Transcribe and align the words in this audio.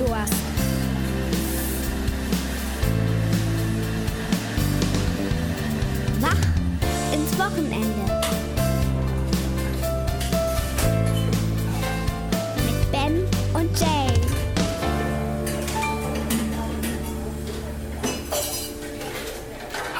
Kaffeedurst. 0.00 0.08
Wach 0.08 0.49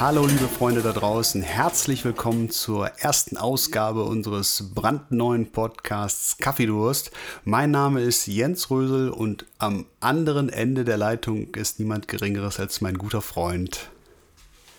Hallo 0.01 0.25
liebe 0.25 0.47
Freunde 0.47 0.81
da 0.81 0.93
draußen, 0.93 1.43
herzlich 1.43 2.03
willkommen 2.03 2.49
zur 2.49 2.87
ersten 2.87 3.37
Ausgabe 3.37 4.03
unseres 4.03 4.71
brandneuen 4.73 5.51
Podcasts 5.51 6.37
Kaffeedurst. 6.37 7.11
Mein 7.45 7.69
Name 7.69 8.01
ist 8.01 8.25
Jens 8.25 8.71
Rösel 8.71 9.09
und 9.09 9.45
am 9.59 9.85
anderen 9.99 10.49
Ende 10.49 10.85
der 10.85 10.97
Leitung 10.97 11.53
ist 11.53 11.79
niemand 11.79 12.07
Geringeres 12.07 12.59
als 12.59 12.81
mein 12.81 12.97
guter 12.97 13.21
Freund. 13.21 13.91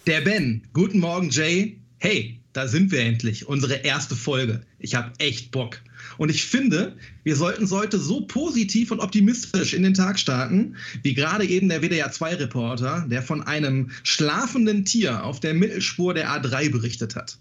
Der 0.08 0.22
Ben. 0.22 0.66
Guten 0.72 0.98
Morgen, 0.98 1.30
Jay. 1.30 1.78
Hey, 1.98 2.40
da 2.52 2.66
sind 2.66 2.90
wir 2.90 3.02
endlich. 3.02 3.46
Unsere 3.46 3.74
erste 3.74 4.16
Folge. 4.16 4.62
Ich 4.80 4.96
habe 4.96 5.12
echt 5.18 5.52
Bock. 5.52 5.78
Und 6.22 6.28
ich 6.28 6.44
finde, 6.44 6.94
wir 7.24 7.34
sollten 7.34 7.68
heute 7.68 7.98
so 7.98 8.20
positiv 8.20 8.92
und 8.92 9.00
optimistisch 9.00 9.74
in 9.74 9.82
den 9.82 9.92
Tag 9.92 10.20
starten, 10.20 10.76
wie 11.02 11.14
gerade 11.14 11.44
eben 11.44 11.68
der 11.68 11.82
WDR 11.82 12.12
2-Reporter, 12.12 13.06
der 13.10 13.22
von 13.22 13.42
einem 13.42 13.90
schlafenden 14.04 14.84
Tier 14.84 15.24
auf 15.24 15.40
der 15.40 15.52
Mittelspur 15.52 16.14
der 16.14 16.28
A3 16.30 16.70
berichtet 16.70 17.16
hat. 17.16 17.38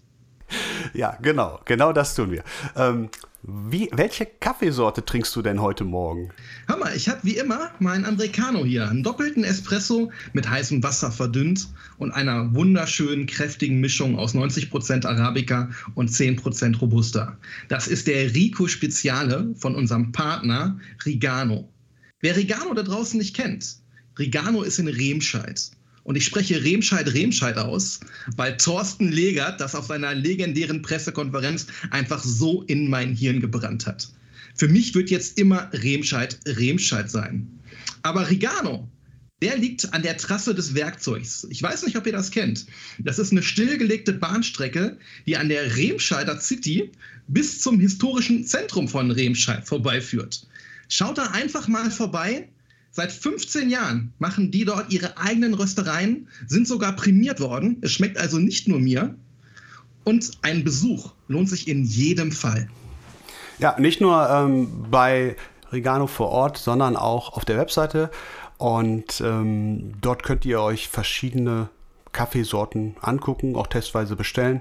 Ja, 0.94 1.16
genau, 1.22 1.60
genau 1.64 1.92
das 1.92 2.16
tun 2.16 2.32
wir. 2.32 2.42
Ähm, 2.74 3.08
wie, 3.44 3.88
welche 3.92 4.24
Kaffeesorte 4.24 5.04
trinkst 5.04 5.34
du 5.34 5.42
denn 5.42 5.60
heute 5.60 5.82
Morgen? 5.82 6.30
Hör 6.68 6.76
mal, 6.76 6.94
ich 6.94 7.08
habe 7.08 7.18
wie 7.24 7.36
immer 7.36 7.72
meinen 7.80 8.04
Americano 8.04 8.64
hier, 8.64 8.88
einen 8.88 9.02
doppelten 9.02 9.42
Espresso 9.42 10.12
mit 10.32 10.48
heißem 10.48 10.80
Wasser 10.84 11.10
verdünnt 11.10 11.66
und 11.98 12.12
einer 12.12 12.54
wunderschönen, 12.54 13.26
kräftigen 13.26 13.80
Mischung 13.80 14.16
aus 14.16 14.36
90% 14.36 15.06
Arabica 15.06 15.70
und 15.96 16.10
10% 16.10 16.78
Robusta. 16.78 17.36
Das 17.66 17.88
ist 17.88 18.06
der 18.06 18.32
Rico 18.32 18.68
Speziale 18.68 19.52
von 19.56 19.74
unserem 19.74 20.12
Partner 20.12 20.78
Rigano. 21.04 21.68
Wer 22.20 22.36
Rigano 22.36 22.72
da 22.74 22.84
draußen 22.84 23.18
nicht 23.18 23.34
kennt, 23.34 23.78
Rigano 24.20 24.62
ist 24.62 24.78
in 24.78 24.86
Remscheid. 24.86 25.72
Und 26.04 26.16
ich 26.16 26.24
spreche 26.24 26.62
Remscheid-Remscheid 26.64 27.56
aus, 27.58 28.00
weil 28.36 28.56
Thorsten 28.56 29.12
Legert 29.12 29.60
das 29.60 29.74
auf 29.74 29.86
seiner 29.86 30.14
legendären 30.14 30.82
Pressekonferenz 30.82 31.66
einfach 31.90 32.22
so 32.22 32.62
in 32.62 32.90
mein 32.90 33.14
Hirn 33.14 33.40
gebrannt 33.40 33.86
hat. 33.86 34.08
Für 34.54 34.68
mich 34.68 34.94
wird 34.94 35.10
jetzt 35.10 35.38
immer 35.38 35.70
Remscheid-Remscheid 35.72 37.10
sein. 37.10 37.46
Aber 38.02 38.28
Rigano, 38.28 38.88
der 39.42 39.58
liegt 39.58 39.92
an 39.92 40.02
der 40.02 40.16
Trasse 40.16 40.54
des 40.54 40.74
Werkzeugs. 40.74 41.46
Ich 41.50 41.62
weiß 41.62 41.84
nicht, 41.84 41.96
ob 41.96 42.06
ihr 42.06 42.12
das 42.12 42.30
kennt. 42.30 42.66
Das 42.98 43.18
ist 43.18 43.32
eine 43.32 43.42
stillgelegte 43.42 44.12
Bahnstrecke, 44.12 44.98
die 45.26 45.36
an 45.36 45.48
der 45.48 45.76
Remscheider 45.76 46.38
City 46.40 46.90
bis 47.28 47.60
zum 47.60 47.80
historischen 47.80 48.44
Zentrum 48.44 48.88
von 48.88 49.10
Remscheid 49.10 49.66
vorbeiführt. 49.66 50.46
Schaut 50.88 51.18
da 51.18 51.26
einfach 51.28 51.68
mal 51.68 51.90
vorbei 51.90 52.48
Seit 52.94 53.10
15 53.10 53.70
Jahren 53.70 54.12
machen 54.18 54.50
die 54.50 54.66
dort 54.66 54.92
ihre 54.92 55.16
eigenen 55.16 55.54
Röstereien, 55.54 56.28
sind 56.46 56.68
sogar 56.68 56.92
prämiert 56.92 57.40
worden. 57.40 57.78
Es 57.80 57.92
schmeckt 57.92 58.18
also 58.18 58.38
nicht 58.38 58.68
nur 58.68 58.78
mir. 58.78 59.14
Und 60.04 60.32
ein 60.42 60.62
Besuch 60.62 61.14
lohnt 61.26 61.48
sich 61.48 61.68
in 61.68 61.84
jedem 61.84 62.32
Fall. 62.32 62.68
Ja, 63.58 63.78
nicht 63.78 64.02
nur 64.02 64.28
ähm, 64.28 64.84
bei 64.90 65.36
Regano 65.70 66.06
vor 66.06 66.28
Ort, 66.28 66.58
sondern 66.58 66.96
auch 66.96 67.32
auf 67.32 67.46
der 67.46 67.56
Webseite. 67.56 68.10
Und 68.58 69.22
ähm, 69.24 69.94
dort 70.02 70.22
könnt 70.22 70.44
ihr 70.44 70.60
euch 70.60 70.88
verschiedene 70.88 71.70
Kaffeesorten 72.12 72.96
angucken, 73.00 73.56
auch 73.56 73.68
testweise 73.68 74.16
bestellen. 74.16 74.60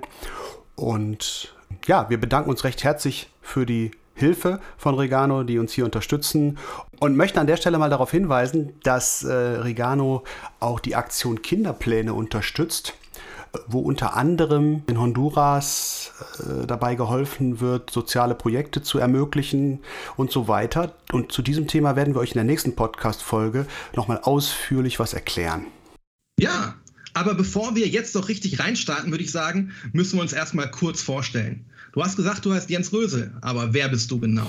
Und 0.75 1.53
ja, 1.86 2.09
wir 2.09 2.18
bedanken 2.18 2.50
uns 2.50 2.63
recht 2.63 2.84
herzlich 2.86 3.30
für 3.42 3.66
die 3.66 3.92
Hilfe 4.22 4.62
von 4.78 4.96
Regano, 4.96 5.44
die 5.44 5.59
uns 5.59 5.74
hier 5.74 5.84
unterstützen 5.84 6.58
und 7.02 7.18
möchte 7.18 7.42
an 7.42 7.48
der 7.48 7.58
Stelle 7.58 7.78
mal 7.78 7.90
darauf 7.90 8.12
hinweisen, 8.12 8.72
dass 8.84 9.24
äh, 9.24 9.34
Regano 9.34 10.24
auch 10.62 10.80
die 10.80 10.96
Aktion 10.96 11.42
Kinderpläne 11.42 12.14
unterstützt 12.14 12.94
wo 13.68 13.80
unter 13.80 14.16
anderem 14.16 14.84
in 14.88 15.00
Honduras 15.00 16.14
äh, 16.40 16.66
dabei 16.66 16.96
geholfen 16.96 17.60
wird, 17.60 17.90
soziale 17.90 18.36
Projekte 18.36 18.81
zu 18.81 18.98
ermöglichen 18.98 19.80
und 20.16 20.31
so 20.31 20.48
weiter. 20.48 20.96
Und 21.12 21.31
zu 21.31 21.42
diesem 21.42 21.68
Thema 21.68 21.96
werden 21.96 22.16
wir 22.16 22.22
euch 22.22 22.31
in 22.31 22.36
der 22.36 22.44
nächsten 22.44 22.76
Podcast-Folge 22.76 23.66
nochmal 23.96 24.20
ausführlich 24.24 25.00
was 25.00 25.14
erklären. 25.14 25.66
Ja, 26.40 26.76
aber 27.14 27.36
bevor 27.36 27.76
wir 27.76 27.88
jetzt 27.88 28.16
doch 28.16 28.30
richtig 28.30 28.60
reinstarten, 28.60 29.12
würde 29.12 29.24
ich 29.24 29.31
sagen, 29.31 29.72
müssen 29.92 30.18
wir 30.18 30.22
uns 30.22 30.34
erstmal 30.34 30.72
kurz 30.72 31.02
vorstellen. 31.02 31.66
Du 31.94 32.02
hast 32.02 32.16
gesagt, 32.16 32.46
du 32.46 32.53
heißt 32.53 32.69
Jens 32.69 32.94
Rösel, 32.94 33.34
aber 33.41 33.74
wer 33.74 33.90
bist 33.90 34.09
du 34.12 34.19
genau? 34.19 34.47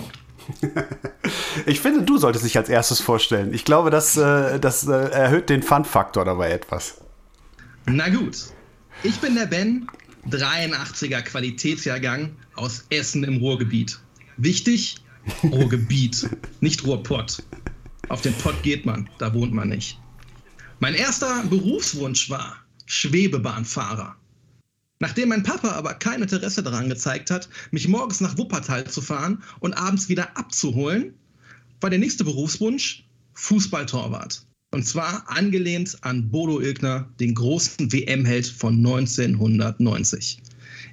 ich 1.66 1.80
finde, 1.80 2.02
du 2.02 2.18
solltest 2.18 2.44
dich 2.44 2.56
als 2.56 2.68
erstes 2.68 3.00
vorstellen. 3.00 3.52
Ich 3.52 3.64
glaube, 3.64 3.90
das, 3.90 4.16
äh, 4.16 4.60
das 4.60 4.86
äh, 4.86 4.92
erhöht 4.92 5.48
den 5.50 5.62
Fun-Faktor 5.62 6.24
dabei 6.24 6.50
etwas. 6.50 7.00
Na 7.86 8.08
gut. 8.08 8.36
Ich 9.02 9.18
bin 9.18 9.34
der 9.34 9.46
Ben, 9.46 9.88
83er 10.30 11.22
Qualitätsjahrgang 11.22 12.36
aus 12.54 12.84
Essen 12.90 13.24
im 13.24 13.38
Ruhrgebiet. 13.38 13.98
Wichtig, 14.36 14.96
Ruhrgebiet, 15.42 16.28
nicht 16.60 16.84
Ruhrpott. 16.84 17.42
Auf 18.08 18.20
den 18.20 18.34
Pott 18.34 18.62
geht 18.62 18.86
man, 18.86 19.08
da 19.18 19.32
wohnt 19.34 19.52
man 19.52 19.68
nicht. 19.68 19.98
Mein 20.78 20.94
erster 20.94 21.42
Berufswunsch 21.44 22.30
war 22.30 22.56
Schwebebahnfahrer. 22.86 24.16
Nachdem 25.02 25.30
mein 25.30 25.42
Papa 25.42 25.72
aber 25.72 25.94
kein 25.94 26.22
Interesse 26.22 26.62
daran 26.62 26.88
gezeigt 26.88 27.32
hat, 27.32 27.48
mich 27.72 27.88
morgens 27.88 28.20
nach 28.20 28.38
Wuppertal 28.38 28.84
zu 28.88 29.00
fahren 29.00 29.42
und 29.58 29.72
abends 29.72 30.08
wieder 30.08 30.36
abzuholen, 30.36 31.12
war 31.80 31.90
der 31.90 31.98
nächste 31.98 32.22
Berufswunsch 32.22 33.04
Fußballtorwart. 33.34 34.46
Und 34.70 34.86
zwar 34.86 35.28
angelehnt 35.28 35.98
an 36.02 36.30
Bodo 36.30 36.60
Ilgner, 36.60 37.08
den 37.18 37.34
großen 37.34 37.92
WM-Held 37.92 38.46
von 38.46 38.76
1990. 38.76 40.40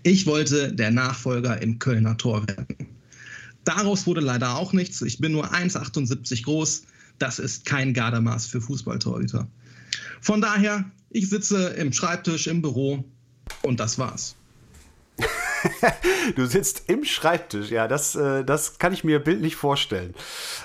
Ich 0.01 0.25
wollte 0.25 0.73
der 0.73 0.89
Nachfolger 0.89 1.61
im 1.61 1.77
Kölner 1.77 2.17
Tor 2.17 2.47
werden. 2.47 2.87
Daraus 3.63 4.07
wurde 4.07 4.21
leider 4.21 4.57
auch 4.57 4.73
nichts. 4.73 5.03
Ich 5.03 5.19
bin 5.19 5.33
nur 5.33 5.53
1,78 5.53 6.45
groß. 6.45 6.81
Das 7.19 7.37
ist 7.37 7.63
kein 7.65 7.93
Gardemaß 7.93 8.47
für 8.47 8.59
Fußballtorhüter. 8.59 9.47
Von 10.19 10.41
daher, 10.41 10.89
ich 11.11 11.29
sitze 11.29 11.67
im 11.77 11.93
Schreibtisch 11.93 12.47
im 12.47 12.63
Büro 12.63 13.05
und 13.61 13.79
das 13.79 13.99
war's. 13.99 14.35
du 16.35 16.45
sitzt 16.45 16.89
im 16.89 17.03
Schreibtisch, 17.03 17.69
ja, 17.71 17.87
das, 17.87 18.15
äh, 18.15 18.43
das 18.45 18.79
kann 18.79 18.93
ich 18.93 19.03
mir 19.03 19.19
bildlich 19.19 19.55
vorstellen. 19.55 20.13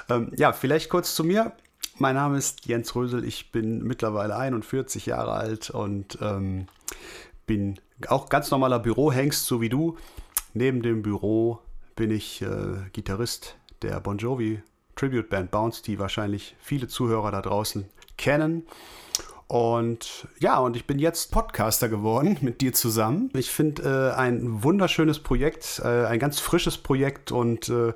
Ähm, 0.08 0.32
ja, 0.36 0.52
vielleicht 0.52 0.88
kurz 0.90 1.14
zu 1.14 1.24
mir. 1.24 1.52
Mein 1.98 2.16
Name 2.16 2.38
ist 2.38 2.66
Jens 2.66 2.94
Rösel, 2.94 3.24
ich 3.24 3.52
bin 3.52 3.82
mittlerweile 3.82 4.36
41 4.36 5.06
Jahre 5.06 5.32
alt 5.32 5.70
und 5.70 6.18
ähm, 6.20 6.66
bin 7.46 7.78
auch 8.08 8.28
ganz 8.28 8.50
normaler 8.50 8.78
Bürohengst, 8.80 9.46
so 9.46 9.60
wie 9.60 9.68
du. 9.68 9.96
Neben 10.54 10.82
dem 10.82 11.02
Büro 11.02 11.60
bin 11.96 12.10
ich 12.10 12.42
äh, 12.42 12.88
Gitarrist 12.92 13.56
der 13.82 14.00
Bon 14.00 14.18
Jovi 14.18 14.62
Tribute 14.96 15.28
Band 15.28 15.50
Bounce, 15.50 15.82
die 15.82 15.98
wahrscheinlich 15.98 16.56
viele 16.60 16.88
Zuhörer 16.88 17.30
da 17.30 17.42
draußen 17.42 17.86
kennen. 18.16 18.66
Und 19.54 20.26
ja, 20.40 20.58
und 20.58 20.74
ich 20.74 20.84
bin 20.84 20.98
jetzt 20.98 21.30
Podcaster 21.30 21.88
geworden 21.88 22.38
mit 22.40 22.60
dir 22.60 22.72
zusammen. 22.72 23.30
Ich 23.34 23.52
finde 23.52 24.12
äh, 24.12 24.18
ein 24.18 24.64
wunderschönes 24.64 25.20
Projekt, 25.20 25.80
äh, 25.84 26.06
ein 26.06 26.18
ganz 26.18 26.40
frisches 26.40 26.76
Projekt 26.76 27.30
und 27.30 27.68
äh, 27.68 27.92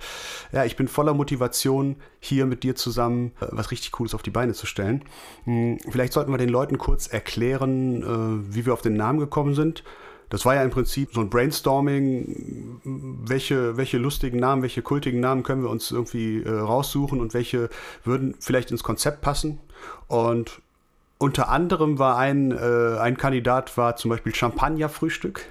ja, 0.52 0.64
ich 0.64 0.76
bin 0.76 0.86
voller 0.86 1.14
Motivation, 1.14 1.96
hier 2.20 2.46
mit 2.46 2.62
dir 2.62 2.76
zusammen 2.76 3.32
äh, 3.40 3.46
was 3.50 3.72
richtig 3.72 3.90
Cooles 3.90 4.14
auf 4.14 4.22
die 4.22 4.30
Beine 4.30 4.52
zu 4.52 4.66
stellen. 4.66 5.02
Hm, 5.46 5.80
vielleicht 5.90 6.12
sollten 6.12 6.30
wir 6.30 6.38
den 6.38 6.48
Leuten 6.48 6.78
kurz 6.78 7.08
erklären, 7.08 8.04
äh, 8.04 8.54
wie 8.54 8.64
wir 8.64 8.72
auf 8.72 8.82
den 8.82 8.94
Namen 8.94 9.18
gekommen 9.18 9.56
sind. 9.56 9.82
Das 10.28 10.44
war 10.44 10.54
ja 10.54 10.62
im 10.62 10.70
Prinzip 10.70 11.12
so 11.12 11.20
ein 11.22 11.28
Brainstorming, 11.28 12.80
welche, 13.26 13.76
welche 13.76 13.98
lustigen 13.98 14.38
Namen, 14.38 14.62
welche 14.62 14.82
kultigen 14.82 15.18
Namen 15.18 15.42
können 15.42 15.64
wir 15.64 15.70
uns 15.70 15.90
irgendwie 15.90 16.40
äh, 16.40 16.50
raussuchen 16.50 17.20
und 17.20 17.34
welche 17.34 17.68
würden 18.04 18.36
vielleicht 18.38 18.70
ins 18.70 18.84
Konzept 18.84 19.22
passen. 19.22 19.58
Und 20.06 20.60
unter 21.18 21.48
anderem 21.48 21.98
war 21.98 22.16
ein, 22.16 22.52
äh, 22.52 22.98
ein 22.98 23.16
Kandidat 23.16 23.76
war 23.76 23.96
zum 23.96 24.10
Beispiel 24.10 24.34
Champagner-Frühstück, 24.34 25.44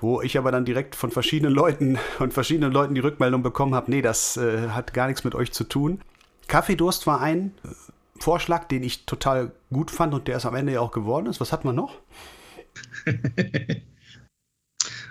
wo 0.00 0.20
ich 0.20 0.36
aber 0.36 0.52
dann 0.52 0.66
direkt 0.66 0.94
von 0.94 1.10
verschiedenen 1.10 1.54
Leuten 1.54 1.98
und 2.18 2.34
verschiedenen 2.34 2.70
Leuten 2.70 2.94
die 2.94 3.00
Rückmeldung 3.00 3.42
bekommen 3.42 3.74
habe, 3.74 3.90
nee, 3.90 4.02
das 4.02 4.36
äh, 4.36 4.68
hat 4.68 4.92
gar 4.92 5.06
nichts 5.06 5.24
mit 5.24 5.34
euch 5.34 5.52
zu 5.52 5.64
tun. 5.64 6.00
Kaffeedurst 6.48 7.06
war 7.06 7.20
ein 7.20 7.54
äh, 7.64 7.68
Vorschlag, 8.20 8.64
den 8.64 8.82
ich 8.82 9.06
total 9.06 9.52
gut 9.72 9.90
fand 9.90 10.12
und 10.14 10.28
der 10.28 10.36
es 10.36 10.46
am 10.46 10.54
Ende 10.54 10.74
ja 10.74 10.80
auch 10.80 10.92
geworden 10.92 11.26
ist. 11.26 11.40
Was 11.40 11.52
hat 11.52 11.64
man 11.64 11.74
noch? 11.74 11.98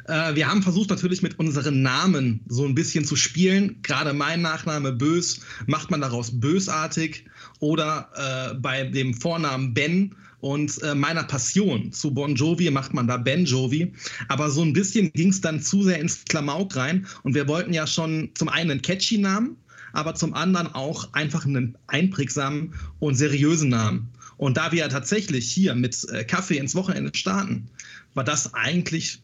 Äh, 0.07 0.35
wir 0.35 0.47
haben 0.47 0.61
versucht 0.61 0.91
natürlich 0.91 1.23
mit 1.23 1.39
unseren 1.39 1.81
Namen 1.81 2.41
so 2.47 2.63
ein 2.63 2.75
bisschen 2.75 3.05
zu 3.05 3.15
spielen. 3.15 3.79
Gerade 3.81 4.13
mein 4.13 4.41
Nachname 4.41 4.91
Bös 4.91 5.39
macht 5.65 5.89
man 5.89 6.01
daraus 6.01 6.39
bösartig 6.39 7.25
oder 7.59 8.09
äh, 8.15 8.55
bei 8.55 8.83
dem 8.83 9.13
Vornamen 9.13 9.73
Ben 9.73 10.15
und 10.39 10.81
äh, 10.83 10.93
meiner 10.93 11.23
Passion 11.23 11.91
zu 11.91 12.13
Bon 12.13 12.35
Jovi 12.35 12.69
macht 12.69 12.93
man 12.93 13.07
da 13.07 13.17
Ben 13.17 13.45
Jovi. 13.45 13.91
Aber 14.27 14.51
so 14.51 14.61
ein 14.61 14.73
bisschen 14.73 15.11
ging 15.13 15.29
es 15.29 15.41
dann 15.41 15.61
zu 15.61 15.83
sehr 15.83 15.99
ins 15.99 16.23
Klamauk 16.25 16.75
rein 16.75 17.07
und 17.23 17.33
wir 17.33 17.47
wollten 17.47 17.73
ja 17.73 17.87
schon 17.87 18.29
zum 18.35 18.49
einen 18.49 18.71
einen 18.71 18.81
catchy 18.81 19.17
Namen, 19.17 19.57
aber 19.93 20.13
zum 20.15 20.33
anderen 20.33 20.67
auch 20.67 21.13
einfach 21.13 21.45
einen 21.45 21.77
einprägsamen 21.87 22.73
und 22.99 23.15
seriösen 23.15 23.69
Namen. 23.69 24.09
Und 24.37 24.57
da 24.57 24.71
wir 24.71 24.79
ja 24.79 24.87
tatsächlich 24.87 25.49
hier 25.49 25.73
mit 25.75 26.07
äh, 26.11 26.23
Kaffee 26.23 26.57
ins 26.57 26.75
Wochenende 26.75 27.11
starten, 27.15 27.67
war 28.13 28.23
das 28.23 28.53
eigentlich 28.53 29.21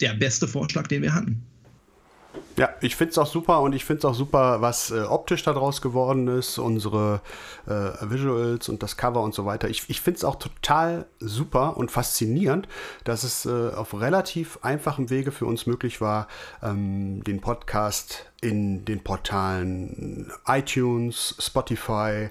der 0.00 0.14
beste 0.14 0.46
Vorschlag, 0.46 0.86
den 0.86 1.02
wir 1.02 1.14
hatten. 1.14 1.42
Ja, 2.56 2.68
ich 2.82 2.96
finde 2.96 3.12
es 3.12 3.18
auch 3.18 3.26
super 3.26 3.60
und 3.62 3.74
ich 3.74 3.84
finde 3.84 4.00
es 4.00 4.04
auch 4.04 4.14
super, 4.14 4.60
was 4.60 4.90
äh, 4.90 5.00
optisch 5.00 5.42
daraus 5.42 5.80
geworden 5.80 6.28
ist, 6.28 6.58
unsere 6.58 7.22
äh, 7.66 7.92
Visuals 8.02 8.68
und 8.68 8.82
das 8.82 8.98
Cover 8.98 9.22
und 9.22 9.34
so 9.34 9.46
weiter. 9.46 9.70
Ich, 9.70 9.88
ich 9.88 10.02
finde 10.02 10.18
es 10.18 10.24
auch 10.24 10.36
total 10.36 11.06
super 11.18 11.76
und 11.78 11.90
faszinierend, 11.90 12.68
dass 13.04 13.24
es 13.24 13.46
äh, 13.46 13.70
auf 13.74 13.98
relativ 13.98 14.58
einfachem 14.62 15.08
Wege 15.08 15.32
für 15.32 15.46
uns 15.46 15.66
möglich 15.66 16.02
war, 16.02 16.28
ähm, 16.62 17.24
den 17.24 17.40
Podcast 17.40 18.26
in 18.42 18.84
den 18.84 19.02
Portalen 19.02 20.30
iTunes, 20.46 21.36
Spotify, 21.38 22.28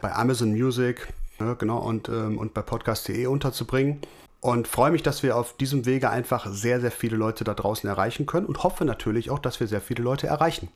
bei 0.00 0.12
Amazon 0.14 0.50
Music, 0.52 1.12
ja, 1.40 1.54
genau, 1.54 1.78
und, 1.78 2.08
ähm, 2.08 2.38
und 2.38 2.54
bei 2.54 2.62
podcast.de 2.62 3.26
unterzubringen 3.26 4.00
und 4.44 4.68
freue 4.68 4.90
mich, 4.90 5.02
dass 5.02 5.22
wir 5.22 5.38
auf 5.38 5.56
diesem 5.56 5.86
Wege 5.86 6.10
einfach 6.10 6.46
sehr, 6.52 6.78
sehr 6.78 6.90
viele 6.90 7.16
Leute 7.16 7.44
da 7.44 7.54
draußen 7.54 7.88
erreichen 7.88 8.26
können 8.26 8.44
und 8.44 8.62
hoffe 8.62 8.84
natürlich 8.84 9.30
auch, 9.30 9.38
dass 9.38 9.58
wir 9.58 9.66
sehr 9.66 9.80
viele 9.80 10.02
Leute 10.02 10.26
erreichen. 10.26 10.68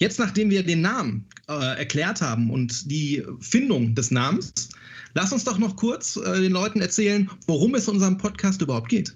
Jetzt, 0.00 0.18
nachdem 0.18 0.48
wir 0.48 0.64
den 0.64 0.80
Namen 0.80 1.28
äh, 1.48 1.76
erklärt 1.76 2.22
haben 2.22 2.50
und 2.50 2.90
die 2.90 3.22
Findung 3.40 3.94
des 3.94 4.10
Namens, 4.10 4.70
lass 5.12 5.32
uns 5.32 5.44
doch 5.44 5.58
noch 5.58 5.76
kurz 5.76 6.16
äh, 6.16 6.40
den 6.40 6.52
Leuten 6.52 6.80
erzählen, 6.80 7.30
worum 7.46 7.74
es 7.74 7.88
in 7.88 7.94
unserem 7.94 8.16
Podcast 8.16 8.62
überhaupt 8.62 8.88
geht. 8.88 9.14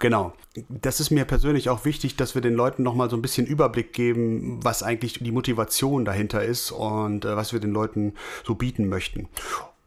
Genau. 0.00 0.34
Das 0.68 0.98
ist 0.98 1.10
mir 1.10 1.24
persönlich 1.24 1.68
auch 1.68 1.84
wichtig, 1.84 2.16
dass 2.16 2.34
wir 2.34 2.42
den 2.42 2.54
Leuten 2.54 2.82
nochmal 2.82 3.08
so 3.08 3.14
ein 3.14 3.22
bisschen 3.22 3.46
Überblick 3.46 3.92
geben, 3.92 4.58
was 4.64 4.82
eigentlich 4.82 5.20
die 5.20 5.30
Motivation 5.30 6.04
dahinter 6.04 6.42
ist 6.42 6.72
und 6.72 7.24
äh, 7.24 7.36
was 7.36 7.52
wir 7.52 7.60
den 7.60 7.72
Leuten 7.72 8.14
so 8.44 8.56
bieten 8.56 8.88
möchten. 8.88 9.28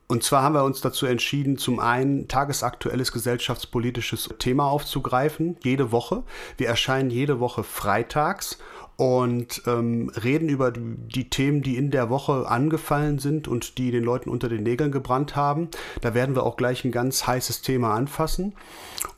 Und 0.10 0.24
zwar 0.24 0.42
haben 0.42 0.56
wir 0.56 0.64
uns 0.64 0.80
dazu 0.80 1.06
entschieden, 1.06 1.58
zum 1.58 1.80
einen 1.80 2.30
tagesaktuelles 2.30 3.12
gesellschaftspolitisches 3.12 4.30
Thema 4.40 4.68
aufzugreifen, 4.70 5.58
jede 5.64 5.92
Woche. 5.92 6.24
Wir 6.56 6.70
erscheinen 6.70 7.10
jede 7.10 7.42
Woche 7.42 7.64
freitags 7.64 8.58
und 8.98 9.62
ähm, 9.68 10.12
reden 10.24 10.50
über 10.50 10.72
die, 10.72 10.82
die, 10.82 11.30
Themen, 11.30 11.62
die 11.62 11.78
in 11.78 11.92
der 11.92 12.10
Woche 12.10 12.48
angefallen 12.50 13.20
sind 13.20 13.48
und 13.48 13.78
die 13.78 13.92
den 13.92 14.04
Leuten 14.04 14.30
unter 14.30 14.50
den 14.50 14.64
Nägeln 14.64 14.92
gebrannt 14.92 15.36
haben. 15.36 15.70
Da 16.02 16.16
werden 16.16 16.36
wir 16.36 16.44
auch 16.44 16.58
gleich 16.58 16.84
ein 16.84 16.92
ganz 16.92 17.28
heißes 17.28 17.62
Thema 17.62 17.94
anfassen. 17.94 18.56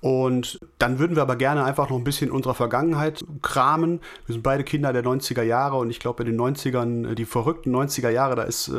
Und 0.01 0.59
dann 0.79 0.99
würden 0.99 1.15
wir 1.15 1.23
aber 1.23 1.37
gerne 1.37 1.63
einfach 1.63 1.89
noch 1.89 1.97
ein 1.97 2.03
bisschen 2.03 2.29
unserer 2.29 2.55
Vergangenheit 2.55 3.23
kramen. 3.41 4.01
Wir 4.25 4.33
sind 4.33 4.43
beide 4.43 4.65
Kinder 4.65 4.91
der 4.91 5.03
90er 5.03 5.43
Jahre 5.43 5.77
und 5.77 5.89
ich 5.89 6.01
glaube, 6.01 6.23
in 6.23 6.31
den 6.31 6.39
90ern, 6.39 7.15
die 7.15 7.25
verrückten 7.25 7.73
90er 7.73 8.09
Jahre, 8.09 8.35
da 8.35 8.43
ist 8.43 8.67
äh, 8.67 8.73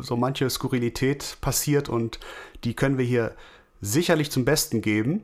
so 0.00 0.16
manche 0.16 0.50
Skurrilität 0.50 1.36
passiert 1.40 1.88
und 1.88 2.18
die 2.64 2.74
können 2.74 2.98
wir 2.98 3.04
hier 3.04 3.32
sicherlich 3.80 4.32
zum 4.32 4.44
Besten 4.44 4.80
geben. 4.80 5.22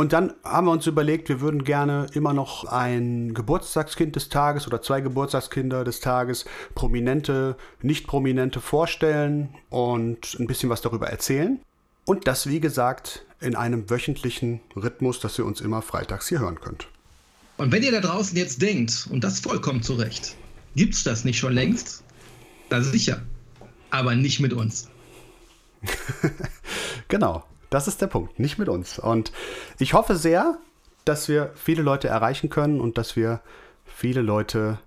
Und 0.00 0.14
dann 0.14 0.32
haben 0.44 0.66
wir 0.66 0.70
uns 0.70 0.86
überlegt, 0.86 1.28
wir 1.28 1.42
würden 1.42 1.62
gerne 1.62 2.06
immer 2.14 2.32
noch 2.32 2.64
ein 2.64 3.34
Geburtstagskind 3.34 4.16
des 4.16 4.30
Tages 4.30 4.66
oder 4.66 4.80
zwei 4.80 5.02
Geburtstagskinder 5.02 5.84
des 5.84 6.00
Tages, 6.00 6.46
prominente, 6.74 7.54
nicht 7.82 8.06
prominente 8.06 8.62
vorstellen 8.62 9.50
und 9.68 10.38
ein 10.40 10.46
bisschen 10.46 10.70
was 10.70 10.80
darüber 10.80 11.08
erzählen. 11.08 11.60
Und 12.06 12.26
das, 12.26 12.46
wie 12.46 12.60
gesagt, 12.60 13.26
in 13.40 13.54
einem 13.54 13.90
wöchentlichen 13.90 14.60
Rhythmus, 14.74 15.20
dass 15.20 15.38
ihr 15.38 15.44
uns 15.44 15.60
immer 15.60 15.82
freitags 15.82 16.28
hier 16.28 16.38
hören 16.38 16.62
könnt. 16.62 16.88
Und 17.58 17.70
wenn 17.70 17.82
ihr 17.82 17.92
da 17.92 18.00
draußen 18.00 18.38
jetzt 18.38 18.62
denkt, 18.62 19.06
und 19.10 19.22
das 19.22 19.40
vollkommen 19.40 19.82
zu 19.82 19.96
Recht, 19.96 20.34
gibt 20.76 20.94
es 20.94 21.04
das 21.04 21.26
nicht 21.26 21.38
schon 21.38 21.52
längst? 21.52 22.02
Da 22.70 22.80
sicher. 22.80 23.20
Aber 23.90 24.14
nicht 24.14 24.40
mit 24.40 24.54
uns. 24.54 24.88
genau. 27.08 27.44
Das 27.70 27.86
ist 27.86 28.00
der 28.02 28.08
Punkt, 28.08 28.38
nicht 28.38 28.58
mit 28.58 28.68
uns. 28.68 28.98
Und 28.98 29.32
ich 29.78 29.94
hoffe 29.94 30.16
sehr, 30.16 30.58
dass 31.04 31.28
wir 31.28 31.52
viele 31.54 31.82
Leute 31.82 32.08
erreichen 32.08 32.50
können 32.50 32.80
und 32.80 32.98
dass 32.98 33.16
wir 33.16 33.40
viele 33.84 34.22
Leute 34.22 34.78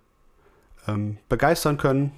ähm, 0.88 1.18
begeistern 1.30 1.78
können. 1.78 2.12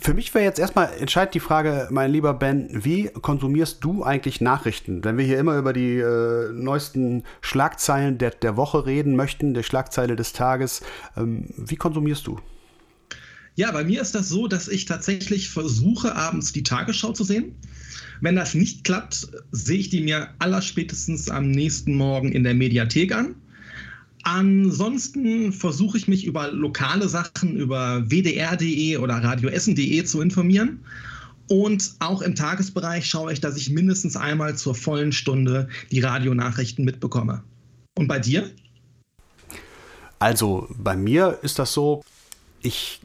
Für 0.00 0.14
mich 0.14 0.32
wäre 0.34 0.44
jetzt 0.44 0.58
erstmal 0.58 0.92
entscheidend 0.98 1.34
die 1.34 1.40
Frage, 1.40 1.88
mein 1.90 2.12
lieber 2.12 2.34
Ben, 2.34 2.68
wie 2.72 3.08
konsumierst 3.08 3.82
du 3.82 4.04
eigentlich 4.04 4.40
Nachrichten? 4.40 5.02
Wenn 5.02 5.16
wir 5.16 5.24
hier 5.24 5.38
immer 5.38 5.56
über 5.56 5.72
die 5.72 5.96
äh, 5.98 6.52
neuesten 6.52 7.24
Schlagzeilen 7.40 8.18
der, 8.18 8.30
der 8.30 8.56
Woche 8.56 8.86
reden 8.86 9.16
möchten, 9.16 9.54
der 9.54 9.62
Schlagzeile 9.62 10.16
des 10.16 10.32
Tages, 10.32 10.82
ähm, 11.16 11.48
wie 11.56 11.76
konsumierst 11.76 12.26
du? 12.26 12.38
Ja, 13.56 13.70
bei 13.72 13.84
mir 13.84 14.02
ist 14.02 14.14
das 14.14 14.28
so, 14.28 14.48
dass 14.48 14.68
ich 14.68 14.84
tatsächlich 14.84 15.48
versuche, 15.48 16.14
abends 16.14 16.52
die 16.52 16.62
Tagesschau 16.62 17.12
zu 17.12 17.24
sehen. 17.24 17.56
Wenn 18.20 18.36
das 18.36 18.54
nicht 18.54 18.84
klappt, 18.84 19.28
sehe 19.52 19.78
ich 19.78 19.90
die 19.90 20.00
mir 20.00 20.28
allerspätestens 20.38 21.28
am 21.28 21.50
nächsten 21.50 21.94
Morgen 21.94 22.32
in 22.32 22.44
der 22.44 22.54
Mediathek 22.54 23.14
an. 23.14 23.34
Ansonsten 24.22 25.52
versuche 25.52 25.98
ich 25.98 26.08
mich 26.08 26.24
über 26.24 26.50
lokale 26.50 27.08
Sachen, 27.08 27.56
über 27.56 28.08
wdr.de 28.10 28.96
oder 28.96 29.16
radioessen.de 29.16 30.04
zu 30.04 30.22
informieren. 30.22 30.80
Und 31.48 31.94
auch 31.98 32.22
im 32.22 32.34
Tagesbereich 32.34 33.06
schaue 33.06 33.32
ich, 33.32 33.40
dass 33.40 33.56
ich 33.58 33.68
mindestens 33.68 34.16
einmal 34.16 34.56
zur 34.56 34.74
vollen 34.74 35.12
Stunde 35.12 35.68
die 35.90 36.00
Radionachrichten 36.00 36.86
mitbekomme. 36.86 37.42
Und 37.98 38.08
bei 38.08 38.18
dir? 38.18 38.50
Also 40.18 40.68
bei 40.78 40.96
mir 40.96 41.38
ist 41.42 41.58
das 41.58 41.74
so, 41.74 42.02
ich, 42.62 43.00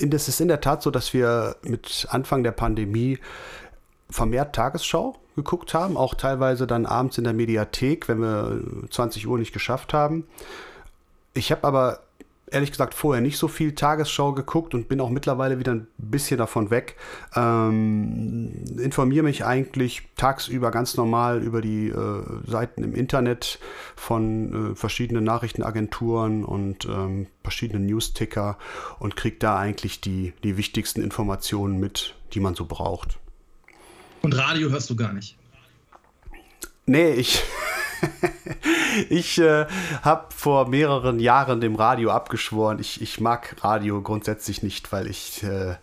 es 0.00 0.28
ist 0.28 0.40
in 0.40 0.48
der 0.48 0.62
Tat 0.62 0.82
so, 0.82 0.90
dass 0.90 1.12
wir 1.12 1.56
mit 1.62 2.06
Anfang 2.08 2.42
der 2.42 2.52
Pandemie 2.52 3.18
vermehrt 4.10 4.54
Tagesschau 4.54 5.16
geguckt 5.36 5.74
haben, 5.74 5.96
auch 5.96 6.14
teilweise 6.14 6.66
dann 6.66 6.86
abends 6.86 7.18
in 7.18 7.24
der 7.24 7.32
Mediathek, 7.32 8.08
wenn 8.08 8.20
wir 8.20 8.60
20 8.90 9.26
Uhr 9.26 9.38
nicht 9.38 9.52
geschafft 9.52 9.92
haben. 9.92 10.26
Ich 11.34 11.50
habe 11.50 11.64
aber 11.64 12.00
ehrlich 12.54 12.70
gesagt 12.70 12.94
vorher 12.94 13.20
nicht 13.20 13.36
so 13.36 13.48
viel 13.48 13.74
Tagesschau 13.74 14.32
geguckt 14.32 14.74
und 14.74 14.88
bin 14.88 15.00
auch 15.00 15.10
mittlerweile 15.10 15.58
wieder 15.58 15.72
ein 15.72 15.88
bisschen 15.98 16.38
davon 16.38 16.70
weg. 16.70 16.96
Ähm, 17.34 18.64
informiere 18.78 19.24
mich 19.24 19.44
eigentlich 19.44 20.02
tagsüber 20.16 20.70
ganz 20.70 20.96
normal 20.96 21.42
über 21.42 21.60
die 21.60 21.88
äh, 21.88 22.22
Seiten 22.46 22.84
im 22.84 22.94
Internet 22.94 23.58
von 23.96 24.72
äh, 24.72 24.76
verschiedenen 24.76 25.24
Nachrichtenagenturen 25.24 26.44
und 26.44 26.86
ähm, 26.86 27.26
verschiedenen 27.42 27.86
Newsticker 27.86 28.56
und 29.00 29.16
kriege 29.16 29.36
da 29.38 29.58
eigentlich 29.58 30.00
die, 30.00 30.32
die 30.44 30.56
wichtigsten 30.56 31.02
Informationen 31.02 31.80
mit, 31.80 32.14
die 32.34 32.40
man 32.40 32.54
so 32.54 32.66
braucht. 32.66 33.18
Und 34.24 34.38
Radio 34.38 34.70
hörst 34.70 34.88
du 34.88 34.96
gar 34.96 35.12
nicht? 35.12 35.36
Nee, 36.86 37.12
ich. 37.12 37.42
ich 39.10 39.38
äh, 39.38 39.66
habe 40.02 40.26
vor 40.34 40.68
mehreren 40.68 41.20
Jahren 41.20 41.60
dem 41.60 41.74
Radio 41.74 42.10
abgeschworen. 42.10 42.78
Ich, 42.78 43.02
ich 43.02 43.20
mag 43.20 43.56
Radio 43.62 44.00
grundsätzlich 44.02 44.62
nicht, 44.62 44.92
weil 44.92 45.08
ich 45.08 45.42
äh, 45.42 45.76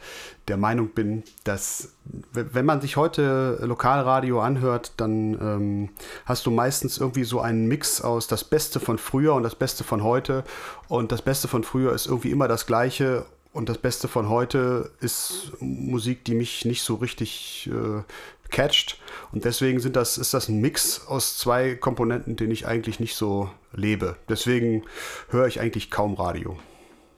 der 0.47 0.57
Meinung 0.57 0.89
bin, 0.89 1.23
dass 1.43 1.93
wenn 2.33 2.65
man 2.65 2.81
sich 2.81 2.97
heute 2.97 3.59
Lokalradio 3.61 4.41
anhört, 4.41 4.93
dann 4.97 5.33
ähm, 5.33 5.89
hast 6.25 6.45
du 6.47 6.51
meistens 6.51 6.97
irgendwie 6.97 7.23
so 7.23 7.41
einen 7.41 7.67
Mix 7.67 8.01
aus 8.01 8.27
das 8.27 8.43
Beste 8.43 8.79
von 8.79 8.97
früher 8.97 9.35
und 9.35 9.43
das 9.43 9.55
Beste 9.55 9.83
von 9.83 10.03
heute. 10.03 10.43
Und 10.87 11.11
das 11.11 11.21
Beste 11.21 11.47
von 11.47 11.63
früher 11.63 11.93
ist 11.93 12.07
irgendwie 12.07 12.31
immer 12.31 12.47
das 12.47 12.65
Gleiche 12.65 13.25
und 13.53 13.69
das 13.69 13.77
Beste 13.77 14.07
von 14.07 14.29
heute 14.29 14.91
ist 15.01 15.51
Musik, 15.59 16.23
die 16.25 16.35
mich 16.35 16.65
nicht 16.65 16.83
so 16.83 16.95
richtig 16.95 17.69
äh, 17.71 18.03
catcht. 18.49 18.97
Und 19.31 19.45
deswegen 19.45 19.79
sind 19.79 19.95
das, 19.95 20.17
ist 20.17 20.33
das 20.33 20.47
ein 20.47 20.61
Mix 20.61 21.05
aus 21.07 21.37
zwei 21.37 21.75
Komponenten, 21.75 22.35
den 22.35 22.51
ich 22.51 22.65
eigentlich 22.65 22.99
nicht 22.99 23.15
so 23.15 23.49
lebe. 23.73 24.15
Deswegen 24.29 24.83
höre 25.29 25.47
ich 25.47 25.59
eigentlich 25.59 25.91
kaum 25.91 26.13
Radio. 26.13 26.57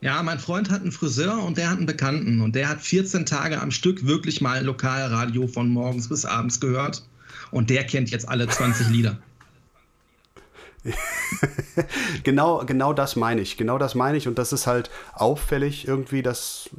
Ja, 0.01 0.21
mein 0.21 0.39
Freund 0.39 0.69
hat 0.69 0.81
einen 0.81 0.91
Friseur 0.91 1.41
und 1.43 1.57
der 1.57 1.69
hat 1.69 1.77
einen 1.77 1.85
Bekannten 1.85 2.41
und 2.41 2.55
der 2.55 2.67
hat 2.67 2.81
14 2.81 3.25
Tage 3.25 3.61
am 3.61 3.71
Stück 3.71 4.05
wirklich 4.05 4.41
mal 4.41 4.63
Lokalradio 4.63 5.47
von 5.47 5.69
morgens 5.69 6.09
bis 6.09 6.25
abends 6.25 6.59
gehört 6.59 7.03
und 7.51 7.69
der 7.69 7.85
kennt 7.85 8.09
jetzt 8.09 8.27
alle 8.27 8.47
20 8.47 8.89
Lieder. 8.89 9.17
genau, 12.23 12.65
genau 12.65 12.93
das 12.93 13.15
meine 13.15 13.41
ich. 13.41 13.57
Genau 13.57 13.77
das 13.77 13.95
meine 13.95 14.17
ich. 14.17 14.27
Und 14.27 14.37
das 14.37 14.53
ist 14.53 14.67
halt 14.67 14.89
auffällig 15.13 15.87
irgendwie. 15.87 16.21
Das, 16.21 16.69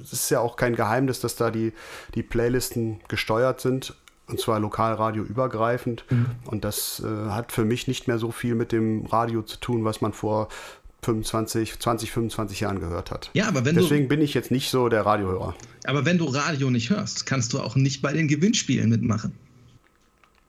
das 0.00 0.12
ist 0.12 0.30
ja 0.30 0.40
auch 0.40 0.56
kein 0.56 0.76
Geheimnis, 0.76 1.20
dass 1.20 1.36
da 1.36 1.50
die, 1.50 1.72
die 2.14 2.22
Playlisten 2.22 3.00
gesteuert 3.08 3.60
sind. 3.60 3.94
und 4.26 4.40
zwar 4.40 4.60
Lokalradio 4.60 5.22
übergreifend. 5.22 6.04
Mhm. 6.10 6.26
Und 6.44 6.64
das 6.64 7.02
äh, 7.04 7.30
hat 7.30 7.52
für 7.52 7.64
mich 7.64 7.88
nicht 7.88 8.08
mehr 8.08 8.18
so 8.18 8.30
viel 8.30 8.54
mit 8.54 8.72
dem 8.72 9.06
Radio 9.06 9.42
zu 9.42 9.58
tun, 9.58 9.84
was 9.84 10.00
man 10.00 10.12
vor 10.12 10.48
25, 11.02 11.78
20, 11.78 12.10
25 12.12 12.60
Jahren 12.60 12.80
gehört 12.80 13.10
hat. 13.10 13.30
Ja, 13.32 13.48
aber 13.48 13.64
wenn 13.64 13.74
Deswegen 13.74 14.04
du, 14.04 14.08
bin 14.08 14.20
ich 14.20 14.34
jetzt 14.34 14.50
nicht 14.50 14.70
so 14.70 14.88
der 14.88 15.06
Radiohörer. 15.06 15.54
Aber 15.84 16.04
wenn 16.04 16.18
du 16.18 16.26
Radio 16.26 16.70
nicht 16.70 16.90
hörst, 16.90 17.26
kannst 17.26 17.52
du 17.52 17.60
auch 17.60 17.74
nicht 17.74 18.02
bei 18.02 18.12
den 18.12 18.28
Gewinnspielen 18.28 18.90
mitmachen. 18.90 19.32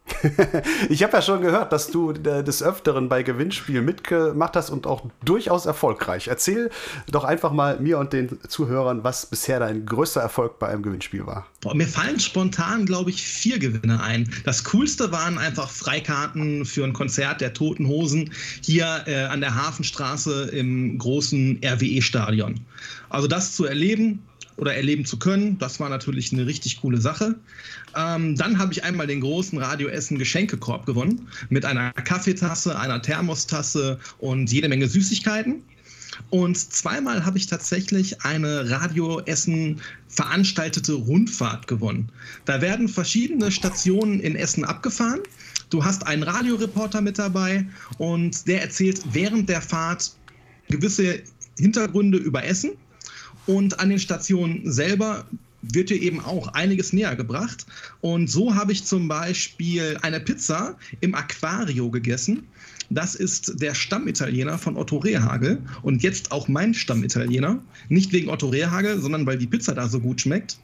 ich 0.90 1.04
habe 1.04 1.14
ja 1.14 1.22
schon 1.22 1.42
gehört, 1.42 1.72
dass 1.72 1.90
du 1.90 2.12
äh, 2.12 2.44
des 2.44 2.62
Öfteren 2.64 3.10
bei 3.10 3.24
Gewinnspielen 3.24 3.84
mitgemacht 3.84 4.56
hast 4.56 4.70
und 4.70 4.88
auch 4.88 5.06
durchaus 5.24 5.66
erfolgreich. 5.66 6.28
Erzähl 6.28 6.70
doch 7.10 7.24
einfach 7.24 7.52
mal 7.52 7.80
mir 7.80 7.98
und 7.98 8.14
den 8.14 8.40
Zuhörern, 8.48 9.04
was 9.04 9.26
bisher 9.26 9.60
dein 9.60 9.86
größter 9.86 10.22
Erfolg 10.22 10.60
bei 10.60 10.68
einem 10.68 10.84
Gewinnspiel 10.84 11.26
war. 11.26 11.48
Boah, 11.62 11.76
mir 11.76 11.88
fallen 11.88 12.20
spontan, 12.20 12.86
glaube 12.86 13.10
ich, 13.10 13.24
vier 13.24 13.60
Gewinne 13.60 14.02
ein. 14.02 14.30
Das 14.44 14.64
coolste 14.66 15.12
waren 15.12 15.38
einfach 15.38 15.70
Freikarten 15.70 16.66
für 16.66 16.84
ein 16.84 16.94
Konzert 16.94 17.42
der 17.42 17.54
Toten 17.54 17.88
Hosen 17.88 18.32
hier 18.62 19.04
äh, 19.06 19.24
an 19.26 19.42
der 19.42 19.56
Hafenstraße 19.56 20.50
im 20.52 20.98
großen 20.98 21.62
RWE-Stadion. 21.64 22.60
Also 23.10 23.28
das 23.28 23.56
zu 23.56 23.66
erleben, 23.66 24.24
oder 24.62 24.76
erleben 24.76 25.06
zu 25.06 25.18
können. 25.18 25.58
Das 25.58 25.80
war 25.80 25.90
natürlich 25.90 26.32
eine 26.32 26.46
richtig 26.46 26.82
coole 26.82 27.02
Sache. 27.02 27.36
Ähm, 27.98 28.36
dann 28.36 28.60
habe 28.60 28.72
ich 28.72 28.84
einmal 28.84 29.08
den 29.08 29.20
großen 29.20 29.58
Radio 29.58 29.88
Essen 29.88 30.20
Geschenkekorb 30.20 30.86
gewonnen 30.86 31.28
mit 31.50 31.66
einer 31.66 31.92
Kaffeetasse, 31.92 32.80
einer 32.80 33.02
Thermostasse 33.02 34.00
und 34.20 34.52
jede 34.52 34.70
Menge 34.70 34.88
Süßigkeiten. 34.88 35.64
Und 36.30 36.58
zweimal 36.58 37.26
habe 37.26 37.40
ich 37.40 37.48
tatsächlich 37.48 38.22
eine 38.22 38.70
Radio 38.70 39.22
Essen 39.22 39.82
veranstaltete 40.10 40.94
Rundfahrt 40.94 41.68
gewonnen. 41.68 42.10
Da 42.46 42.62
werden 42.62 42.88
verschiedene 42.88 43.52
Stationen 43.52 44.20
in 44.20 44.36
Essen 44.36 44.64
abgefahren. 44.64 45.22
Du 45.72 45.84
hast 45.84 46.06
einen 46.06 46.22
Radioreporter 46.22 47.02
mit 47.02 47.18
dabei 47.18 47.66
und 47.98 48.48
der 48.48 48.62
erzählt 48.62 49.02
während 49.12 49.50
der 49.50 49.62
Fahrt 49.62 50.12
gewisse 50.70 51.24
Hintergründe 51.58 52.20
über 52.20 52.44
Essen 52.44 52.72
und 53.52 53.80
an 53.82 53.90
den 53.90 54.00
Stationen 54.00 54.62
selber 54.72 55.26
wird 55.62 55.90
dir 55.90 56.02
eben 56.02 56.22
auch 56.22 56.48
einiges 56.54 56.94
näher 56.94 57.16
gebracht. 57.16 57.66
Und 58.00 58.30
so 58.30 58.56
habe 58.56 58.72
ich 58.72 58.86
zum 58.86 59.08
Beispiel 59.08 59.98
eine 60.02 60.22
Pizza 60.22 60.78
im 61.02 61.14
Aquario 61.14 61.92
gegessen. 61.92 62.44
Das 62.90 63.14
ist 63.14 63.62
der 63.62 63.76
Stammitaliener 63.76 64.58
von 64.58 64.76
Otto 64.78 64.98
Rehagel 64.98 65.62
und 65.82 66.02
jetzt 66.02 66.32
auch 66.32 66.48
mein 66.48 66.74
Stammitaliener. 66.74 67.62
Nicht 67.90 68.12
wegen 68.12 68.30
Otto 68.30 68.50
Rehagel, 68.50 69.00
sondern 69.00 69.26
weil 69.26 69.38
die 69.38 69.48
Pizza 69.48 69.76
da 69.76 69.88
so 69.88 70.00
gut 70.00 70.22
schmeckt. 70.22 70.58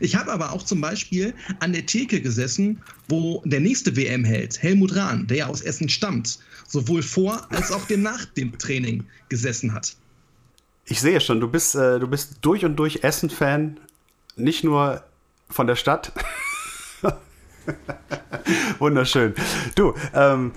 Ich 0.00 0.16
habe 0.16 0.32
aber 0.32 0.52
auch 0.52 0.64
zum 0.64 0.80
Beispiel 0.80 1.34
an 1.60 1.72
der 1.72 1.86
Theke 1.86 2.20
gesessen, 2.20 2.78
wo 3.08 3.42
der 3.44 3.60
nächste 3.60 3.96
WM 3.96 4.24
hält, 4.24 4.62
Helmut 4.62 4.96
Rahn, 4.96 5.26
der 5.28 5.36
ja 5.38 5.46
aus 5.46 5.60
Essen 5.60 5.88
stammt, 5.88 6.38
sowohl 6.68 7.02
vor 7.02 7.46
als 7.52 7.70
auch 7.70 7.88
nach 7.90 8.24
dem 8.26 8.56
Training 8.58 9.04
gesessen 9.28 9.72
hat. 9.72 9.96
Ich 10.84 11.00
sehe 11.00 11.20
schon, 11.20 11.40
du 11.40 11.48
bist, 11.48 11.74
äh, 11.74 11.98
du 12.00 12.08
bist 12.08 12.38
durch 12.42 12.64
und 12.64 12.76
durch 12.76 13.04
Essen-Fan, 13.04 13.78
nicht 14.36 14.64
nur 14.64 15.02
von 15.48 15.66
der 15.66 15.76
Stadt. 15.76 16.12
Wunderschön. 18.78 19.34
Du, 19.74 19.94
ähm, 20.12 20.52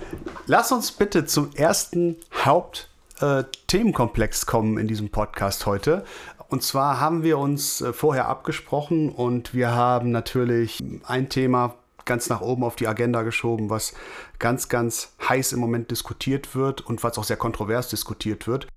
lass 0.46 0.72
uns 0.72 0.90
bitte 0.92 1.26
zum 1.26 1.54
ersten 1.54 2.16
Hauptthemenkomplex 2.44 4.42
äh, 4.42 4.46
kommen 4.46 4.78
in 4.78 4.88
diesem 4.88 5.10
Podcast 5.10 5.66
heute. 5.66 6.04
Und 6.48 6.62
zwar 6.62 7.00
haben 7.00 7.22
wir 7.22 7.38
uns 7.38 7.80
äh, 7.80 7.92
vorher 7.92 8.28
abgesprochen 8.28 9.10
und 9.10 9.54
wir 9.54 9.72
haben 9.72 10.10
natürlich 10.10 10.82
ein 11.04 11.28
Thema 11.28 11.76
ganz 12.04 12.28
nach 12.28 12.40
oben 12.40 12.64
auf 12.64 12.76
die 12.76 12.88
Agenda 12.88 13.22
geschoben, 13.22 13.68
was 13.68 13.94
ganz, 14.38 14.68
ganz 14.68 15.14
heiß 15.28 15.52
im 15.52 15.60
Moment 15.60 15.90
diskutiert 15.90 16.54
wird 16.54 16.80
und 16.80 17.02
was 17.02 17.18
auch 17.18 17.24
sehr 17.24 17.36
kontrovers 17.36 17.88
diskutiert 17.88 18.46
wird. 18.46 18.68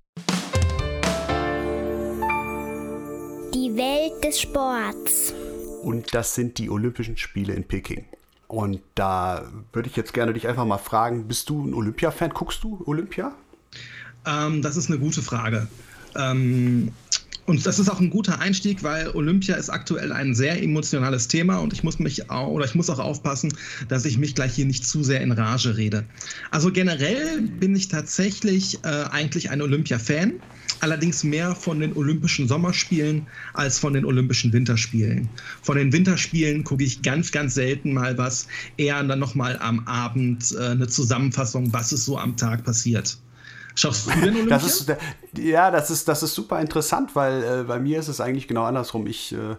Welt 3.58 4.24
des 4.24 4.40
Sports. 4.40 5.34
Und 5.82 6.14
das 6.14 6.34
sind 6.34 6.58
die 6.58 6.70
Olympischen 6.70 7.16
Spiele 7.16 7.54
in 7.54 7.64
Peking. 7.64 8.04
Und 8.46 8.80
da 8.94 9.50
würde 9.72 9.88
ich 9.88 9.96
jetzt 9.96 10.12
gerne 10.12 10.32
dich 10.32 10.46
einfach 10.48 10.64
mal 10.64 10.78
fragen, 10.78 11.26
bist 11.28 11.48
du 11.50 11.64
ein 11.64 11.74
Olympia-Fan? 11.74 12.30
Guckst 12.30 12.62
du 12.62 12.82
Olympia? 12.86 13.34
Ähm, 14.26 14.62
das 14.62 14.76
ist 14.76 14.88
eine 14.88 14.98
gute 14.98 15.22
Frage. 15.22 15.68
Ähm, 16.16 16.92
und 17.46 17.66
das 17.66 17.78
ist 17.78 17.88
auch 17.88 17.98
ein 17.98 18.10
guter 18.10 18.38
Einstieg, 18.40 18.82
weil 18.82 19.08
Olympia 19.08 19.56
ist 19.56 19.70
aktuell 19.70 20.12
ein 20.12 20.34
sehr 20.34 20.62
emotionales 20.62 21.26
Thema 21.26 21.58
und 21.58 21.72
ich 21.72 21.82
muss 21.82 21.98
mich 21.98 22.30
auch, 22.30 22.48
oder 22.48 22.64
ich 22.64 22.74
muss 22.74 22.90
auch 22.90 23.00
aufpassen, 23.00 23.52
dass 23.88 24.04
ich 24.04 24.18
mich 24.18 24.34
gleich 24.36 24.54
hier 24.54 24.66
nicht 24.66 24.86
zu 24.86 25.02
sehr 25.02 25.20
in 25.20 25.32
Rage 25.32 25.76
rede. 25.76 26.04
Also 26.52 26.70
generell 26.70 27.42
bin 27.42 27.74
ich 27.74 27.88
tatsächlich 27.88 28.78
äh, 28.84 29.04
eigentlich 29.10 29.50
ein 29.50 29.62
Olympia-Fan 29.62 30.34
allerdings 30.82 31.24
mehr 31.24 31.54
von 31.54 31.80
den 31.80 31.96
Olympischen 31.96 32.48
Sommerspielen 32.48 33.26
als 33.54 33.78
von 33.78 33.92
den 33.92 34.04
Olympischen 34.04 34.52
Winterspielen. 34.52 35.28
Von 35.62 35.76
den 35.76 35.92
Winterspielen 35.92 36.64
gucke 36.64 36.84
ich 36.84 37.02
ganz, 37.02 37.32
ganz 37.32 37.54
selten 37.54 37.92
mal 37.92 38.16
was, 38.18 38.46
eher 38.76 39.02
dann 39.02 39.18
nochmal 39.18 39.58
am 39.60 39.86
Abend 39.86 40.54
äh, 40.58 40.68
eine 40.68 40.88
Zusammenfassung, 40.88 41.72
was 41.72 41.92
ist 41.92 42.04
so 42.04 42.18
am 42.18 42.36
Tag 42.36 42.64
passiert. 42.64 43.18
Schaust 43.74 44.06
du 44.06 44.10
denn 44.10 44.34
Olympia? 44.34 44.58
Das 44.58 44.64
ist, 44.64 44.92
ja, 45.38 45.70
das 45.70 45.90
ist, 45.90 46.08
das 46.08 46.22
ist 46.22 46.34
super 46.34 46.60
interessant, 46.60 47.14
weil 47.14 47.42
äh, 47.42 47.64
bei 47.64 47.78
mir 47.78 47.98
ist 47.98 48.08
es 48.08 48.20
eigentlich 48.20 48.48
genau 48.48 48.64
andersrum. 48.64 49.06
Ich 49.06 49.32
äh, 49.32 49.52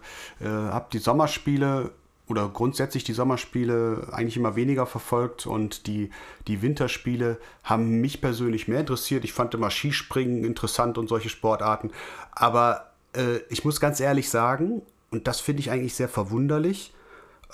äh 0.44 0.48
habe 0.48 0.88
die 0.92 1.00
Sommerspiele 1.00 1.92
oder 2.32 2.48
grundsätzlich 2.48 3.04
die 3.04 3.12
Sommerspiele 3.12 4.08
eigentlich 4.14 4.38
immer 4.38 4.56
weniger 4.56 4.86
verfolgt 4.86 5.46
und 5.46 5.86
die, 5.86 6.10
die 6.48 6.62
Winterspiele 6.62 7.38
haben 7.62 8.00
mich 8.00 8.22
persönlich 8.22 8.70
mehr 8.70 8.80
interessiert. 8.80 9.26
Ich 9.26 9.34
fand 9.34 9.54
immer 9.54 9.70
Skispringen 9.70 10.46
interessant 10.46 10.98
und 10.98 11.10
solche 11.10 11.28
Sportarten. 11.28 11.92
Aber 12.32 12.92
äh, 13.18 13.40
ich 13.50 13.66
muss 13.66 13.82
ganz 13.82 14.00
ehrlich 14.00 14.30
sagen, 14.30 14.82
und 15.12 15.28
das 15.28 15.42
finde 15.42 15.60
ich 15.60 15.72
eigentlich 15.72 15.94
sehr 15.94 16.08
verwunderlich 16.08 16.94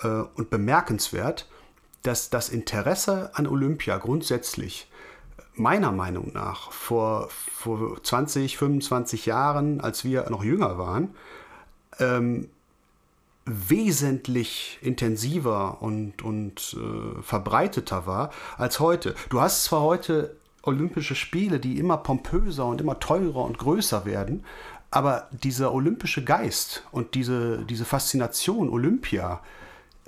äh, 0.03 0.07
und 0.07 0.51
bemerkenswert, 0.51 1.49
dass 2.03 2.29
das 2.29 2.49
Interesse 2.49 3.31
an 3.33 3.47
Olympia 3.47 3.97
grundsätzlich 3.97 4.91
meiner 5.55 5.91
Meinung 5.91 6.33
nach 6.33 6.71
vor, 6.71 7.29
vor 7.31 8.01
20, 8.03 8.59
25 8.59 9.25
Jahren, 9.25 9.81
als 9.81 10.03
wir 10.03 10.29
noch 10.29 10.43
jünger 10.43 10.77
waren, 10.77 11.15
ähm, 11.99 12.49
wesentlich 13.47 14.77
intensiver 14.81 15.81
und, 15.81 16.21
und 16.21 16.75
äh, 16.77 17.21
verbreiteter 17.21 18.05
war 18.05 18.31
als 18.57 18.79
heute. 18.79 19.15
Du 19.29 19.41
hast 19.41 19.63
zwar 19.63 19.81
heute 19.81 20.35
Olympische 20.63 21.15
Spiele, 21.15 21.59
die 21.59 21.79
immer 21.79 21.97
pompöser 21.97 22.65
und 22.65 22.81
immer 22.81 22.99
teurer 22.99 23.45
und 23.45 23.57
größer 23.57 24.05
werden, 24.05 24.43
aber 24.91 25.29
dieser 25.31 25.73
olympische 25.73 26.23
Geist 26.23 26.83
und 26.91 27.15
diese, 27.15 27.65
diese 27.65 27.85
Faszination 27.85 28.69
Olympia, 28.69 29.41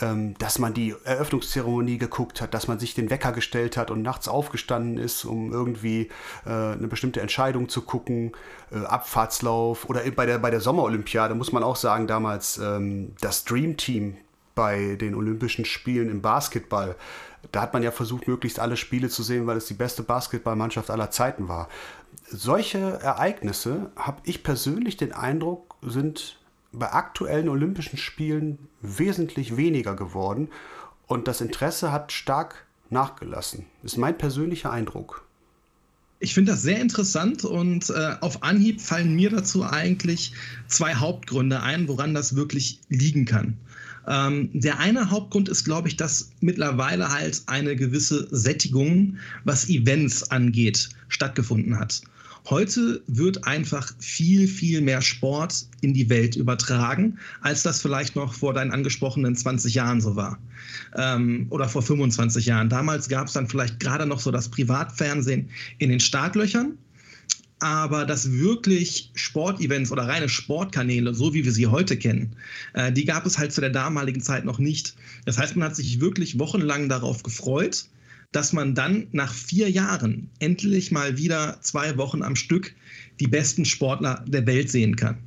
ähm, 0.01 0.35
dass 0.37 0.59
man 0.59 0.73
die 0.73 0.95
Eröffnungszeremonie 1.03 1.97
geguckt 1.97 2.41
hat, 2.41 2.53
dass 2.53 2.67
man 2.67 2.79
sich 2.79 2.95
den 2.95 3.09
Wecker 3.09 3.31
gestellt 3.31 3.77
hat 3.77 3.91
und 3.91 4.01
nachts 4.01 4.27
aufgestanden 4.27 4.97
ist, 4.97 5.25
um 5.25 5.51
irgendwie 5.51 6.09
äh, 6.45 6.49
eine 6.49 6.87
bestimmte 6.87 7.21
Entscheidung 7.21 7.69
zu 7.69 7.81
gucken, 7.81 8.31
äh, 8.71 8.85
Abfahrtslauf 8.85 9.89
oder 9.89 10.01
bei 10.11 10.25
der, 10.25 10.39
bei 10.39 10.51
der 10.51 10.61
Sommerolympiade 10.61 11.35
muss 11.35 11.51
man 11.51 11.63
auch 11.63 11.75
sagen, 11.75 12.07
damals 12.07 12.57
ähm, 12.57 13.13
das 13.21 13.45
Dream 13.45 13.77
Team 13.77 14.17
bei 14.55 14.95
den 14.95 15.15
Olympischen 15.15 15.65
Spielen 15.65 16.09
im 16.09 16.21
Basketball. 16.21 16.95
Da 17.51 17.61
hat 17.61 17.73
man 17.73 17.83
ja 17.83 17.91
versucht, 17.91 18.27
möglichst 18.27 18.59
alle 18.59 18.75
Spiele 18.75 19.07
zu 19.07 19.23
sehen, 19.23 19.47
weil 19.47 19.57
es 19.57 19.67
die 19.67 19.73
beste 19.73 20.03
Basketballmannschaft 20.03 20.91
aller 20.91 21.11
Zeiten 21.11 21.47
war. 21.47 21.69
Solche 22.27 22.99
Ereignisse, 23.01 23.91
habe 23.95 24.21
ich 24.25 24.43
persönlich 24.43 24.97
den 24.97 25.13
Eindruck, 25.13 25.75
sind 25.81 26.38
bei 26.71 26.91
aktuellen 26.91 27.49
Olympischen 27.49 27.97
Spielen 27.97 28.59
wesentlich 28.81 29.57
weniger 29.57 29.95
geworden 29.95 30.49
und 31.07 31.27
das 31.27 31.41
Interesse 31.41 31.91
hat 31.91 32.11
stark 32.11 32.65
nachgelassen. 32.89 33.65
Das 33.81 33.93
ist 33.93 33.97
mein 33.97 34.17
persönlicher 34.17 34.71
Eindruck. 34.71 35.25
Ich 36.21 36.33
finde 36.33 36.51
das 36.51 36.61
sehr 36.61 36.81
interessant 36.81 37.45
und 37.45 37.89
äh, 37.89 38.15
auf 38.19 38.43
Anhieb 38.43 38.81
fallen 38.81 39.15
mir 39.15 39.29
dazu 39.29 39.63
eigentlich 39.63 40.33
zwei 40.67 40.95
Hauptgründe 40.95 41.61
ein, 41.61 41.87
woran 41.87 42.13
das 42.13 42.35
wirklich 42.35 42.79
liegen 42.89 43.25
kann. 43.25 43.57
Ähm, 44.05 44.49
der 44.53 44.79
eine 44.79 45.11
Hauptgrund 45.11 45.47
ist, 45.47 45.63
glaube 45.63 45.87
ich, 45.87 45.95
dass 45.95 46.31
mittlerweile 46.41 47.09
halt 47.09 47.43
eine 47.45 47.75
gewisse 47.75 48.27
Sättigung, 48.31 49.17
was 49.45 49.69
Events 49.69 50.29
angeht, 50.29 50.89
stattgefunden 51.07 51.79
hat. 51.79 52.01
Heute 52.45 53.03
wird 53.07 53.45
einfach 53.45 53.91
viel, 53.99 54.47
viel 54.47 54.81
mehr 54.81 55.01
Sport 55.01 55.65
in 55.81 55.93
die 55.93 56.09
Welt 56.09 56.35
übertragen, 56.35 57.19
als 57.41 57.63
das 57.63 57.81
vielleicht 57.81 58.15
noch 58.15 58.33
vor 58.33 58.53
deinen 58.53 58.71
angesprochenen 58.71 59.35
20 59.35 59.73
Jahren 59.73 60.01
so 60.01 60.15
war. 60.15 60.39
Ähm, 60.95 61.47
oder 61.49 61.67
vor 61.69 61.81
25 61.81 62.45
Jahren. 62.45 62.69
Damals 62.69 63.09
gab 63.09 63.27
es 63.27 63.33
dann 63.33 63.47
vielleicht 63.47 63.79
gerade 63.79 64.05
noch 64.05 64.19
so 64.19 64.31
das 64.31 64.49
Privatfernsehen 64.49 65.49
in 65.77 65.89
den 65.89 65.99
Startlöchern. 65.99 66.77
aber 67.61 68.05
dass 68.05 68.31
wirklich 68.31 69.11
Sportevents 69.15 69.91
oder 69.91 70.07
reine 70.07 70.29
Sportkanäle, 70.29 71.13
so 71.13 71.33
wie 71.33 71.43
wir 71.43 71.51
sie 71.51 71.67
heute 71.67 71.97
kennen, 71.97 72.35
äh, 72.73 72.91
die 72.91 73.05
gab 73.05 73.25
es 73.25 73.37
halt 73.37 73.51
zu 73.51 73.61
der 73.61 73.69
damaligen 73.69 74.21
Zeit 74.21 74.45
noch 74.45 74.59
nicht. 74.59 74.95
Das 75.25 75.37
heißt, 75.37 75.55
man 75.57 75.67
hat 75.67 75.75
sich 75.75 75.99
wirklich 75.99 76.39
wochenlang 76.39 76.87
darauf 76.87 77.21
gefreut, 77.21 77.85
dass 78.31 78.53
man 78.53 78.75
dann 78.75 79.07
nach 79.11 79.33
vier 79.33 79.69
Jahren 79.69 80.29
endlich 80.39 80.91
mal 80.91 81.17
wieder 81.17 81.59
zwei 81.61 81.97
Wochen 81.97 82.21
am 82.21 82.35
Stück 82.35 82.75
die 83.19 83.27
besten 83.27 83.65
Sportler 83.65 84.23
der 84.27 84.45
Welt 84.45 84.69
sehen 84.69 84.95
kann. 84.95 85.17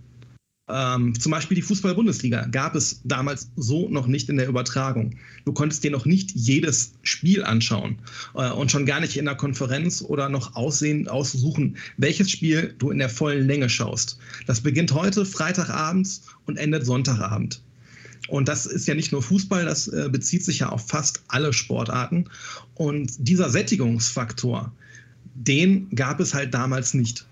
Ähm, 0.68 1.18
zum 1.18 1.32
Beispiel 1.32 1.56
die 1.56 1.62
Fußball-Bundesliga 1.62 2.46
gab 2.46 2.76
es 2.76 3.00
damals 3.04 3.50
so 3.56 3.88
noch 3.88 4.06
nicht 4.06 4.28
in 4.28 4.36
der 4.36 4.48
Übertragung. 4.48 5.16
Du 5.44 5.52
konntest 5.52 5.82
dir 5.82 5.90
noch 5.90 6.06
nicht 6.06 6.30
jedes 6.32 6.94
Spiel 7.02 7.44
anschauen 7.44 7.98
äh, 8.34 8.50
und 8.50 8.70
schon 8.70 8.86
gar 8.86 9.00
nicht 9.00 9.16
in 9.16 9.24
der 9.24 9.34
Konferenz 9.34 10.02
oder 10.02 10.28
noch 10.28 10.54
aussehen, 10.54 11.08
aussuchen, 11.08 11.76
welches 11.96 12.30
Spiel 12.30 12.74
du 12.78 12.90
in 12.90 12.98
der 12.98 13.10
vollen 13.10 13.46
Länge 13.46 13.68
schaust. 13.68 14.18
Das 14.46 14.60
beginnt 14.60 14.94
heute 14.94 15.26
Freitagabends 15.26 16.22
und 16.46 16.56
endet 16.56 16.86
Sonntagabend. 16.86 17.60
Und 18.28 18.48
das 18.48 18.66
ist 18.66 18.86
ja 18.86 18.94
nicht 18.94 19.12
nur 19.12 19.22
Fußball, 19.22 19.64
das 19.64 19.88
äh, 19.88 20.08
bezieht 20.10 20.44
sich 20.44 20.60
ja 20.60 20.68
auf 20.68 20.86
fast 20.86 21.22
alle 21.28 21.52
Sportarten. 21.52 22.30
Und 22.74 23.12
dieser 23.18 23.50
Sättigungsfaktor, 23.50 24.72
den 25.34 25.90
gab 25.90 26.20
es 26.20 26.34
halt 26.34 26.54
damals 26.54 26.94
nicht. 26.94 27.26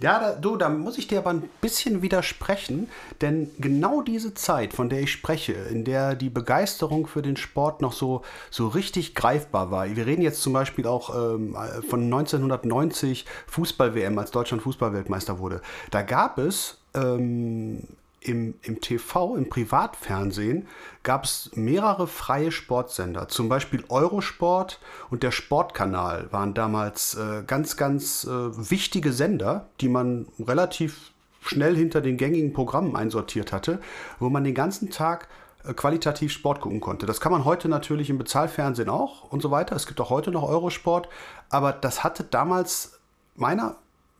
Ja, 0.00 0.18
da, 0.18 0.32
du, 0.32 0.56
da 0.56 0.68
muss 0.68 0.98
ich 0.98 1.06
dir 1.06 1.18
aber 1.18 1.30
ein 1.30 1.48
bisschen 1.60 2.02
widersprechen, 2.02 2.88
denn 3.20 3.50
genau 3.58 4.02
diese 4.02 4.34
Zeit, 4.34 4.72
von 4.72 4.88
der 4.88 5.02
ich 5.02 5.12
spreche, 5.12 5.52
in 5.52 5.84
der 5.84 6.16
die 6.16 6.30
Begeisterung 6.30 7.06
für 7.06 7.22
den 7.22 7.36
Sport 7.36 7.82
noch 7.82 7.92
so, 7.92 8.22
so 8.50 8.66
richtig 8.66 9.14
greifbar 9.14 9.70
war. 9.70 9.94
Wir 9.94 10.06
reden 10.06 10.22
jetzt 10.22 10.42
zum 10.42 10.54
Beispiel 10.54 10.88
auch 10.88 11.14
ähm, 11.14 11.56
von 11.88 12.02
1990 12.02 13.26
Fußball-WM, 13.46 14.18
als 14.18 14.32
Deutschland 14.32 14.64
Fußballweltmeister 14.64 15.38
wurde. 15.38 15.60
Da 15.92 16.02
gab 16.02 16.38
es 16.38 16.78
ähm, 16.94 17.86
im, 18.24 18.54
im 18.62 18.80
TV, 18.80 19.36
im 19.36 19.48
Privatfernsehen, 19.48 20.68
gab 21.02 21.24
es 21.24 21.50
mehrere 21.54 22.06
freie 22.06 22.52
Sportsender. 22.52 23.28
Zum 23.28 23.48
Beispiel 23.48 23.84
Eurosport 23.88 24.80
und 25.10 25.22
der 25.22 25.30
Sportkanal 25.30 26.28
waren 26.32 26.54
damals 26.54 27.14
äh, 27.14 27.42
ganz, 27.46 27.76
ganz 27.76 28.24
äh, 28.24 28.30
wichtige 28.30 29.12
Sender, 29.12 29.68
die 29.80 29.88
man 29.88 30.26
relativ 30.38 31.12
schnell 31.40 31.76
hinter 31.76 32.00
den 32.00 32.16
gängigen 32.16 32.52
Programmen 32.52 32.96
einsortiert 32.96 33.52
hatte, 33.52 33.80
wo 34.18 34.28
man 34.28 34.44
den 34.44 34.54
ganzen 34.54 34.90
Tag 34.90 35.28
äh, 35.64 35.74
qualitativ 35.74 36.32
Sport 36.32 36.60
gucken 36.60 36.80
konnte. 36.80 37.06
Das 37.06 37.20
kann 37.20 37.32
man 37.32 37.44
heute 37.44 37.68
natürlich 37.68 38.10
im 38.10 38.18
Bezahlfernsehen 38.18 38.88
auch 38.88 39.30
und 39.30 39.42
so 39.42 39.50
weiter. 39.50 39.76
Es 39.76 39.86
gibt 39.86 40.00
auch 40.00 40.10
heute 40.10 40.30
noch 40.30 40.48
Eurosport, 40.48 41.08
aber 41.50 41.72
das 41.72 42.04
hatte 42.04 42.24
damals 42.24 43.00
meiner 43.34 43.76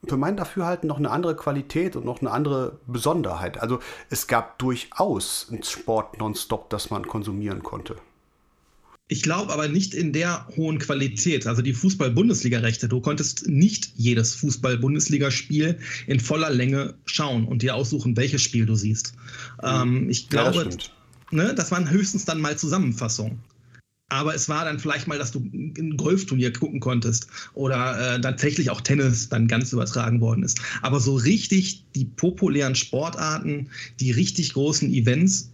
für 0.06 0.16
mein 0.16 0.36
Dafürhalten 0.36 0.88
noch 0.88 0.98
eine 0.98 1.10
andere 1.10 1.36
Qualität 1.36 1.94
und 1.94 2.04
noch 2.04 2.20
eine 2.20 2.30
andere 2.30 2.78
Besonderheit. 2.86 3.60
Also 3.60 3.78
es 4.10 4.26
gab 4.26 4.58
durchaus 4.58 5.46
einen 5.50 5.62
Sport 5.62 6.18
nonstop, 6.18 6.70
das 6.70 6.90
man 6.90 7.06
konsumieren 7.06 7.62
konnte. 7.62 7.96
Ich 9.06 9.22
glaube 9.22 9.52
aber 9.52 9.68
nicht 9.68 9.94
in 9.94 10.12
der 10.12 10.46
hohen 10.56 10.78
Qualität. 10.78 11.46
Also 11.46 11.60
die 11.62 11.74
Fußball-Bundesliga-Rechte. 11.74 12.88
Du 12.88 13.00
konntest 13.00 13.46
nicht 13.46 13.92
jedes 13.96 14.34
Fußball-Bundesliga-Spiel 14.36 15.78
in 16.06 16.18
voller 16.18 16.50
Länge 16.50 16.94
schauen 17.04 17.46
und 17.46 17.62
dir 17.62 17.74
aussuchen, 17.74 18.16
welches 18.16 18.42
Spiel 18.42 18.64
du 18.66 18.74
siehst. 18.74 19.14
Ähm, 19.62 20.08
ich 20.08 20.30
glaube, 20.30 20.56
ja, 20.56 20.64
das, 20.64 20.76
ne, 21.30 21.54
das 21.54 21.70
waren 21.70 21.90
höchstens 21.90 22.24
dann 22.24 22.40
mal 22.40 22.56
Zusammenfassungen 22.56 23.38
aber 24.12 24.34
es 24.34 24.48
war 24.48 24.66
dann 24.66 24.78
vielleicht 24.78 25.08
mal, 25.08 25.18
dass 25.18 25.32
du 25.32 25.40
ein 25.40 25.96
Golfturnier 25.96 26.52
gucken 26.52 26.80
konntest 26.80 27.28
oder 27.54 28.16
äh, 28.16 28.20
tatsächlich 28.20 28.68
auch 28.68 28.82
Tennis 28.82 29.30
dann 29.30 29.48
ganz 29.48 29.72
übertragen 29.72 30.20
worden 30.20 30.42
ist. 30.42 30.60
Aber 30.82 31.00
so 31.00 31.14
richtig 31.16 31.84
die 31.94 32.04
populären 32.04 32.74
Sportarten, 32.74 33.68
die 34.00 34.10
richtig 34.10 34.52
großen 34.52 34.92
Events, 34.92 35.51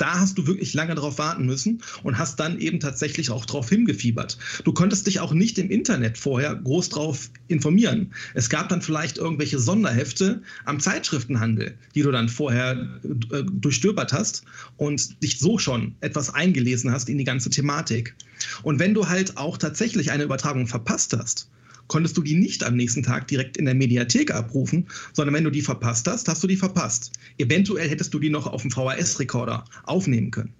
da 0.00 0.20
hast 0.20 0.38
du 0.38 0.46
wirklich 0.46 0.74
lange 0.74 0.94
darauf 0.94 1.18
warten 1.18 1.44
müssen 1.44 1.82
und 2.02 2.18
hast 2.18 2.40
dann 2.40 2.58
eben 2.58 2.80
tatsächlich 2.80 3.30
auch 3.30 3.44
darauf 3.44 3.68
hingefiebert. 3.68 4.38
Du 4.64 4.72
konntest 4.72 5.06
dich 5.06 5.20
auch 5.20 5.32
nicht 5.32 5.58
im 5.58 5.70
Internet 5.70 6.16
vorher 6.16 6.54
groß 6.54 6.88
drauf 6.88 7.30
informieren. 7.48 8.12
Es 8.34 8.48
gab 8.48 8.68
dann 8.68 8.80
vielleicht 8.80 9.18
irgendwelche 9.18 9.58
Sonderhefte 9.58 10.42
am 10.64 10.80
Zeitschriftenhandel, 10.80 11.76
die 11.94 12.02
du 12.02 12.10
dann 12.10 12.28
vorher 12.28 12.88
äh, 13.32 13.42
durchstöbert 13.44 14.12
hast 14.12 14.44
und 14.76 15.22
dich 15.22 15.38
so 15.38 15.58
schon 15.58 15.94
etwas 16.00 16.34
eingelesen 16.34 16.92
hast 16.92 17.08
in 17.08 17.18
die 17.18 17.24
ganze 17.24 17.50
Thematik. 17.50 18.14
Und 18.62 18.78
wenn 18.78 18.94
du 18.94 19.08
halt 19.08 19.36
auch 19.36 19.58
tatsächlich 19.58 20.12
eine 20.12 20.24
Übertragung 20.24 20.66
verpasst 20.66 21.16
hast, 21.18 21.48
konntest 21.88 22.16
du 22.16 22.22
die 22.22 22.34
nicht 22.34 22.64
am 22.64 22.76
nächsten 22.76 23.02
Tag 23.02 23.26
direkt 23.26 23.56
in 23.56 23.64
der 23.64 23.74
Mediathek 23.74 24.32
abrufen, 24.32 24.86
sondern 25.12 25.34
wenn 25.34 25.44
du 25.44 25.50
die 25.50 25.62
verpasst 25.62 26.06
hast, 26.06 26.28
hast 26.28 26.42
du 26.42 26.46
die 26.46 26.56
verpasst. 26.56 27.12
Eventuell 27.38 27.88
hättest 27.88 28.14
du 28.14 28.18
die 28.18 28.30
noch 28.30 28.46
auf 28.46 28.62
dem 28.62 28.70
VHS-Rekorder 28.70 29.64
aufnehmen 29.84 30.30
können. 30.30 30.54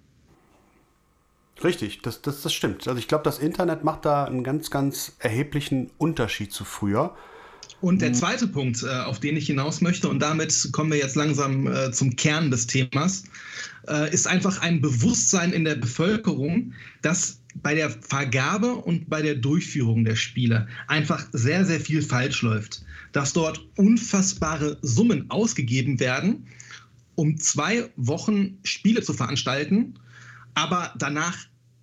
Richtig, 1.63 2.01
das, 2.01 2.21
das, 2.21 2.41
das 2.41 2.53
stimmt. 2.53 2.87
Also 2.87 2.99
ich 2.99 3.07
glaube, 3.07 3.23
das 3.23 3.39
Internet 3.39 3.83
macht 3.83 4.05
da 4.05 4.25
einen 4.25 4.43
ganz, 4.43 4.71
ganz 4.71 5.15
erheblichen 5.19 5.91
Unterschied 5.97 6.51
zu 6.53 6.63
früher. 6.63 7.15
Und 7.81 8.01
der 8.01 8.09
hm. 8.09 8.15
zweite 8.15 8.47
Punkt, 8.47 8.83
äh, 8.83 8.87
auf 8.87 9.19
den 9.19 9.37
ich 9.37 9.47
hinaus 9.47 9.81
möchte, 9.81 10.09
und 10.09 10.19
damit 10.19 10.69
kommen 10.71 10.91
wir 10.91 10.97
jetzt 10.97 11.15
langsam 11.15 11.67
äh, 11.67 11.91
zum 11.91 12.15
Kern 12.15 12.51
des 12.51 12.67
Themas, 12.67 13.23
äh, 13.87 14.13
ist 14.13 14.27
einfach 14.27 14.61
ein 14.61 14.81
Bewusstsein 14.81 15.53
in 15.53 15.63
der 15.63 15.75
Bevölkerung, 15.75 16.73
dass 17.01 17.39
bei 17.55 17.75
der 17.75 17.89
Vergabe 17.89 18.75
und 18.75 19.09
bei 19.09 19.21
der 19.21 19.35
Durchführung 19.35 20.03
der 20.03 20.15
Spiele 20.15 20.67
einfach 20.87 21.25
sehr, 21.31 21.65
sehr 21.65 21.79
viel 21.79 22.01
falsch 22.01 22.41
läuft. 22.41 22.83
Dass 23.11 23.33
dort 23.33 23.65
unfassbare 23.75 24.77
Summen 24.81 25.29
ausgegeben 25.31 25.99
werden, 25.99 26.45
um 27.15 27.37
zwei 27.37 27.89
Wochen 27.95 28.59
Spiele 28.63 29.01
zu 29.01 29.13
veranstalten, 29.13 29.95
aber 30.53 30.93
danach 30.97 31.35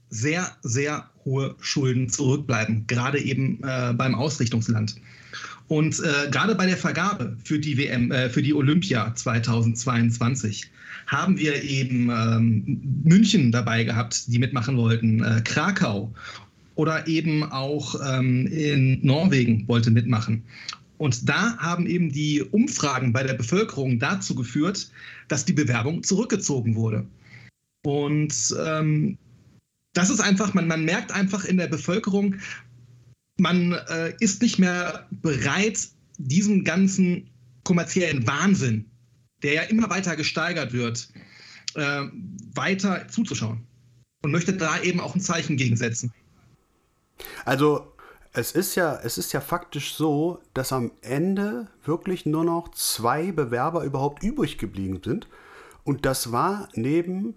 sehr, 0.09 0.57
sehr 0.63 1.11
hohe 1.25 1.57
Schulden 1.61 2.09
zurückbleiben, 2.09 2.87
gerade 2.87 3.19
eben 3.19 3.61
äh, 3.65 3.93
beim 3.93 4.15
Ausrichtungsland. 4.15 4.97
Und 5.69 6.01
äh, 6.01 6.31
gerade 6.31 6.55
bei 6.55 6.67
der 6.67 6.77
Vergabe 6.77 7.37
für 7.45 7.59
die 7.59 7.77
WM, 7.77 8.13
äh, 8.13 8.31
für 8.31 8.43
die 8.43 8.55
Olympia 8.55 9.15
2022 9.15 10.71
haben 11.07 11.39
wir 11.39 11.63
eben 11.63 12.11
ähm, 12.11 13.03
München 13.05 13.53
dabei 13.53 13.85
gehabt, 13.85 14.33
die 14.33 14.39
mitmachen 14.39 14.77
wollten, 14.77 15.23
äh, 15.23 15.41
Krakau 15.45 16.13
oder 16.77 17.07
eben 17.09 17.43
auch 17.45 17.97
ähm, 18.07 18.47
in 18.47 19.05
Norwegen 19.05 19.67
wollte 19.67 19.91
mitmachen. 19.91 20.43
Und 20.99 21.29
da 21.29 21.57
haben 21.59 21.87
eben 21.87 22.11
die 22.11 22.43
Umfragen 22.43 23.13
bei 23.13 23.23
der 23.23 23.35
Bevölkerung 23.35 23.99
dazu 23.99 24.35
geführt, 24.35 24.91
dass 25.29 25.45
die 25.45 25.53
Bewerbung 25.53 26.03
zurückgezogen 26.03 26.75
wurde. 26.75 27.07
Und 27.85 28.55
ähm, 28.65 29.19
das 29.93 30.11
ist 30.11 30.21
einfach, 30.21 30.55
man, 30.55 30.67
man 30.67 30.85
merkt 30.85 31.13
einfach 31.13 31.45
in 31.45 31.57
der 31.57 31.69
Bevölkerung, 31.69 32.37
man 33.37 33.73
äh, 33.73 34.15
ist 34.21 34.43
nicht 34.43 34.59
mehr 34.59 35.07
bereit, 35.11 35.89
diesem 36.19 36.65
ganzen 36.65 37.31
kommerziellen 37.65 38.27
Wahnsinn, 38.27 38.91
der 39.43 39.53
ja 39.53 39.63
immer 39.63 39.91
weiter 39.91 40.17
gesteigert 40.17 40.73
wird, 40.73 41.09
äh, 41.75 42.05
weiter 42.55 43.09
zuzuschauen. 43.09 43.67
Und 44.23 44.33
möchte 44.33 44.55
da 44.55 44.81
eben 44.81 45.01
auch 45.01 45.15
ein 45.15 45.21
Zeichen 45.21 45.57
gegensetzen. 45.57 46.13
Also 47.45 47.93
es 48.33 48.53
ist 48.53 48.75
ja, 48.75 48.99
es 49.03 49.19
ist 49.19 49.33
ja 49.33 49.41
faktisch 49.41 49.95
so, 49.95 50.41
dass 50.53 50.73
am 50.73 50.93
Ende 51.01 51.69
wirklich 51.85 52.27
nur 52.27 52.45
noch 52.45 52.71
zwei 52.73 53.33
Bewerber 53.33 53.85
überhaupt 53.85 54.23
übrig 54.23 54.59
geblieben 54.59 55.01
sind. 55.05 55.29
Und 55.85 56.05
das 56.05 56.33
war 56.33 56.69
neben 56.75 57.37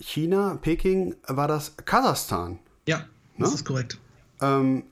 China, 0.00 0.58
Peking, 0.60 1.14
war 1.26 1.46
das 1.46 1.76
Kasachstan. 1.76 2.58
Ja, 2.88 3.06
das 3.38 3.50
ne? 3.50 3.54
ist 3.54 3.64
korrekt. 3.64 3.98
Ähm, 4.40 4.84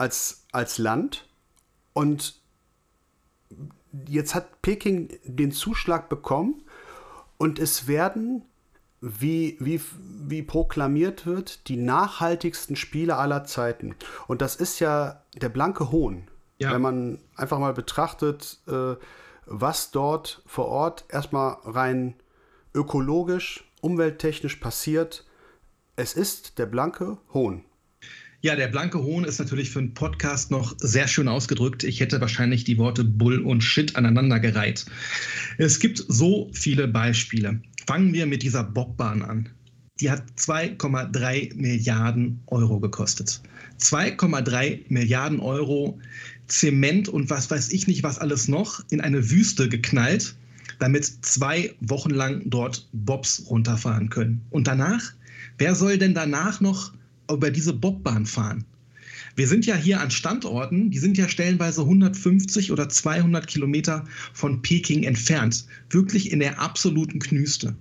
als, 0.00 0.46
als 0.50 0.78
Land. 0.78 1.28
Und 1.92 2.40
jetzt 4.06 4.34
hat 4.34 4.62
Peking 4.62 5.18
den 5.24 5.52
Zuschlag 5.52 6.08
bekommen 6.08 6.62
und 7.36 7.58
es 7.58 7.86
werden, 7.86 8.44
wie, 9.02 9.56
wie, 9.60 9.80
wie 10.26 10.42
proklamiert 10.42 11.26
wird, 11.26 11.68
die 11.68 11.76
nachhaltigsten 11.76 12.76
Spiele 12.76 13.16
aller 13.16 13.44
Zeiten. 13.44 13.94
Und 14.26 14.40
das 14.40 14.56
ist 14.56 14.78
ja 14.78 15.22
der 15.40 15.50
blanke 15.50 15.90
Hohn. 15.90 16.28
Ja. 16.58 16.72
Wenn 16.72 16.82
man 16.82 17.18
einfach 17.36 17.58
mal 17.58 17.74
betrachtet, 17.74 18.58
äh, 18.68 18.94
was 19.46 19.90
dort 19.90 20.42
vor 20.46 20.66
Ort 20.66 21.04
erstmal 21.08 21.56
rein 21.64 22.14
ökologisch, 22.74 23.70
umwelttechnisch 23.80 24.56
passiert. 24.56 25.26
Es 25.96 26.14
ist 26.14 26.58
der 26.58 26.66
blanke 26.66 27.18
Hohn. 27.32 27.64
Ja, 28.42 28.56
der 28.56 28.68
blanke 28.68 29.02
Hohn 29.02 29.24
ist 29.24 29.38
natürlich 29.38 29.68
für 29.68 29.80
einen 29.80 29.92
Podcast 29.92 30.50
noch 30.50 30.74
sehr 30.78 31.06
schön 31.08 31.28
ausgedrückt. 31.28 31.84
Ich 31.84 32.00
hätte 32.00 32.22
wahrscheinlich 32.22 32.64
die 32.64 32.78
Worte 32.78 33.04
Bull 33.04 33.40
und 33.40 33.62
Shit 33.62 33.96
aneinandergereiht. 33.96 34.86
Es 35.58 35.78
gibt 35.78 36.02
so 36.08 36.48
viele 36.54 36.88
Beispiele. 36.88 37.60
Fangen 37.86 38.14
wir 38.14 38.24
mit 38.24 38.42
dieser 38.42 38.64
Bobbahn 38.64 39.20
an. 39.20 39.48
die 40.00 40.10
hat 40.10 40.22
2,3 40.38 41.54
Milliarden 41.54 42.40
Euro 42.46 42.80
gekostet. 42.80 43.42
2,3 43.78 44.84
Milliarden 44.88 45.40
Euro 45.40 45.98
Zement 46.46 47.10
und 47.10 47.28
was 47.28 47.50
weiß 47.50 47.70
ich 47.72 47.86
nicht, 47.88 48.02
was 48.02 48.18
alles 48.18 48.48
noch 48.48 48.82
in 48.88 49.02
eine 49.02 49.30
Wüste 49.30 49.68
geknallt, 49.68 50.34
damit 50.78 51.04
zwei 51.26 51.74
Wochen 51.80 52.10
lang 52.10 52.40
dort 52.46 52.88
Bobs 52.94 53.44
runterfahren 53.50 54.08
können. 54.08 54.40
Und 54.48 54.66
danach, 54.66 55.12
wer 55.58 55.74
soll 55.74 55.98
denn 55.98 56.14
danach 56.14 56.62
noch 56.62 56.94
über 57.32 57.50
diese 57.50 57.72
Bobbahn 57.72 58.26
fahren? 58.26 58.64
Wir 59.36 59.46
sind 59.46 59.64
ja 59.64 59.76
hier 59.76 60.00
an 60.00 60.10
Standorten, 60.10 60.90
die 60.90 60.98
sind 60.98 61.16
ja 61.16 61.28
stellenweise 61.28 61.82
150 61.82 62.72
oder 62.72 62.88
200 62.88 63.46
Kilometer 63.46 64.04
von 64.32 64.60
Peking 64.60 65.04
entfernt, 65.04 65.66
wirklich 65.88 66.32
in 66.32 66.40
der 66.40 66.60
absoluten 66.60 67.20
Knüste. 67.20 67.76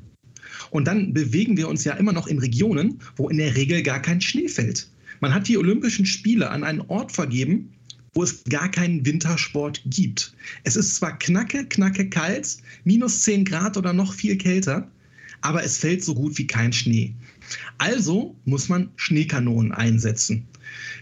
Und 0.72 0.86
dann 0.86 1.14
bewegen 1.14 1.58
wir 1.58 1.68
uns 1.68 1.84
ja 1.84 1.94
immer 1.94 2.14
noch 2.14 2.28
in 2.28 2.40
Regionen, 2.40 3.00
wo 3.16 3.30
in 3.30 3.38
der 3.38 3.56
Regel 3.56 3.82
gar 3.82 4.02
kein 4.02 4.22
Schnee 4.22 4.48
fällt. 4.48 4.90
Man 5.22 5.34
hat 5.34 5.48
die 5.48 5.58
Olympischen 5.58 6.06
Spiele 6.06 6.50
an 6.50 6.64
einen 6.64 6.82
Ort 6.82 7.12
vergeben, 7.12 7.70
wo 8.14 8.24
es 8.24 8.44
gar 8.46 8.70
keinen 8.70 9.06
Wintersport 9.06 9.82
gibt. 9.86 10.34
Es 10.64 10.76
ist 10.76 10.96
zwar 10.96 11.18
knacke, 11.20 11.66
knacke 11.66 12.10
kalt, 12.10 12.58
minus 12.84 13.22
10 13.24 13.46
Grad 13.46 13.78
oder 13.78 13.94
noch 13.94 14.14
viel 14.14 14.38
kälter, 14.38 14.90
aber 15.42 15.64
es 15.64 15.78
fällt 15.78 16.04
so 16.04 16.14
gut 16.14 16.38
wie 16.38 16.48
kein 16.48 16.74
Schnee. 16.74 17.14
Also 17.78 18.36
muss 18.46 18.70
man 18.70 18.90
Schneekanonen 18.96 19.72
einsetzen. 19.72 20.48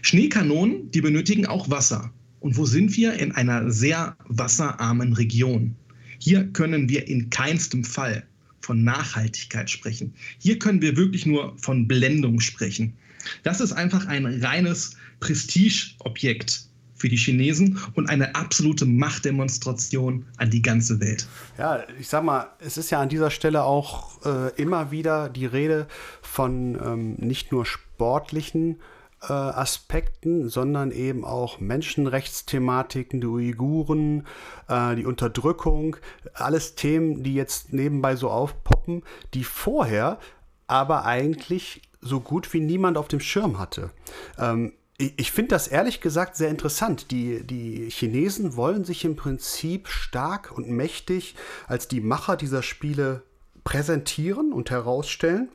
Schneekanonen, 0.02 0.90
die 0.90 1.00
benötigen 1.00 1.46
auch 1.46 1.70
Wasser. 1.70 2.12
Und 2.40 2.56
wo 2.56 2.66
sind 2.66 2.96
wir? 2.96 3.14
In 3.14 3.32
einer 3.32 3.70
sehr 3.70 4.16
wasserarmen 4.26 5.12
Region. 5.12 5.74
Hier 6.18 6.46
können 6.52 6.88
wir 6.88 7.08
in 7.08 7.30
keinstem 7.30 7.84
Fall 7.84 8.24
von 8.60 8.84
Nachhaltigkeit 8.84 9.70
sprechen. 9.70 10.14
Hier 10.38 10.58
können 10.58 10.82
wir 10.82 10.96
wirklich 10.96 11.26
nur 11.26 11.56
von 11.58 11.88
Blendung 11.88 12.40
sprechen. 12.40 12.94
Das 13.42 13.60
ist 13.60 13.72
einfach 13.72 14.06
ein 14.06 14.26
reines 14.26 14.96
Prestigeobjekt 15.20 16.67
für 16.98 17.08
die 17.08 17.16
Chinesen 17.16 17.78
und 17.94 18.10
eine 18.10 18.34
absolute 18.34 18.84
Machtdemonstration 18.86 20.26
an 20.36 20.50
die 20.50 20.62
ganze 20.62 21.00
Welt. 21.00 21.26
Ja, 21.56 21.84
ich 21.98 22.08
sag 22.08 22.24
mal, 22.24 22.48
es 22.58 22.76
ist 22.76 22.90
ja 22.90 23.00
an 23.00 23.08
dieser 23.08 23.30
Stelle 23.30 23.62
auch 23.62 24.24
äh, 24.24 24.52
immer 24.60 24.90
wieder 24.90 25.28
die 25.28 25.46
Rede 25.46 25.86
von 26.22 26.74
ähm, 26.74 27.14
nicht 27.14 27.52
nur 27.52 27.64
sportlichen 27.64 28.80
äh, 29.22 29.32
Aspekten, 29.32 30.48
sondern 30.48 30.90
eben 30.90 31.24
auch 31.24 31.60
Menschenrechtsthematiken, 31.60 33.20
die 33.20 33.26
Uiguren, 33.26 34.26
äh, 34.68 34.94
die 34.94 35.06
Unterdrückung, 35.06 35.96
alles 36.34 36.74
Themen, 36.74 37.22
die 37.22 37.34
jetzt 37.34 37.72
nebenbei 37.72 38.16
so 38.16 38.30
aufpoppen, 38.30 39.02
die 39.34 39.44
vorher 39.44 40.18
aber 40.66 41.04
eigentlich 41.04 41.82
so 42.00 42.20
gut 42.20 42.52
wie 42.52 42.60
niemand 42.60 42.96
auf 42.96 43.08
dem 43.08 43.20
Schirm 43.20 43.58
hatte. 43.58 43.90
Ähm, 44.38 44.72
ich, 44.98 45.30
finde 45.30 45.50
das 45.50 45.68
ehrlich 45.68 46.00
gesagt 46.00 46.36
sehr 46.36 46.48
interessant. 46.48 47.12
Die, 47.12 47.44
die 47.46 47.88
Chinesen 47.88 48.56
wollen 48.56 48.84
sich 48.84 49.04
im 49.04 49.14
Prinzip 49.14 49.86
stark 49.86 50.50
und 50.56 50.68
mächtig 50.68 51.36
als 51.68 51.86
die 51.86 52.00
Macher 52.00 52.36
dieser 52.36 52.64
Spiele 52.64 53.22
präsentieren 53.62 54.52
und 54.52 54.70
herausstellen. 54.70 55.50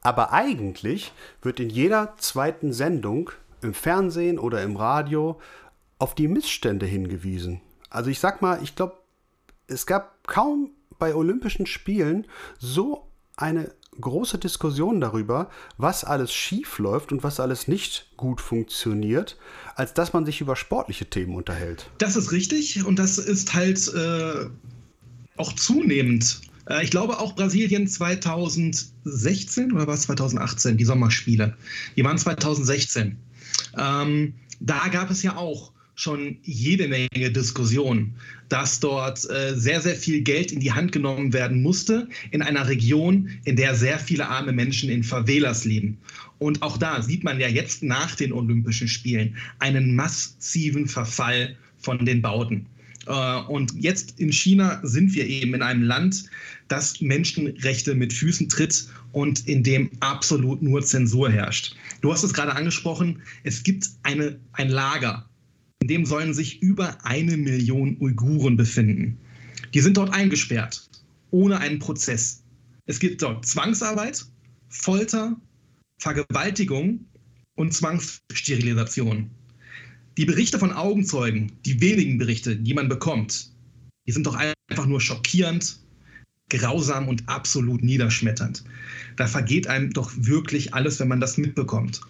Aber 0.00 0.32
eigentlich 0.32 1.12
wird 1.42 1.58
in 1.58 1.70
jeder 1.70 2.14
zweiten 2.18 2.72
Sendung 2.72 3.30
im 3.62 3.74
Fernsehen 3.74 4.38
oder 4.38 4.62
im 4.62 4.76
Radio 4.76 5.40
auf 5.98 6.14
die 6.14 6.28
Missstände 6.28 6.86
hingewiesen. 6.86 7.60
Also 7.90 8.10
ich 8.10 8.20
sag 8.20 8.42
mal, 8.42 8.60
ich 8.62 8.76
glaube, 8.76 8.96
es 9.66 9.86
gab 9.86 10.26
kaum 10.26 10.70
bei 10.98 11.14
Olympischen 11.16 11.66
Spielen 11.66 12.26
so 12.58 13.08
eine 13.36 13.72
große 14.00 14.38
Diskussion 14.38 15.00
darüber, 15.00 15.50
was 15.76 16.04
alles 16.04 16.32
schief 16.32 16.78
läuft 16.78 17.12
und 17.12 17.22
was 17.22 17.40
alles 17.40 17.68
nicht 17.68 18.10
gut 18.16 18.40
funktioniert, 18.40 19.36
als 19.74 19.94
dass 19.94 20.12
man 20.12 20.24
sich 20.24 20.40
über 20.40 20.56
sportliche 20.56 21.06
Themen 21.06 21.34
unterhält. 21.34 21.90
Das 21.98 22.16
ist 22.16 22.32
richtig 22.32 22.84
und 22.84 22.98
das 22.98 23.18
ist 23.18 23.54
halt 23.54 23.92
äh, 23.94 24.46
auch 25.36 25.52
zunehmend 25.54 26.40
äh, 26.68 26.84
ich 26.84 26.90
glaube 26.90 27.18
auch 27.18 27.34
Brasilien 27.34 27.86
2016 27.86 29.72
oder 29.72 29.86
war 29.86 29.94
es 29.94 30.02
2018, 30.02 30.76
die 30.76 30.84
Sommerspiele. 30.84 31.56
Die 31.96 32.04
waren 32.04 32.18
2016. 32.18 33.18
Ähm, 33.78 34.34
da 34.60 34.88
gab 34.88 35.10
es 35.10 35.22
ja 35.22 35.36
auch 35.36 35.71
schon 35.94 36.38
jede 36.42 36.88
Menge 36.88 37.30
Diskussionen, 37.30 38.14
dass 38.48 38.80
dort 38.80 39.28
äh, 39.30 39.54
sehr, 39.54 39.80
sehr 39.80 39.94
viel 39.94 40.22
Geld 40.22 40.52
in 40.52 40.60
die 40.60 40.72
Hand 40.72 40.92
genommen 40.92 41.32
werden 41.32 41.62
musste 41.62 42.08
in 42.30 42.42
einer 42.42 42.66
Region, 42.68 43.28
in 43.44 43.56
der 43.56 43.74
sehr 43.74 43.98
viele 43.98 44.26
arme 44.26 44.52
Menschen 44.52 44.90
in 44.90 45.04
Favelas 45.04 45.64
leben. 45.64 45.98
Und 46.38 46.62
auch 46.62 46.78
da 46.78 47.02
sieht 47.02 47.24
man 47.24 47.38
ja 47.38 47.48
jetzt 47.48 47.82
nach 47.82 48.14
den 48.14 48.32
Olympischen 48.32 48.88
Spielen 48.88 49.36
einen 49.58 49.94
massiven 49.94 50.88
Verfall 50.88 51.56
von 51.78 52.04
den 52.04 52.22
Bauten. 52.22 52.66
Äh, 53.06 53.40
und 53.48 53.72
jetzt 53.74 54.18
in 54.18 54.32
China 54.32 54.80
sind 54.82 55.14
wir 55.14 55.26
eben 55.26 55.54
in 55.54 55.62
einem 55.62 55.82
Land, 55.82 56.24
das 56.68 57.00
Menschenrechte 57.00 57.94
mit 57.94 58.12
Füßen 58.12 58.48
tritt 58.48 58.88
und 59.12 59.46
in 59.46 59.62
dem 59.62 59.90
absolut 60.00 60.62
nur 60.62 60.82
Zensur 60.82 61.30
herrscht. 61.30 61.76
Du 62.00 62.12
hast 62.12 62.22
es 62.22 62.32
gerade 62.32 62.54
angesprochen, 62.54 63.20
es 63.44 63.62
gibt 63.62 63.90
eine, 64.02 64.38
ein 64.52 64.70
Lager, 64.70 65.28
in 65.82 65.88
dem 65.88 66.06
sollen 66.06 66.32
sich 66.32 66.62
über 66.62 67.04
eine 67.04 67.36
Million 67.36 67.96
Uiguren 67.98 68.56
befinden. 68.56 69.18
Die 69.74 69.80
sind 69.80 69.96
dort 69.96 70.14
eingesperrt, 70.14 70.88
ohne 71.32 71.58
einen 71.58 71.80
Prozess. 71.80 72.44
Es 72.86 73.00
gibt 73.00 73.20
dort 73.20 73.44
Zwangsarbeit, 73.44 74.24
Folter, 74.68 75.36
Vergewaltigung 75.98 77.04
und 77.56 77.74
Zwangssterilisation. 77.74 79.28
Die 80.16 80.24
Berichte 80.24 80.60
von 80.60 80.70
Augenzeugen, 80.70 81.50
die 81.66 81.80
wenigen 81.80 82.16
Berichte, 82.16 82.54
die 82.54 82.74
man 82.74 82.88
bekommt, 82.88 83.50
die 84.06 84.12
sind 84.12 84.24
doch 84.24 84.36
einfach 84.36 84.86
nur 84.86 85.00
schockierend, 85.00 85.80
grausam 86.48 87.08
und 87.08 87.28
absolut 87.28 87.82
niederschmetternd. 87.82 88.62
Da 89.16 89.26
vergeht 89.26 89.66
einem 89.66 89.92
doch 89.92 90.12
wirklich 90.14 90.74
alles, 90.74 91.00
wenn 91.00 91.08
man 91.08 91.20
das 91.20 91.38
mitbekommt. 91.38 92.00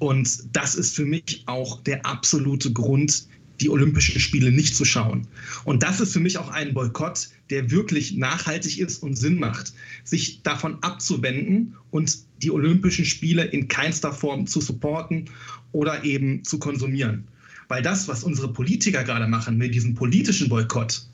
Und 0.00 0.56
das 0.56 0.74
ist 0.74 0.96
für 0.96 1.04
mich 1.04 1.44
auch 1.46 1.82
der 1.82 2.04
absolute 2.06 2.72
Grund, 2.72 3.28
die 3.60 3.68
Olympischen 3.68 4.18
Spiele 4.18 4.50
nicht 4.50 4.74
zu 4.74 4.86
schauen. 4.86 5.28
Und 5.64 5.82
das 5.82 6.00
ist 6.00 6.14
für 6.14 6.20
mich 6.20 6.38
auch 6.38 6.48
ein 6.48 6.72
Boykott, 6.72 7.28
der 7.50 7.70
wirklich 7.70 8.16
nachhaltig 8.16 8.78
ist 8.78 9.02
und 9.02 9.16
Sinn 9.16 9.38
macht, 9.38 9.74
sich 10.04 10.42
davon 10.42 10.82
abzuwenden 10.82 11.76
und 11.90 12.18
die 12.42 12.50
Olympischen 12.50 13.04
Spiele 13.04 13.44
in 13.44 13.68
keinster 13.68 14.12
Form 14.12 14.46
zu 14.46 14.62
supporten 14.62 15.28
oder 15.72 16.02
eben 16.02 16.42
zu 16.44 16.58
konsumieren. 16.58 17.28
Weil 17.68 17.82
das, 17.82 18.08
was 18.08 18.24
unsere 18.24 18.50
Politiker 18.50 19.04
gerade 19.04 19.28
machen 19.28 19.58
mit 19.58 19.74
diesem 19.74 19.94
politischen 19.94 20.48
Boykott, 20.48 21.06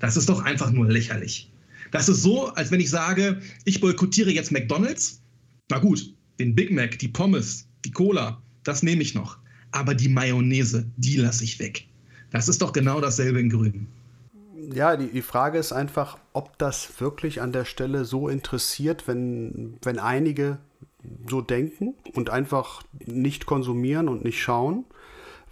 das 0.00 0.18
ist 0.18 0.28
doch 0.28 0.42
einfach 0.42 0.70
nur 0.70 0.86
lächerlich. 0.86 1.50
Das 1.92 2.10
ist 2.10 2.22
so, 2.22 2.48
als 2.48 2.70
wenn 2.70 2.80
ich 2.80 2.90
sage, 2.90 3.40
ich 3.64 3.80
boykottiere 3.80 4.30
jetzt 4.30 4.52
McDonald's. 4.52 5.22
Na 5.70 5.78
gut, 5.78 6.12
den 6.38 6.54
Big 6.54 6.70
Mac, 6.70 6.98
die 6.98 7.08
Pommes, 7.08 7.63
die 7.84 7.90
Cola, 7.90 8.42
das 8.62 8.82
nehme 8.82 9.02
ich 9.02 9.14
noch. 9.14 9.38
Aber 9.70 9.94
die 9.94 10.08
Mayonnaise, 10.08 10.86
die 10.96 11.16
lasse 11.16 11.44
ich 11.44 11.58
weg. 11.58 11.86
Das 12.30 12.48
ist 12.48 12.62
doch 12.62 12.72
genau 12.72 13.00
dasselbe 13.00 13.40
in 13.40 13.50
Grün. 13.50 13.86
Ja, 14.72 14.96
die, 14.96 15.08
die 15.08 15.22
Frage 15.22 15.58
ist 15.58 15.72
einfach, 15.72 16.18
ob 16.32 16.58
das 16.58 17.00
wirklich 17.00 17.40
an 17.40 17.52
der 17.52 17.64
Stelle 17.64 18.04
so 18.04 18.28
interessiert, 18.28 19.06
wenn, 19.06 19.76
wenn 19.82 19.98
einige 19.98 20.58
so 21.28 21.42
denken 21.42 21.94
und 22.14 22.30
einfach 22.30 22.82
nicht 23.04 23.46
konsumieren 23.46 24.08
und 24.08 24.24
nicht 24.24 24.40
schauen 24.40 24.84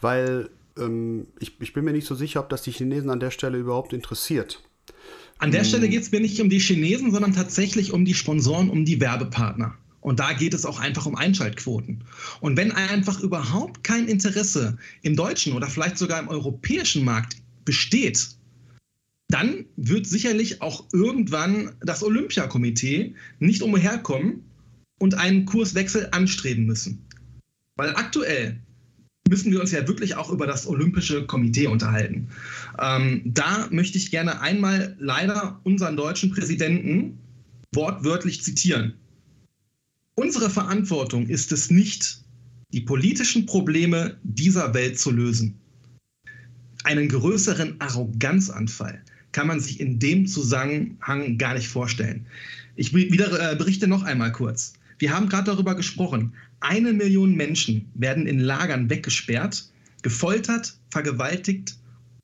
weil 0.02 0.50
ähm, 0.78 1.28
ich, 1.38 1.52
ich 1.60 1.72
bin 1.72 1.84
mir 1.84 1.92
nicht 1.92 2.06
so 2.06 2.14
sicher, 2.14 2.40
ob 2.40 2.50
das 2.50 2.62
die 2.62 2.72
Chinesen 2.72 3.08
an 3.08 3.20
der 3.20 3.30
Stelle 3.30 3.56
überhaupt 3.56 3.92
interessiert. 3.92 4.62
An 5.38 5.50
der 5.50 5.64
Stelle 5.64 5.88
geht 5.88 6.02
es 6.02 6.12
mir 6.12 6.20
nicht 6.20 6.40
um 6.40 6.50
die 6.50 6.60
Chinesen, 6.60 7.10
sondern 7.10 7.32
tatsächlich 7.32 7.92
um 7.92 8.04
die 8.04 8.14
Sponsoren, 8.14 8.68
um 8.68 8.84
die 8.84 9.00
Werbepartner. 9.00 9.74
Und 10.02 10.18
da 10.20 10.32
geht 10.34 10.52
es 10.52 10.66
auch 10.66 10.78
einfach 10.78 11.06
um 11.06 11.14
Einschaltquoten. 11.14 12.04
Und 12.40 12.56
wenn 12.56 12.72
einfach 12.72 13.20
überhaupt 13.20 13.82
kein 13.84 14.08
Interesse 14.08 14.76
im 15.02 15.16
deutschen 15.16 15.54
oder 15.54 15.68
vielleicht 15.68 15.96
sogar 15.96 16.20
im 16.20 16.28
europäischen 16.28 17.04
Markt 17.04 17.36
besteht, 17.64 18.28
dann 19.28 19.64
wird 19.76 20.06
sicherlich 20.06 20.60
auch 20.60 20.84
irgendwann 20.92 21.72
das 21.80 22.02
Olympiakomitee 22.02 23.14
nicht 23.38 23.62
umherkommen 23.62 24.44
und 24.98 25.14
einen 25.14 25.46
Kurswechsel 25.46 26.08
anstreben 26.10 26.66
müssen. 26.66 27.06
Weil 27.76 27.96
aktuell 27.96 28.60
müssen 29.28 29.52
wir 29.52 29.60
uns 29.60 29.70
ja 29.70 29.86
wirklich 29.86 30.16
auch 30.16 30.30
über 30.30 30.46
das 30.46 30.66
Olympische 30.66 31.24
Komitee 31.26 31.68
unterhalten. 31.68 32.28
Ähm, 32.78 33.22
da 33.24 33.68
möchte 33.70 33.96
ich 33.96 34.10
gerne 34.10 34.40
einmal 34.40 34.96
leider 34.98 35.60
unseren 35.62 35.96
deutschen 35.96 36.32
Präsidenten 36.32 37.18
wortwörtlich 37.72 38.42
zitieren. 38.42 38.94
Unsere 40.14 40.50
Verantwortung 40.50 41.26
ist 41.26 41.52
es 41.52 41.70
nicht, 41.70 42.22
die 42.72 42.82
politischen 42.82 43.46
Probleme 43.46 44.18
dieser 44.22 44.74
Welt 44.74 44.98
zu 44.98 45.10
lösen. 45.10 45.58
Einen 46.84 47.08
größeren 47.08 47.80
Arroganzanfall 47.80 49.02
kann 49.32 49.46
man 49.46 49.60
sich 49.60 49.80
in 49.80 49.98
dem 49.98 50.26
Zusammenhang 50.26 51.38
gar 51.38 51.54
nicht 51.54 51.68
vorstellen. 51.68 52.26
Ich 52.76 52.94
wieder, 52.94 53.52
äh, 53.52 53.56
berichte 53.56 53.86
noch 53.86 54.02
einmal 54.02 54.32
kurz. 54.32 54.74
Wir 54.98 55.14
haben 55.14 55.30
gerade 55.30 55.50
darüber 55.50 55.74
gesprochen. 55.74 56.34
Eine 56.60 56.92
Million 56.92 57.34
Menschen 57.34 57.90
werden 57.94 58.26
in 58.26 58.38
Lagern 58.38 58.90
weggesperrt, 58.90 59.70
gefoltert, 60.02 60.76
vergewaltigt 60.90 61.76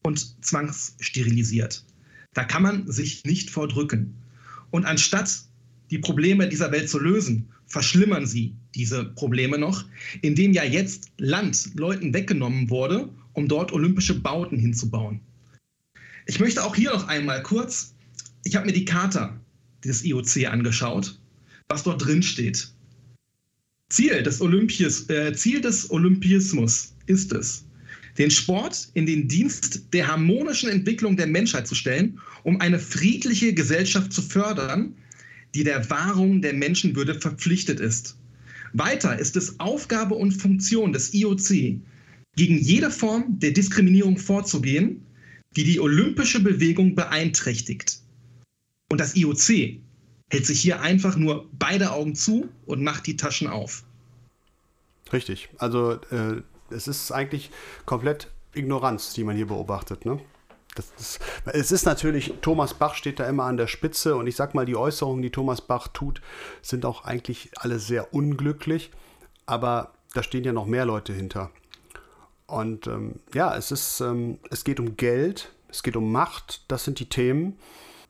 und 0.03 0.45
zwangssterilisiert. 0.45 1.85
Da 2.35 2.45
kann 2.45 2.63
man 2.63 2.91
sich 2.91 3.25
nicht 3.25 3.49
vordrücken. 3.49 4.15
Und 4.71 4.85
anstatt 4.85 5.43
die 5.91 5.99
Probleme 5.99 6.49
dieser 6.49 6.71
Welt 6.71 6.91
zu 6.91 6.99
lösen, 6.99 7.49
verschlimmern 7.69 8.27
sie 8.27 8.55
diese 8.75 9.05
Probleme 9.05 9.59
noch, 9.59 9.85
indem 10.23 10.53
ja 10.53 10.65
jetzt 10.65 11.13
Land 11.19 11.71
Leuten 11.75 12.13
weggenommen 12.13 12.69
wurde, 12.71 13.09
um 13.35 13.47
dort 13.47 13.73
olympische 13.73 14.19
Bauten 14.19 14.59
hinzubauen. 14.59 15.21
Ich 16.27 16.41
möchte 16.41 16.65
auch 16.65 16.75
hier 16.75 16.91
noch 16.91 17.07
einmal 17.09 17.43
kurz, 17.43 17.95
ich 18.45 18.57
habe 18.57 18.67
mir 18.67 18.73
die 18.73 18.85
Charta 18.85 19.39
des 19.85 20.05
IOC 20.05 20.47
angeschaut, 20.47 21.19
was 21.69 21.85
dort 21.85 22.05
drin 22.05 22.23
steht. 22.23 22.73
Ziel 23.91 24.23
des, 24.23 24.41
Olympias, 24.41 25.09
äh, 25.09 25.33
Ziel 25.33 25.61
des 25.61 25.91
Olympismus 25.91 26.95
ist 27.07 27.33
es, 27.33 27.65
den 28.19 28.31
Sport 28.31 28.89
in 28.95 29.07
den 29.07 29.29
Dienst 29.29 29.93
der 29.93 30.09
harmonischen 30.09 30.69
Entwicklung 30.69 31.17
der 31.17 31.27
Menschheit 31.27 31.67
zu 31.67 31.75
stellen, 31.75 32.21
um 32.43 32.61
eine 32.61 32.79
friedliche 32.79 33.55
Gesellschaft 33.55 34.13
zu 34.13 34.21
fördern, 34.21 34.95
die 35.55 35.65
der 35.65 35.89
Wahrung 35.91 36.43
der 36.43 36.55
Menschenwürde 36.55 37.15
verpflichtet 37.15 37.81
ist. 37.81 38.17
Weiter 38.73 39.19
ist 39.19 39.37
es 39.37 39.59
Aufgabe 39.61 40.15
und 40.15 40.33
Funktion 40.33 40.93
des 40.93 41.15
IOC, 41.15 41.81
gegen 42.37 42.59
jede 42.59 42.91
Form 42.91 43.39
der 43.39 43.51
Diskriminierung 43.51 44.17
vorzugehen, 44.17 45.05
die 45.57 45.65
die 45.65 45.81
olympische 45.81 46.41
Bewegung 46.41 46.95
beeinträchtigt. 46.95 48.01
Und 48.91 49.01
das 49.01 49.17
IOC 49.17 49.81
hält 50.31 50.47
sich 50.47 50.61
hier 50.61 50.81
einfach 50.81 51.17
nur 51.17 51.49
beide 51.53 51.93
Augen 51.93 52.15
zu 52.15 52.49
und 52.67 52.83
macht 52.83 53.07
die 53.07 53.17
Taschen 53.17 53.49
auf. 53.49 53.85
Richtig. 55.13 55.49
Also 55.59 55.95
äh, 56.11 56.43
es 56.71 56.87
ist 56.87 57.11
eigentlich 57.11 57.51
komplett 57.87 58.31
Ignoranz, 58.55 59.15
die 59.15 59.25
man 59.25 59.37
hier 59.37 59.47
beobachtet. 59.47 60.05
Ne? 60.05 60.21
Das, 60.79 60.93
das, 60.97 61.19
es 61.55 61.73
ist 61.73 61.87
natürlich, 61.87 62.35
Thomas 62.41 62.75
Bach 62.75 62.95
steht 62.95 63.19
da 63.19 63.29
immer 63.29 63.45
an 63.45 63.57
der 63.57 63.67
Spitze 63.67 64.15
und 64.15 64.29
ich 64.29 64.37
sag 64.37 64.55
mal, 64.55 64.65
die 64.65 64.77
Äußerungen, 64.77 65.23
die 65.23 65.31
Thomas 65.31 65.61
Bach 65.61 65.89
tut, 65.89 66.21
sind 66.63 66.85
auch 66.87 67.05
eigentlich 67.05 67.51
alle 67.57 67.81
sehr 67.81 68.15
unglücklich, 68.15 68.93
aber 69.45 69.93
da 70.15 70.23
stehen 70.23 70.45
ja 70.45 70.53
noch 70.53 70.67
mehr 70.67 70.85
Leute 70.85 71.13
hinter. 71.13 71.51
Und 72.47 72.87
ähm, 72.87 73.17
ja, 73.35 73.57
es 73.57 73.73
ist, 73.73 74.01
ähm, 74.01 74.39
es 74.51 74.63
geht 74.63 74.79
um 74.79 74.97
Geld, 74.97 75.53
es 75.69 75.83
geht 75.83 75.97
um 75.97 76.13
Macht, 76.13 76.63
das 76.69 76.85
sind 76.85 77.01
die 77.01 77.09
Themen. 77.09 77.59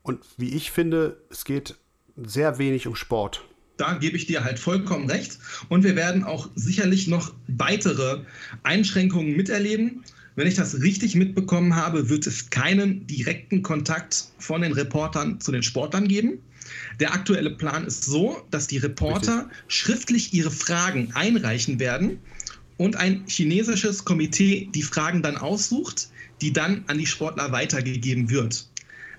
Und 0.03 0.25
wie 0.37 0.55
ich 0.55 0.71
finde, 0.71 1.23
es 1.31 1.45
geht 1.45 1.77
sehr 2.17 2.59
wenig 2.59 2.87
um 2.87 2.95
Sport. 2.95 3.45
Da 3.79 3.95
gebe 3.95 4.17
ich 4.17 4.27
dir 4.27 4.45
halt 4.45 4.59
vollkommen 4.59 5.09
recht. 5.09 5.39
Und 5.69 5.85
wir 5.85 5.97
werden 5.97 6.23
auch 6.23 6.51
sicherlich 6.55 7.09
noch 7.09 7.33
weitere 7.47 8.21
Einschränkungen 8.63 9.37
miterleben. 9.37 10.05
Wenn 10.39 10.47
ich 10.47 10.55
das 10.55 10.83
richtig 10.83 11.17
mitbekommen 11.17 11.75
habe, 11.75 12.11
wird 12.11 12.25
es 12.29 12.49
keinen 12.49 13.05
direkten 13.09 13.63
Kontakt 13.63 14.27
von 14.39 14.63
den 14.63 14.71
Reportern 14.71 15.41
zu 15.41 15.51
den 15.51 15.65
Sportlern 15.65 16.07
geben. 16.07 16.39
Der 17.01 17.13
aktuelle 17.13 17.51
Plan 17.51 17.85
ist 17.85 18.05
so, 18.05 18.47
dass 18.53 18.69
die 18.69 18.79
Reporter 18.79 19.47
richtig. 19.47 19.59
schriftlich 19.67 20.35
ihre 20.35 20.53
Fragen 20.53 21.11
einreichen 21.15 21.81
werden 21.81 22.21
und 22.77 22.95
ein 22.95 23.25
chinesisches 23.27 24.05
Komitee 24.05 24.69
die 24.73 24.85
Fragen 24.85 25.23
dann 25.23 25.37
aussucht, 25.37 26.09
die 26.41 26.53
dann 26.53 26.85
an 26.87 26.99
die 26.99 27.07
Sportler 27.07 27.51
weitergegeben 27.51 28.31
wird. 28.31 28.69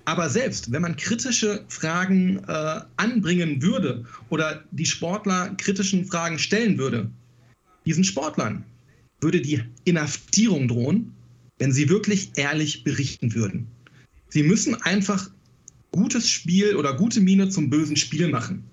Aber 0.06 0.30
selbst 0.30 0.72
wenn 0.72 0.80
man 0.80 0.96
kritische 0.96 1.66
Fragen 1.68 2.42
äh, 2.48 2.80
anbringen 2.96 3.60
würde 3.60 4.06
oder 4.30 4.64
die 4.70 4.86
Sportler 4.86 5.54
kritischen 5.58 6.06
Fragen 6.06 6.38
stellen 6.38 6.78
würde, 6.78 7.10
diesen 7.84 8.04
Sportlern 8.04 8.64
würde 9.20 9.40
die 9.40 9.62
Inhaftierung 9.84 10.68
drohen, 10.68 11.12
wenn 11.58 11.72
sie 11.72 11.88
wirklich 11.88 12.32
ehrlich 12.36 12.84
berichten 12.84 13.34
würden. 13.34 13.66
Sie 14.28 14.42
müssen 14.42 14.80
einfach 14.82 15.30
gutes 15.92 16.28
Spiel 16.28 16.76
oder 16.76 16.94
gute 16.96 17.20
Miene 17.20 17.48
zum 17.48 17.68
bösen 17.68 17.96
Spiel 17.96 18.28
machen. 18.28 18.64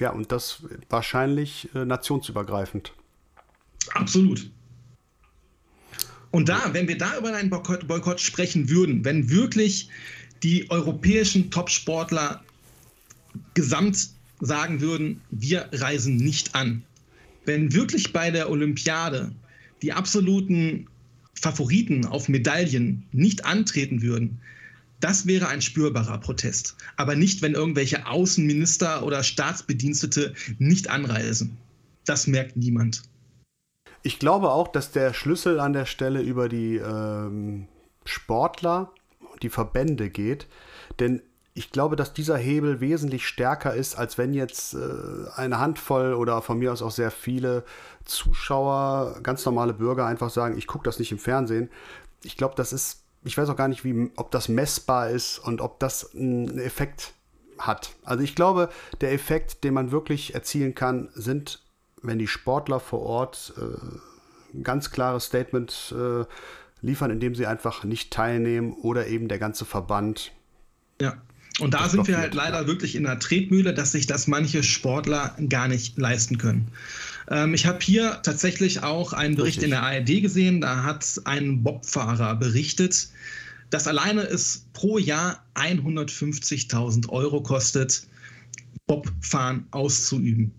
Ja, 0.00 0.10
und 0.10 0.32
das 0.32 0.64
wahrscheinlich 0.88 1.68
äh, 1.74 1.84
nationsübergreifend. 1.84 2.92
Absolut. 3.90 4.50
Und 6.30 6.48
da, 6.48 6.72
wenn 6.72 6.88
wir 6.88 6.96
da 6.96 7.18
über 7.18 7.34
einen 7.34 7.50
Boykott, 7.50 7.86
Boykott 7.86 8.20
sprechen 8.20 8.68
würden, 8.70 9.04
wenn 9.04 9.28
wirklich 9.28 9.88
die 10.42 10.68
europäischen 10.70 11.50
Topsportler 11.50 12.42
gesamt 13.54 14.08
sagen 14.40 14.80
würden, 14.80 15.20
wir 15.30 15.68
reisen 15.72 16.16
nicht 16.16 16.54
an, 16.54 16.82
wenn 17.44 17.72
wirklich 17.74 18.12
bei 18.12 18.30
der 18.30 18.50
Olympiade 18.50 19.32
die 19.82 19.92
absoluten 19.92 20.88
Favoriten 21.34 22.06
auf 22.06 22.28
Medaillen 22.28 23.06
nicht 23.12 23.44
antreten 23.44 24.02
würden, 24.02 24.40
das 25.00 25.26
wäre 25.26 25.48
ein 25.48 25.60
spürbarer 25.60 26.18
Protest. 26.18 26.76
Aber 26.96 27.16
nicht, 27.16 27.42
wenn 27.42 27.54
irgendwelche 27.54 28.06
Außenminister 28.06 29.04
oder 29.04 29.24
Staatsbedienstete 29.24 30.34
nicht 30.58 30.88
anreisen. 30.88 31.58
Das 32.04 32.28
merkt 32.28 32.56
niemand. 32.56 33.02
Ich 34.04 34.20
glaube 34.20 34.50
auch, 34.50 34.68
dass 34.68 34.92
der 34.92 35.12
Schlüssel 35.12 35.58
an 35.58 35.72
der 35.72 35.86
Stelle 35.86 36.22
über 36.22 36.48
die 36.48 36.76
ähm, 36.76 37.66
Sportler 38.04 38.92
und 39.32 39.42
die 39.42 39.50
Verbände 39.50 40.10
geht. 40.10 40.46
Denn 41.00 41.22
ich 41.54 41.70
glaube, 41.70 41.96
dass 41.96 42.14
dieser 42.14 42.36
Hebel 42.36 42.80
wesentlich 42.80 43.26
stärker 43.26 43.74
ist, 43.74 43.94
als 43.94 44.16
wenn 44.16 44.32
jetzt 44.32 44.74
äh, 44.74 44.78
eine 45.36 45.58
Handvoll 45.58 46.14
oder 46.14 46.40
von 46.40 46.58
mir 46.58 46.72
aus 46.72 46.80
auch 46.80 46.90
sehr 46.90 47.10
viele 47.10 47.64
Zuschauer, 48.04 49.18
ganz 49.22 49.44
normale 49.44 49.74
Bürger 49.74 50.06
einfach 50.06 50.30
sagen, 50.30 50.56
ich 50.56 50.66
gucke 50.66 50.84
das 50.84 50.98
nicht 50.98 51.12
im 51.12 51.18
Fernsehen. 51.18 51.70
Ich 52.24 52.36
glaube, 52.36 52.54
das 52.56 52.72
ist, 52.72 53.04
ich 53.24 53.36
weiß 53.36 53.50
auch 53.50 53.56
gar 53.56 53.68
nicht, 53.68 53.84
wie, 53.84 54.10
ob 54.16 54.30
das 54.30 54.48
messbar 54.48 55.10
ist 55.10 55.38
und 55.38 55.60
ob 55.60 55.78
das 55.78 56.14
einen 56.14 56.58
Effekt 56.58 57.12
hat. 57.58 57.92
Also 58.02 58.24
ich 58.24 58.34
glaube, 58.34 58.70
der 59.02 59.12
Effekt, 59.12 59.62
den 59.62 59.74
man 59.74 59.92
wirklich 59.92 60.34
erzielen 60.34 60.74
kann, 60.74 61.10
sind, 61.14 61.62
wenn 62.00 62.18
die 62.18 62.28
Sportler 62.28 62.80
vor 62.80 63.02
Ort 63.02 63.52
äh, 63.58 64.56
ein 64.56 64.62
ganz 64.62 64.90
klares 64.90 65.24
Statement 65.24 65.94
äh, 65.96 66.24
liefern, 66.80 67.10
indem 67.10 67.34
sie 67.34 67.46
einfach 67.46 67.84
nicht 67.84 68.10
teilnehmen 68.10 68.72
oder 68.72 69.06
eben 69.06 69.28
der 69.28 69.38
ganze 69.38 69.66
Verband. 69.66 70.32
Ja. 71.00 71.18
Und 71.60 71.74
da 71.74 71.88
sind 71.88 72.08
wir 72.08 72.16
halt 72.16 72.34
leider 72.34 72.66
wirklich 72.66 72.94
in 72.94 73.04
der 73.04 73.18
Tretmühle, 73.18 73.74
dass 73.74 73.92
sich 73.92 74.06
das 74.06 74.26
manche 74.26 74.62
Sportler 74.62 75.36
gar 75.48 75.68
nicht 75.68 75.98
leisten 75.98 76.38
können. 76.38 76.68
Ähm, 77.30 77.54
ich 77.54 77.66
habe 77.66 77.78
hier 77.82 78.20
tatsächlich 78.22 78.82
auch 78.82 79.12
einen 79.12 79.36
Bericht 79.36 79.58
Richtig. 79.58 79.64
in 79.64 79.70
der 79.70 79.82
ARD 79.82 80.22
gesehen. 80.22 80.60
Da 80.60 80.82
hat 80.82 81.20
ein 81.24 81.62
Bobfahrer 81.62 82.36
berichtet, 82.36 83.08
dass 83.70 83.86
alleine 83.86 84.22
es 84.22 84.66
pro 84.72 84.98
Jahr 84.98 85.44
150.000 85.54 87.08
Euro 87.10 87.42
kostet, 87.42 88.06
Bobfahren 88.86 89.66
auszuüben. 89.70 90.52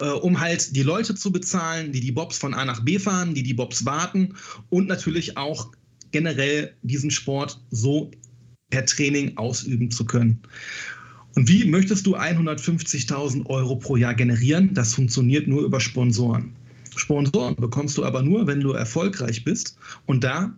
Äh, 0.00 0.10
um 0.10 0.40
halt 0.40 0.76
die 0.76 0.82
Leute 0.82 1.14
zu 1.14 1.32
bezahlen, 1.32 1.92
die 1.92 2.00
die 2.00 2.12
Bobs 2.12 2.36
von 2.36 2.52
A 2.52 2.64
nach 2.64 2.80
B 2.80 2.98
fahren, 2.98 3.34
die 3.34 3.42
die 3.42 3.54
Bobs 3.54 3.86
warten 3.86 4.34
und 4.68 4.88
natürlich 4.88 5.38
auch 5.38 5.72
generell 6.12 6.74
diesen 6.82 7.10
Sport 7.10 7.60
so 7.70 8.10
per 8.70 8.84
Training 8.84 9.36
ausüben 9.36 9.90
zu 9.90 10.04
können. 10.04 10.40
Und 11.34 11.48
wie 11.48 11.66
möchtest 11.66 12.06
du 12.06 12.16
150.000 12.16 13.46
Euro 13.46 13.76
pro 13.76 13.96
Jahr 13.96 14.14
generieren? 14.14 14.72
Das 14.74 14.94
funktioniert 14.94 15.46
nur 15.46 15.64
über 15.64 15.80
Sponsoren. 15.80 16.52
Sponsoren 16.96 17.56
bekommst 17.56 17.98
du 17.98 18.04
aber 18.04 18.22
nur, 18.22 18.46
wenn 18.46 18.60
du 18.60 18.72
erfolgreich 18.72 19.44
bist. 19.44 19.76
Und 20.06 20.24
da 20.24 20.56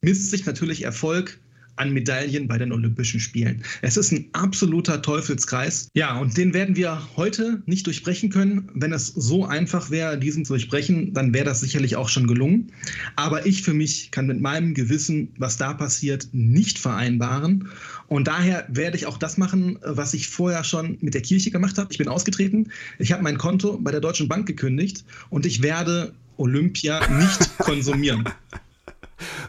misst 0.00 0.30
sich 0.30 0.44
natürlich 0.44 0.82
Erfolg 0.82 1.40
an 1.78 1.92
Medaillen 1.92 2.48
bei 2.48 2.58
den 2.58 2.72
Olympischen 2.72 3.20
Spielen. 3.20 3.62
Es 3.82 3.96
ist 3.96 4.12
ein 4.12 4.26
absoluter 4.32 5.02
Teufelskreis. 5.02 5.90
Ja, 5.94 6.18
und 6.18 6.36
den 6.36 6.54
werden 6.54 6.76
wir 6.76 7.02
heute 7.16 7.62
nicht 7.66 7.86
durchbrechen 7.86 8.30
können. 8.30 8.70
Wenn 8.74 8.92
es 8.92 9.08
so 9.08 9.44
einfach 9.44 9.90
wäre, 9.90 10.18
diesen 10.18 10.44
zu 10.44 10.54
durchbrechen, 10.54 11.14
dann 11.14 11.32
wäre 11.32 11.44
das 11.44 11.60
sicherlich 11.60 11.96
auch 11.96 12.08
schon 12.08 12.26
gelungen. 12.26 12.72
Aber 13.16 13.46
ich 13.46 13.62
für 13.62 13.74
mich 13.74 14.10
kann 14.10 14.26
mit 14.26 14.40
meinem 14.40 14.74
Gewissen, 14.74 15.28
was 15.38 15.56
da 15.56 15.74
passiert, 15.74 16.28
nicht 16.32 16.78
vereinbaren. 16.78 17.68
Und 18.08 18.28
daher 18.28 18.66
werde 18.68 18.96
ich 18.96 19.06
auch 19.06 19.18
das 19.18 19.38
machen, 19.38 19.78
was 19.82 20.14
ich 20.14 20.28
vorher 20.28 20.64
schon 20.64 20.98
mit 21.00 21.14
der 21.14 21.22
Kirche 21.22 21.50
gemacht 21.50 21.78
habe. 21.78 21.88
Ich 21.92 21.98
bin 21.98 22.08
ausgetreten. 22.08 22.70
Ich 22.98 23.12
habe 23.12 23.22
mein 23.22 23.38
Konto 23.38 23.78
bei 23.78 23.90
der 23.90 24.00
Deutschen 24.00 24.28
Bank 24.28 24.46
gekündigt 24.46 25.04
und 25.30 25.46
ich 25.46 25.62
werde 25.62 26.14
Olympia 26.36 27.06
nicht 27.08 27.58
konsumieren. 27.58 28.24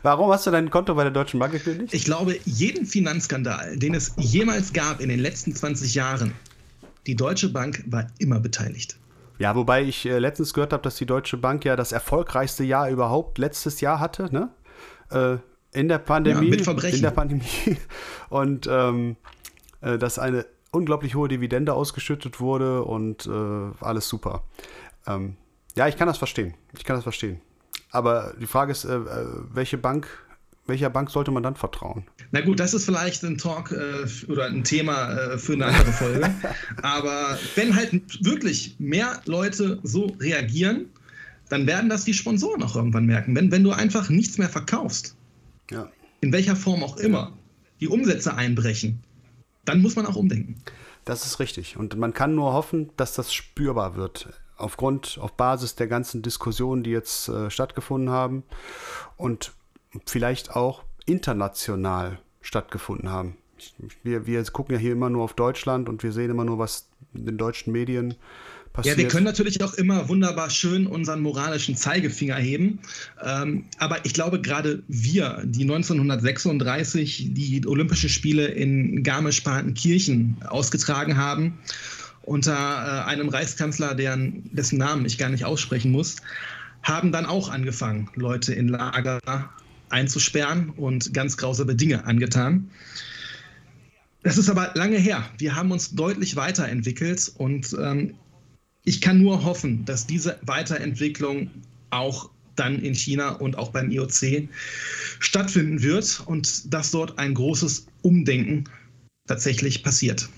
Warum 0.03 0.31
hast 0.31 0.47
du 0.47 0.51
dein 0.51 0.69
Konto 0.69 0.95
bei 0.95 1.03
der 1.03 1.11
Deutschen 1.11 1.39
Bank 1.39 1.53
gekündigt? 1.53 1.93
Ich 1.93 2.03
glaube, 2.03 2.37
jeden 2.45 2.85
Finanzskandal, 2.85 3.77
den 3.77 3.93
es 3.93 4.13
jemals 4.17 4.73
gab 4.73 4.99
in 4.99 5.09
den 5.09 5.19
letzten 5.19 5.55
20 5.55 5.95
Jahren, 5.95 6.33
die 7.07 7.15
Deutsche 7.15 7.49
Bank 7.49 7.83
war 7.87 8.07
immer 8.19 8.39
beteiligt. 8.39 8.97
Ja, 9.37 9.55
wobei 9.55 9.83
ich 9.83 10.05
äh, 10.05 10.19
letztens 10.19 10.53
gehört 10.53 10.73
habe, 10.73 10.83
dass 10.83 10.95
die 10.95 11.05
Deutsche 11.05 11.37
Bank 11.37 11.63
ja 11.63 11.75
das 11.75 11.91
erfolgreichste 11.91 12.63
Jahr 12.63 12.89
überhaupt 12.89 13.37
letztes 13.37 13.79
Jahr 13.79 13.99
hatte, 13.99 14.29
ne? 14.33 14.49
Äh, 15.11 15.37
in 15.71 15.87
der 15.87 15.99
Pandemie. 15.99 16.45
Ja, 16.45 16.51
mit 16.51 16.61
Verbrechen. 16.63 16.97
In 16.97 17.01
der 17.03 17.11
Pandemie. 17.11 17.77
Und 18.29 18.67
ähm, 18.69 19.15
äh, 19.81 19.97
dass 19.97 20.19
eine 20.19 20.45
unglaublich 20.71 21.15
hohe 21.15 21.27
Dividende 21.27 21.73
ausgeschüttet 21.73 22.39
wurde 22.39 22.83
und 22.83 23.25
äh, 23.25 23.83
alles 23.83 24.07
super. 24.07 24.43
Ähm, 25.07 25.35
ja, 25.75 25.87
ich 25.87 25.97
kann 25.97 26.07
das 26.07 26.17
verstehen. 26.17 26.53
Ich 26.77 26.83
kann 26.83 26.95
das 26.95 27.03
verstehen. 27.03 27.41
Aber 27.91 28.33
die 28.39 28.47
Frage 28.47 28.71
ist, 28.71 28.85
äh, 28.85 28.95
äh 28.95 29.25
welche 29.51 29.77
Bank 29.77 30.07
welcher 30.69 30.89
Bank 30.89 31.09
sollte 31.09 31.31
man 31.31 31.43
dann 31.43 31.55
vertrauen? 31.55 32.03
Na 32.31 32.41
gut, 32.41 32.59
das 32.59 32.73
ist 32.73 32.85
vielleicht 32.85 33.23
ein 33.23 33.37
Talk 33.37 33.71
äh, 33.71 34.31
oder 34.31 34.45
ein 34.45 34.63
Thema 34.63 35.11
äh, 35.11 35.37
für 35.37 35.53
eine 35.53 35.65
andere 35.65 35.91
Folge. 35.91 36.31
Aber 36.83 37.37
wenn 37.55 37.75
halt 37.75 38.23
wirklich 38.23 38.75
mehr 38.77 39.19
Leute 39.25 39.79
so 39.83 40.05
reagieren, 40.19 40.85
dann 41.49 41.65
werden 41.65 41.89
das 41.89 42.05
die 42.05 42.13
Sponsoren 42.13 42.61
auch 42.63 42.75
irgendwann 42.75 43.07
merken. 43.07 43.35
Wenn, 43.35 43.51
wenn 43.51 43.63
du 43.63 43.71
einfach 43.71 44.09
nichts 44.09 44.37
mehr 44.37 44.49
verkaufst, 44.49 45.15
ja. 45.71 45.89
in 46.21 46.31
welcher 46.31 46.55
Form 46.55 46.83
auch 46.83 46.97
immer, 46.97 47.33
die 47.81 47.87
Umsätze 47.87 48.35
einbrechen, 48.35 48.99
dann 49.65 49.81
muss 49.81 49.95
man 49.95 50.05
auch 50.05 50.15
umdenken. 50.15 50.55
Das 51.05 51.25
ist 51.25 51.39
richtig. 51.39 51.77
Und 51.77 51.97
man 51.97 52.13
kann 52.13 52.35
nur 52.35 52.53
hoffen, 52.53 52.91
dass 52.95 53.13
das 53.13 53.33
spürbar 53.33 53.95
wird. 53.95 54.29
Aufgrund, 54.59 55.17
auf 55.21 55.33
Basis 55.33 55.75
der 55.75 55.87
ganzen 55.87 56.21
Diskussionen, 56.21 56.83
die 56.83 56.91
jetzt 56.91 57.29
äh, 57.29 57.49
stattgefunden 57.49 58.09
haben. 58.09 58.43
Und 59.17 59.53
vielleicht 60.05 60.55
auch 60.55 60.83
international 61.05 62.19
stattgefunden 62.41 63.09
haben. 63.09 63.37
Wir, 64.03 64.25
wir 64.25 64.43
gucken 64.45 64.73
ja 64.73 64.79
hier 64.79 64.93
immer 64.93 65.09
nur 65.09 65.23
auf 65.23 65.33
Deutschland 65.33 65.89
und 65.89 66.03
wir 66.03 66.11
sehen 66.11 66.29
immer 66.29 66.45
nur, 66.45 66.59
was 66.59 66.87
in 67.13 67.25
den 67.25 67.37
deutschen 67.37 67.73
Medien 67.73 68.15
passiert. 68.71 68.97
Ja, 68.97 69.03
wir 69.03 69.09
können 69.09 69.25
natürlich 69.25 69.61
auch 69.63 69.73
immer 69.73 70.07
wunderbar 70.07 70.49
schön 70.49 70.87
unseren 70.87 71.21
moralischen 71.21 71.75
Zeigefinger 71.75 72.35
heben. 72.35 72.79
Ähm, 73.21 73.65
aber 73.77 74.05
ich 74.05 74.13
glaube, 74.13 74.39
gerade 74.39 74.83
wir, 74.87 75.41
die 75.43 75.63
1936 75.63 77.33
die 77.33 77.67
Olympischen 77.67 78.09
Spiele 78.09 78.47
in 78.47 79.03
Garmisch-Partenkirchen 79.03 80.37
ausgetragen 80.47 81.17
haben, 81.17 81.57
unter 82.29 82.53
äh, 82.53 83.09
einem 83.09 83.27
Reichskanzler, 83.29 83.95
deren, 83.95 84.43
dessen 84.55 84.77
Namen 84.77 85.05
ich 85.05 85.17
gar 85.17 85.29
nicht 85.29 85.45
aussprechen 85.45 85.91
muss, 85.91 86.17
haben 86.83 87.11
dann 87.11 87.25
auch 87.25 87.49
angefangen, 87.49 88.09
Leute 88.15 88.53
in 88.53 88.67
Lager 88.69 89.19
einzusperren 89.89 90.69
und 90.69 91.13
ganz 91.13 91.37
grausame 91.37 91.75
Dinge 91.75 92.05
angetan. 92.05 92.69
Das 94.21 94.37
ist 94.37 94.49
aber 94.49 94.71
lange 94.75 94.97
her. 94.97 95.25
Wir 95.39 95.55
haben 95.55 95.71
uns 95.71 95.95
deutlich 95.95 96.35
weiterentwickelt 96.35 97.31
und 97.37 97.75
ähm, 97.81 98.13
ich 98.83 99.01
kann 99.01 99.19
nur 99.19 99.43
hoffen, 99.43 99.83
dass 99.85 100.05
diese 100.05 100.37
Weiterentwicklung 100.43 101.49
auch 101.89 102.29
dann 102.55 102.79
in 102.79 102.93
China 102.93 103.29
und 103.29 103.57
auch 103.57 103.71
beim 103.71 103.89
IOC 103.89 104.49
stattfinden 105.19 105.81
wird 105.81 106.21
und 106.25 106.71
dass 106.73 106.91
dort 106.91 107.17
ein 107.17 107.33
großes 107.33 107.87
Umdenken 108.03 108.65
tatsächlich 109.27 109.83
passiert. 109.83 110.29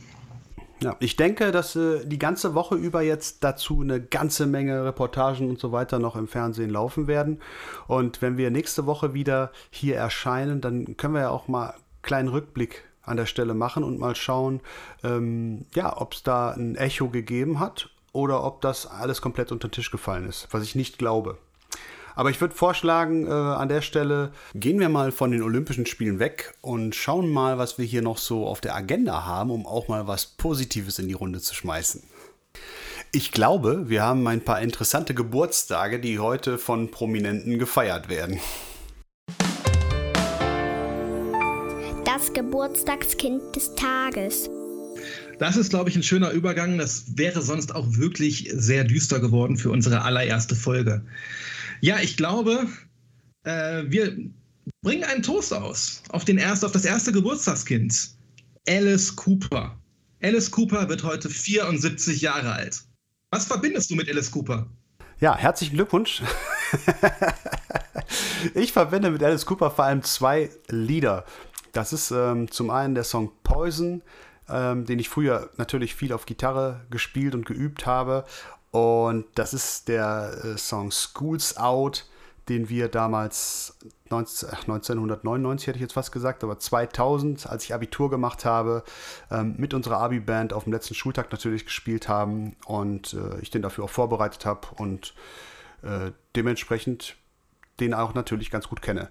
Ja, 0.81 0.95
ich 0.99 1.15
denke, 1.15 1.51
dass 1.51 1.75
äh, 1.75 2.03
die 2.05 2.17
ganze 2.17 2.55
Woche 2.55 2.75
über 2.75 3.01
jetzt 3.01 3.43
dazu 3.43 3.81
eine 3.81 4.01
ganze 4.01 4.47
Menge 4.47 4.83
Reportagen 4.83 5.49
und 5.49 5.59
so 5.59 5.71
weiter 5.71 5.99
noch 5.99 6.15
im 6.15 6.27
Fernsehen 6.27 6.71
laufen 6.71 7.05
werden. 7.07 7.39
Und 7.87 8.21
wenn 8.21 8.37
wir 8.37 8.49
nächste 8.49 8.87
Woche 8.87 9.13
wieder 9.13 9.51
hier 9.69 9.95
erscheinen, 9.95 10.59
dann 10.59 10.97
können 10.97 11.13
wir 11.13 11.21
ja 11.21 11.29
auch 11.29 11.47
mal 11.47 11.69
einen 11.69 11.83
kleinen 12.01 12.27
Rückblick 12.29 12.83
an 13.03 13.17
der 13.17 13.27
Stelle 13.27 13.53
machen 13.53 13.83
und 13.83 13.99
mal 13.99 14.15
schauen, 14.15 14.61
ähm, 15.03 15.65
ja, 15.75 15.99
ob 16.01 16.13
es 16.13 16.23
da 16.23 16.51
ein 16.51 16.75
Echo 16.75 17.09
gegeben 17.09 17.59
hat 17.59 17.89
oder 18.11 18.43
ob 18.43 18.61
das 18.61 18.87
alles 18.87 19.21
komplett 19.21 19.51
unter 19.51 19.67
den 19.67 19.73
Tisch 19.73 19.91
gefallen 19.91 20.27
ist, 20.27 20.47
was 20.51 20.63
ich 20.63 20.75
nicht 20.75 20.97
glaube. 20.97 21.37
Aber 22.15 22.29
ich 22.29 22.39
würde 22.41 22.55
vorschlagen, 22.55 23.27
äh, 23.27 23.31
an 23.31 23.69
der 23.69 23.81
Stelle 23.81 24.31
gehen 24.53 24.79
wir 24.79 24.89
mal 24.89 25.11
von 25.11 25.31
den 25.31 25.43
Olympischen 25.43 25.85
Spielen 25.85 26.19
weg 26.19 26.53
und 26.61 26.95
schauen 26.95 27.29
mal, 27.29 27.57
was 27.57 27.77
wir 27.77 27.85
hier 27.85 28.01
noch 28.01 28.17
so 28.17 28.47
auf 28.47 28.61
der 28.61 28.75
Agenda 28.75 29.25
haben, 29.25 29.51
um 29.51 29.65
auch 29.65 29.87
mal 29.87 30.07
was 30.07 30.25
Positives 30.25 30.99
in 30.99 31.07
die 31.07 31.13
Runde 31.13 31.39
zu 31.39 31.55
schmeißen. 31.55 32.03
Ich 33.13 33.31
glaube, 33.31 33.89
wir 33.89 34.03
haben 34.03 34.25
ein 34.27 34.41
paar 34.41 34.61
interessante 34.61 35.13
Geburtstage, 35.13 35.99
die 35.99 36.19
heute 36.19 36.57
von 36.57 36.91
Prominenten 36.91 37.59
gefeiert 37.59 38.07
werden. 38.07 38.39
Das 42.05 42.31
Geburtstagskind 42.33 43.55
des 43.55 43.75
Tages. 43.75 44.49
Das 45.39 45.57
ist, 45.57 45.71
glaube 45.71 45.89
ich, 45.89 45.95
ein 45.95 46.03
schöner 46.03 46.31
Übergang. 46.31 46.77
Das 46.77 47.17
wäre 47.17 47.41
sonst 47.41 47.73
auch 47.73 47.85
wirklich 47.97 48.49
sehr 48.53 48.83
düster 48.83 49.19
geworden 49.19 49.57
für 49.57 49.71
unsere 49.71 50.03
allererste 50.03 50.55
Folge. 50.55 51.03
Ja, 51.81 51.99
ich 51.99 52.15
glaube, 52.15 52.67
äh, 53.43 53.83
wir 53.87 54.15
bringen 54.83 55.03
einen 55.03 55.23
Toast 55.23 55.51
aus 55.51 56.03
auf, 56.09 56.23
den 56.25 56.37
erst, 56.37 56.63
auf 56.63 56.71
das 56.71 56.85
erste 56.85 57.11
Geburtstagskind. 57.11 58.11
Alice 58.67 59.15
Cooper. 59.15 59.75
Alice 60.21 60.51
Cooper 60.51 60.87
wird 60.89 61.03
heute 61.03 61.27
74 61.27 62.21
Jahre 62.21 62.53
alt. 62.53 62.81
Was 63.31 63.47
verbindest 63.47 63.89
du 63.89 63.95
mit 63.95 64.07
Alice 64.07 64.29
Cooper? 64.29 64.67
Ja, 65.19 65.35
herzlichen 65.35 65.75
Glückwunsch. 65.75 66.21
ich 68.53 68.71
verbinde 68.71 69.09
mit 69.09 69.23
Alice 69.23 69.47
Cooper 69.47 69.71
vor 69.71 69.85
allem 69.85 70.03
zwei 70.03 70.51
Lieder. 70.69 71.25
Das 71.73 71.93
ist 71.93 72.11
ähm, 72.11 72.51
zum 72.51 72.69
einen 72.69 72.93
der 72.93 73.03
Song 73.03 73.31
Poison, 73.41 74.03
ähm, 74.47 74.85
den 74.85 74.99
ich 74.99 75.09
früher 75.09 75.49
natürlich 75.57 75.95
viel 75.95 76.13
auf 76.13 76.27
Gitarre 76.27 76.81
gespielt 76.91 77.33
und 77.33 77.47
geübt 77.47 77.87
habe. 77.87 78.25
Und 78.71 79.25
das 79.35 79.53
ist 79.53 79.89
der 79.89 80.31
äh, 80.43 80.57
Song 80.57 80.91
Schools 80.91 81.57
Out, 81.57 82.05
den 82.49 82.69
wir 82.69 82.87
damals 82.87 83.77
19, 84.09 84.49
ach, 84.51 84.61
1999 84.61 85.67
hätte 85.67 85.77
ich 85.77 85.81
jetzt 85.81 85.93
fast 85.93 86.11
gesagt, 86.11 86.43
aber 86.43 86.57
2000, 86.57 87.47
als 87.47 87.65
ich 87.65 87.73
Abitur 87.73 88.09
gemacht 88.09 88.45
habe, 88.45 88.83
ähm, 89.29 89.55
mit 89.57 89.73
unserer 89.73 89.99
Abi-Band 89.99 90.53
auf 90.53 90.63
dem 90.63 90.73
letzten 90.73 90.93
Schultag 90.93 91.31
natürlich 91.31 91.65
gespielt 91.65 92.07
haben 92.07 92.55
und 92.65 93.13
äh, 93.13 93.39
ich 93.41 93.49
den 93.49 93.61
dafür 93.61 93.85
auch 93.85 93.89
vorbereitet 93.89 94.45
habe 94.45 94.67
und 94.77 95.13
äh, 95.83 96.11
dementsprechend 96.35 97.15
den 97.79 97.93
auch 97.93 98.13
natürlich 98.13 98.51
ganz 98.51 98.67
gut 98.67 98.81
kenne. 98.81 99.09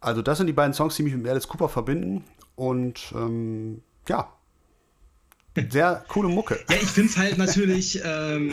Also 0.00 0.22
das 0.22 0.38
sind 0.38 0.46
die 0.46 0.52
beiden 0.52 0.74
Songs, 0.74 0.96
die 0.96 1.02
mich 1.02 1.14
mit 1.14 1.28
Alice 1.28 1.48
Cooper 1.48 1.68
verbinden 1.68 2.24
und 2.56 3.12
ähm, 3.14 3.82
ja, 4.08 4.30
sehr 5.70 6.04
coole 6.08 6.28
Mucke. 6.28 6.58
Ja, 6.68 6.76
ich 6.80 6.88
finde 6.88 7.10
es 7.10 7.16
halt 7.16 7.38
natürlich 7.38 8.00
ähm, 8.04 8.50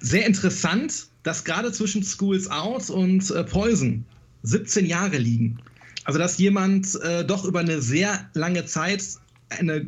sehr 0.00 0.26
interessant, 0.26 1.06
dass 1.22 1.44
gerade 1.44 1.70
zwischen 1.72 2.02
Schools 2.02 2.50
Out 2.50 2.90
und 2.90 3.30
äh, 3.30 3.44
Poison 3.44 4.04
17 4.42 4.86
Jahre 4.86 5.18
liegen. 5.18 5.58
Also, 6.04 6.18
dass 6.18 6.38
jemand 6.38 6.98
äh, 7.02 7.24
doch 7.24 7.44
über 7.44 7.60
eine 7.60 7.80
sehr 7.82 8.30
lange 8.34 8.64
Zeit 8.64 9.04
eine 9.48 9.86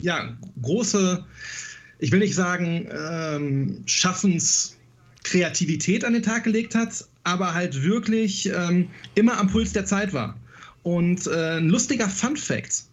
ja, 0.00 0.36
große, 0.62 1.24
ich 1.98 2.12
will 2.12 2.20
nicht 2.20 2.34
sagen, 2.34 2.88
ähm, 2.90 3.82
Schaffenskreativität 3.86 6.04
an 6.04 6.12
den 6.14 6.22
Tag 6.22 6.44
gelegt 6.44 6.74
hat, 6.74 7.06
aber 7.24 7.52
halt 7.54 7.82
wirklich 7.82 8.50
ähm, 8.50 8.88
immer 9.14 9.38
am 9.38 9.48
Puls 9.48 9.72
der 9.72 9.84
Zeit 9.84 10.14
war. 10.14 10.38
Und 10.82 11.26
äh, 11.26 11.58
ein 11.58 11.68
lustiger 11.68 12.08
Fun 12.08 12.36
Fact: 12.36 12.84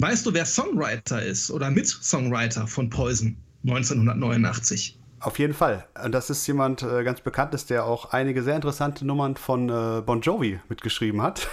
Weißt 0.00 0.24
du, 0.24 0.32
wer 0.32 0.46
Songwriter 0.46 1.22
ist 1.22 1.50
oder 1.50 1.70
Mit-Songwriter 1.70 2.66
von 2.66 2.88
Poison 2.88 3.36
1989? 3.64 4.98
Auf 5.20 5.38
jeden 5.38 5.52
Fall. 5.52 5.86
Das 6.10 6.30
ist 6.30 6.46
jemand 6.46 6.82
äh, 6.82 7.04
ganz 7.04 7.20
Bekanntes, 7.20 7.66
der 7.66 7.84
auch 7.84 8.12
einige 8.12 8.42
sehr 8.42 8.56
interessante 8.56 9.06
Nummern 9.06 9.36
von 9.36 9.68
äh, 9.68 10.00
Bon 10.00 10.22
Jovi 10.22 10.58
mitgeschrieben 10.70 11.20
hat. 11.20 11.46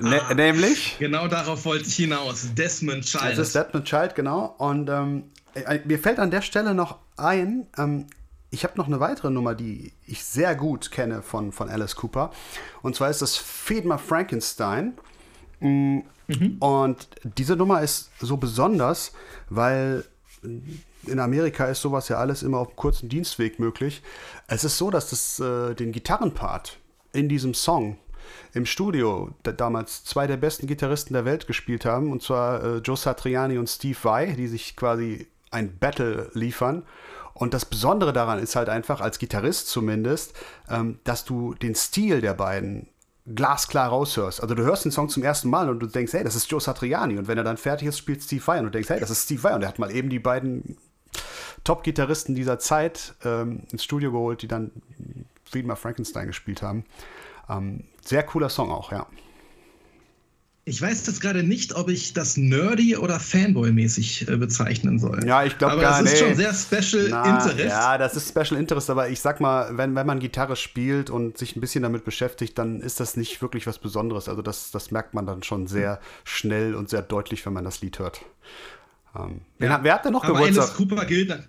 nämlich? 0.34 0.96
Genau 0.98 1.28
darauf 1.28 1.66
wollte 1.66 1.86
ich 1.86 1.96
hinaus. 1.96 2.54
Desmond 2.54 3.04
Child. 3.04 3.36
Das 3.36 3.48
ist 3.48 3.54
Desmond 3.54 3.84
Child, 3.84 4.14
genau. 4.14 4.54
Und 4.56 4.88
ähm, 4.88 5.24
äh, 5.52 5.80
mir 5.84 5.98
fällt 5.98 6.18
an 6.18 6.30
der 6.30 6.40
Stelle 6.40 6.72
noch 6.72 7.00
ein, 7.18 7.66
ähm, 7.76 8.06
ich 8.50 8.64
habe 8.64 8.78
noch 8.78 8.86
eine 8.86 8.98
weitere 8.98 9.28
Nummer, 9.28 9.54
die 9.54 9.92
ich 10.06 10.24
sehr 10.24 10.54
gut 10.54 10.90
kenne 10.90 11.20
von, 11.20 11.52
von 11.52 11.68
Alice 11.68 11.96
Cooper. 11.96 12.30
Und 12.80 12.96
zwar 12.96 13.10
ist 13.10 13.20
das 13.20 13.36
Feed 13.36 13.84
My 13.84 13.98
Frankenstein. 13.98 14.94
Mhm. 15.60 16.04
Und 16.60 17.08
diese 17.36 17.56
Nummer 17.56 17.82
ist 17.82 18.10
so 18.20 18.36
besonders, 18.36 19.12
weil 19.48 20.04
in 20.42 21.18
Amerika 21.18 21.66
ist 21.66 21.82
sowas 21.82 22.08
ja 22.08 22.18
alles 22.18 22.42
immer 22.42 22.58
auf 22.58 22.76
kurzen 22.76 23.08
Dienstweg 23.08 23.58
möglich. 23.58 24.02
Es 24.46 24.64
ist 24.64 24.78
so, 24.78 24.90
dass 24.90 25.10
das, 25.10 25.40
äh, 25.40 25.74
den 25.74 25.92
Gitarrenpart 25.92 26.78
in 27.12 27.28
diesem 27.28 27.54
Song 27.54 27.96
im 28.52 28.66
Studio 28.66 29.30
damals 29.42 30.04
zwei 30.04 30.26
der 30.26 30.36
besten 30.36 30.66
Gitarristen 30.66 31.14
der 31.14 31.24
Welt 31.24 31.46
gespielt 31.46 31.84
haben, 31.84 32.12
und 32.12 32.22
zwar 32.22 32.62
äh, 32.62 32.76
Joe 32.78 32.96
Satriani 32.96 33.58
und 33.58 33.68
Steve 33.68 33.98
Vai, 34.02 34.26
die 34.32 34.46
sich 34.46 34.76
quasi 34.76 35.26
ein 35.50 35.78
Battle 35.78 36.30
liefern. 36.34 36.84
Und 37.34 37.54
das 37.54 37.64
Besondere 37.64 38.12
daran 38.12 38.38
ist 38.38 38.54
halt 38.54 38.68
einfach, 38.68 39.00
als 39.00 39.18
Gitarrist 39.18 39.68
zumindest, 39.68 40.34
ähm, 40.68 40.98
dass 41.04 41.24
du 41.24 41.54
den 41.54 41.74
Stil 41.74 42.20
der 42.20 42.34
beiden 42.34 42.88
glasklar 43.26 43.88
raushörst. 43.88 44.42
Also 44.42 44.54
du 44.54 44.62
hörst 44.62 44.84
den 44.84 44.92
Song 44.92 45.08
zum 45.08 45.22
ersten 45.22 45.50
Mal 45.50 45.68
und 45.68 45.80
du 45.80 45.86
denkst, 45.86 46.12
hey, 46.12 46.24
das 46.24 46.34
ist 46.34 46.50
Joe 46.50 46.60
Satriani. 46.60 47.18
Und 47.18 47.28
wenn 47.28 47.38
er 47.38 47.44
dann 47.44 47.56
fertig 47.56 47.88
ist, 47.88 47.98
spielt 47.98 48.22
Steve 48.22 48.46
Vai 48.46 48.58
und 48.58 48.64
du 48.64 48.70
denkst, 48.70 48.88
hey, 48.88 49.00
das 49.00 49.10
ist 49.10 49.24
Steve 49.24 49.42
Vai. 49.42 49.54
Und 49.54 49.62
er 49.62 49.68
hat 49.68 49.78
mal 49.78 49.90
eben 49.90 50.08
die 50.08 50.18
beiden 50.18 50.76
Top-Gitarristen 51.64 52.34
dieser 52.34 52.58
Zeit 52.58 53.14
ähm, 53.24 53.64
ins 53.70 53.84
Studio 53.84 54.12
geholt, 54.12 54.42
die 54.42 54.48
dann 54.48 54.70
Friedmar 55.44 55.76
Frankenstein 55.76 56.26
gespielt 56.26 56.62
haben. 56.62 56.84
Ähm, 57.48 57.84
sehr 58.04 58.22
cooler 58.22 58.48
Song 58.48 58.70
auch, 58.70 58.92
ja. 58.92 59.06
Ich 60.66 60.80
weiß 60.80 61.06
jetzt 61.06 61.20
gerade 61.20 61.42
nicht, 61.42 61.74
ob 61.74 61.88
ich 61.88 62.12
das 62.12 62.36
nerdy 62.36 62.96
oder 62.96 63.18
Fanboy-mäßig 63.18 64.30
äh, 64.30 64.36
bezeichnen 64.36 64.98
soll. 64.98 65.26
Ja, 65.26 65.42
ich 65.44 65.56
glaube 65.56 65.80
gar 65.80 66.02
nicht. 66.02 66.12
Das 66.12 66.20
ist 66.20 66.26
schon 66.26 66.34
sehr 66.34 66.54
Special 66.54 67.08
Na, 67.10 67.24
Interest. 67.24 67.64
Ja, 67.64 67.98
das 67.98 68.14
ist 68.14 68.28
Special 68.28 68.60
Interest, 68.60 68.90
aber 68.90 69.08
ich 69.08 69.20
sag 69.20 69.40
mal, 69.40 69.76
wenn, 69.78 69.94
wenn 69.94 70.06
man 70.06 70.20
Gitarre 70.20 70.56
spielt 70.56 71.08
und 71.08 71.38
sich 71.38 71.56
ein 71.56 71.60
bisschen 71.60 71.82
damit 71.82 72.04
beschäftigt, 72.04 72.58
dann 72.58 72.80
ist 72.80 73.00
das 73.00 73.16
nicht 73.16 73.40
wirklich 73.40 73.66
was 73.66 73.78
Besonderes. 73.78 74.28
Also 74.28 74.42
das, 74.42 74.70
das 74.70 74.90
merkt 74.90 75.14
man 75.14 75.24
dann 75.26 75.42
schon 75.42 75.66
sehr 75.66 75.98
schnell 76.24 76.74
und 76.74 76.90
sehr 76.90 77.02
deutlich, 77.02 77.44
wenn 77.46 77.54
man 77.54 77.64
das 77.64 77.80
Lied 77.80 77.98
hört. 77.98 78.20
Ähm, 79.16 79.40
wen 79.58 79.70
hat, 79.70 79.82
wer 79.82 79.94
hat 79.94 80.04
denn 80.04 80.12
noch 80.12 80.24
aber 80.24 80.34
Geburtstag? 80.34 80.64
Alice 80.64 80.76
Cooper 80.76 81.04
gilt, 81.06 81.48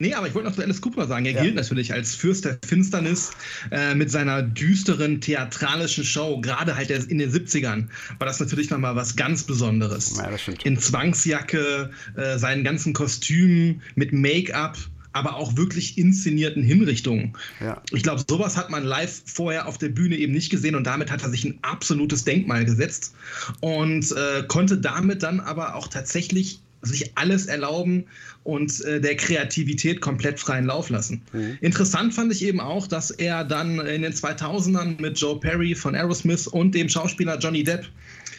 Nee, 0.00 0.14
aber 0.14 0.28
ich 0.28 0.34
wollte 0.34 0.48
noch 0.48 0.54
zu 0.54 0.62
Alice 0.62 0.80
Cooper 0.80 1.08
sagen. 1.08 1.26
Er 1.26 1.32
Ja. 1.32 1.42
gilt 1.42 1.56
natürlich 1.56 1.92
als 1.92 2.14
Fürst 2.14 2.44
der 2.44 2.58
Finsternis 2.64 3.32
äh, 3.72 3.96
mit 3.96 4.10
seiner 4.12 4.42
düsteren 4.42 5.20
theatralischen 5.20 6.04
Show. 6.04 6.40
Gerade 6.40 6.76
halt 6.76 6.90
in 6.90 7.18
den 7.18 7.32
70ern 7.32 7.88
war 8.18 8.26
das 8.26 8.38
natürlich 8.38 8.70
nochmal 8.70 8.94
was 8.94 9.16
ganz 9.16 9.42
Besonderes. 9.42 10.16
Ja, 10.16 10.30
das 10.30 10.42
stimmt. 10.42 10.64
In 10.64 10.78
Zwangsjacke, 10.78 11.90
äh, 12.16 12.38
seinen 12.38 12.62
ganzen 12.62 12.92
Kostümen 12.92 13.82
mit 13.96 14.12
Make-up, 14.12 14.76
aber 15.12 15.34
auch 15.34 15.56
wirklich 15.56 15.98
inszenierten 15.98 16.62
Hinrichtungen. 16.62 17.36
Ja. 17.60 17.82
Ich 17.92 18.04
glaube, 18.04 18.22
sowas 18.28 18.56
hat 18.56 18.70
man 18.70 18.84
live 18.84 19.22
vorher 19.24 19.66
auf 19.66 19.78
der 19.78 19.88
Bühne 19.88 20.16
eben 20.16 20.32
nicht 20.32 20.50
gesehen 20.50 20.76
und 20.76 20.86
damit 20.86 21.10
hat 21.10 21.22
er 21.24 21.30
sich 21.30 21.44
ein 21.44 21.58
absolutes 21.62 22.22
Denkmal 22.22 22.64
gesetzt 22.64 23.16
und 23.60 24.12
äh, 24.12 24.44
konnte 24.46 24.78
damit 24.78 25.24
dann 25.24 25.40
aber 25.40 25.74
auch 25.74 25.88
tatsächlich 25.88 26.60
sich 26.82 27.16
alles 27.16 27.46
erlauben 27.46 28.04
und 28.44 28.80
äh, 28.84 29.00
der 29.00 29.16
Kreativität 29.16 30.00
komplett 30.00 30.38
freien 30.38 30.66
Lauf 30.66 30.90
lassen. 30.90 31.22
Interessant 31.60 32.14
fand 32.14 32.32
ich 32.32 32.44
eben 32.44 32.60
auch, 32.60 32.86
dass 32.86 33.10
er 33.10 33.44
dann 33.44 33.80
in 33.80 34.02
den 34.02 34.12
2000ern 34.12 35.00
mit 35.00 35.18
Joe 35.20 35.38
Perry 35.38 35.74
von 35.74 35.94
Aerosmith 35.94 36.46
und 36.46 36.74
dem 36.74 36.88
Schauspieler 36.88 37.38
Johnny 37.38 37.64
Depp 37.64 37.86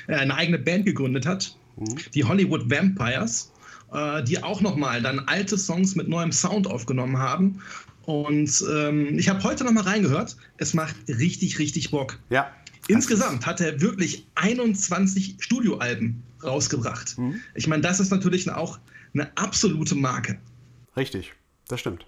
äh, 0.08 0.16
eine 0.16 0.36
eigene 0.36 0.58
Band 0.58 0.86
gegründet 0.86 1.26
hat, 1.26 1.56
die 2.14 2.24
Hollywood 2.24 2.70
Vampires, 2.70 3.52
äh, 3.94 4.24
die 4.24 4.42
auch 4.42 4.62
nochmal 4.62 5.02
dann 5.02 5.20
alte 5.20 5.58
Songs 5.58 5.96
mit 5.96 6.08
neuem 6.08 6.32
Sound 6.32 6.68
aufgenommen 6.68 7.18
haben. 7.18 7.62
Und 8.04 8.64
ähm, 8.74 9.20
ich 9.20 9.30
habe 9.30 9.44
heute 9.44 9.64
nochmal 9.64 9.84
reingehört. 9.84 10.36
Es 10.58 10.74
macht 10.74 10.96
richtig, 11.08 11.60
richtig 11.60 11.92
Bock. 11.92 12.18
Ja. 12.30 12.52
Insgesamt 12.88 13.46
hat 13.46 13.62
er 13.62 13.80
wirklich 13.82 14.26
21 14.34 15.36
Studioalben 15.40 16.24
rausgebracht. 16.44 17.16
Ich 17.56 17.68
meine, 17.68 17.82
das 17.82 18.00
ist 18.00 18.12
natürlich 18.12 18.50
auch 18.52 18.80
eine 19.14 19.36
absolute 19.38 19.96
Marke. 19.96 20.40
Richtig, 20.96 21.34
das 21.68 21.80
stimmt. 21.80 22.06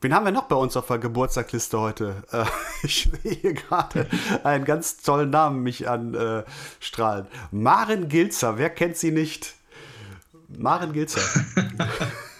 Wen 0.00 0.12
haben 0.12 0.26
wir 0.26 0.32
noch 0.32 0.48
bei 0.48 0.56
uns 0.56 0.76
auf 0.76 0.88
der 0.88 0.98
Geburtstagsliste 0.98 1.80
heute? 1.80 2.24
Äh, 2.30 2.44
ich 2.82 3.08
sehe 3.22 3.32
hier 3.32 3.54
gerade 3.54 4.06
einen 4.42 4.66
ganz 4.66 4.98
tollen 4.98 5.30
Namen 5.30 5.62
mich 5.62 5.88
anstrahlen. 5.88 7.26
Maren 7.50 8.08
Gilzer, 8.08 8.58
wer 8.58 8.68
kennt 8.68 8.98
sie 8.98 9.12
nicht? 9.12 9.54
Maren 10.48 10.92
Gilzer. 10.92 11.22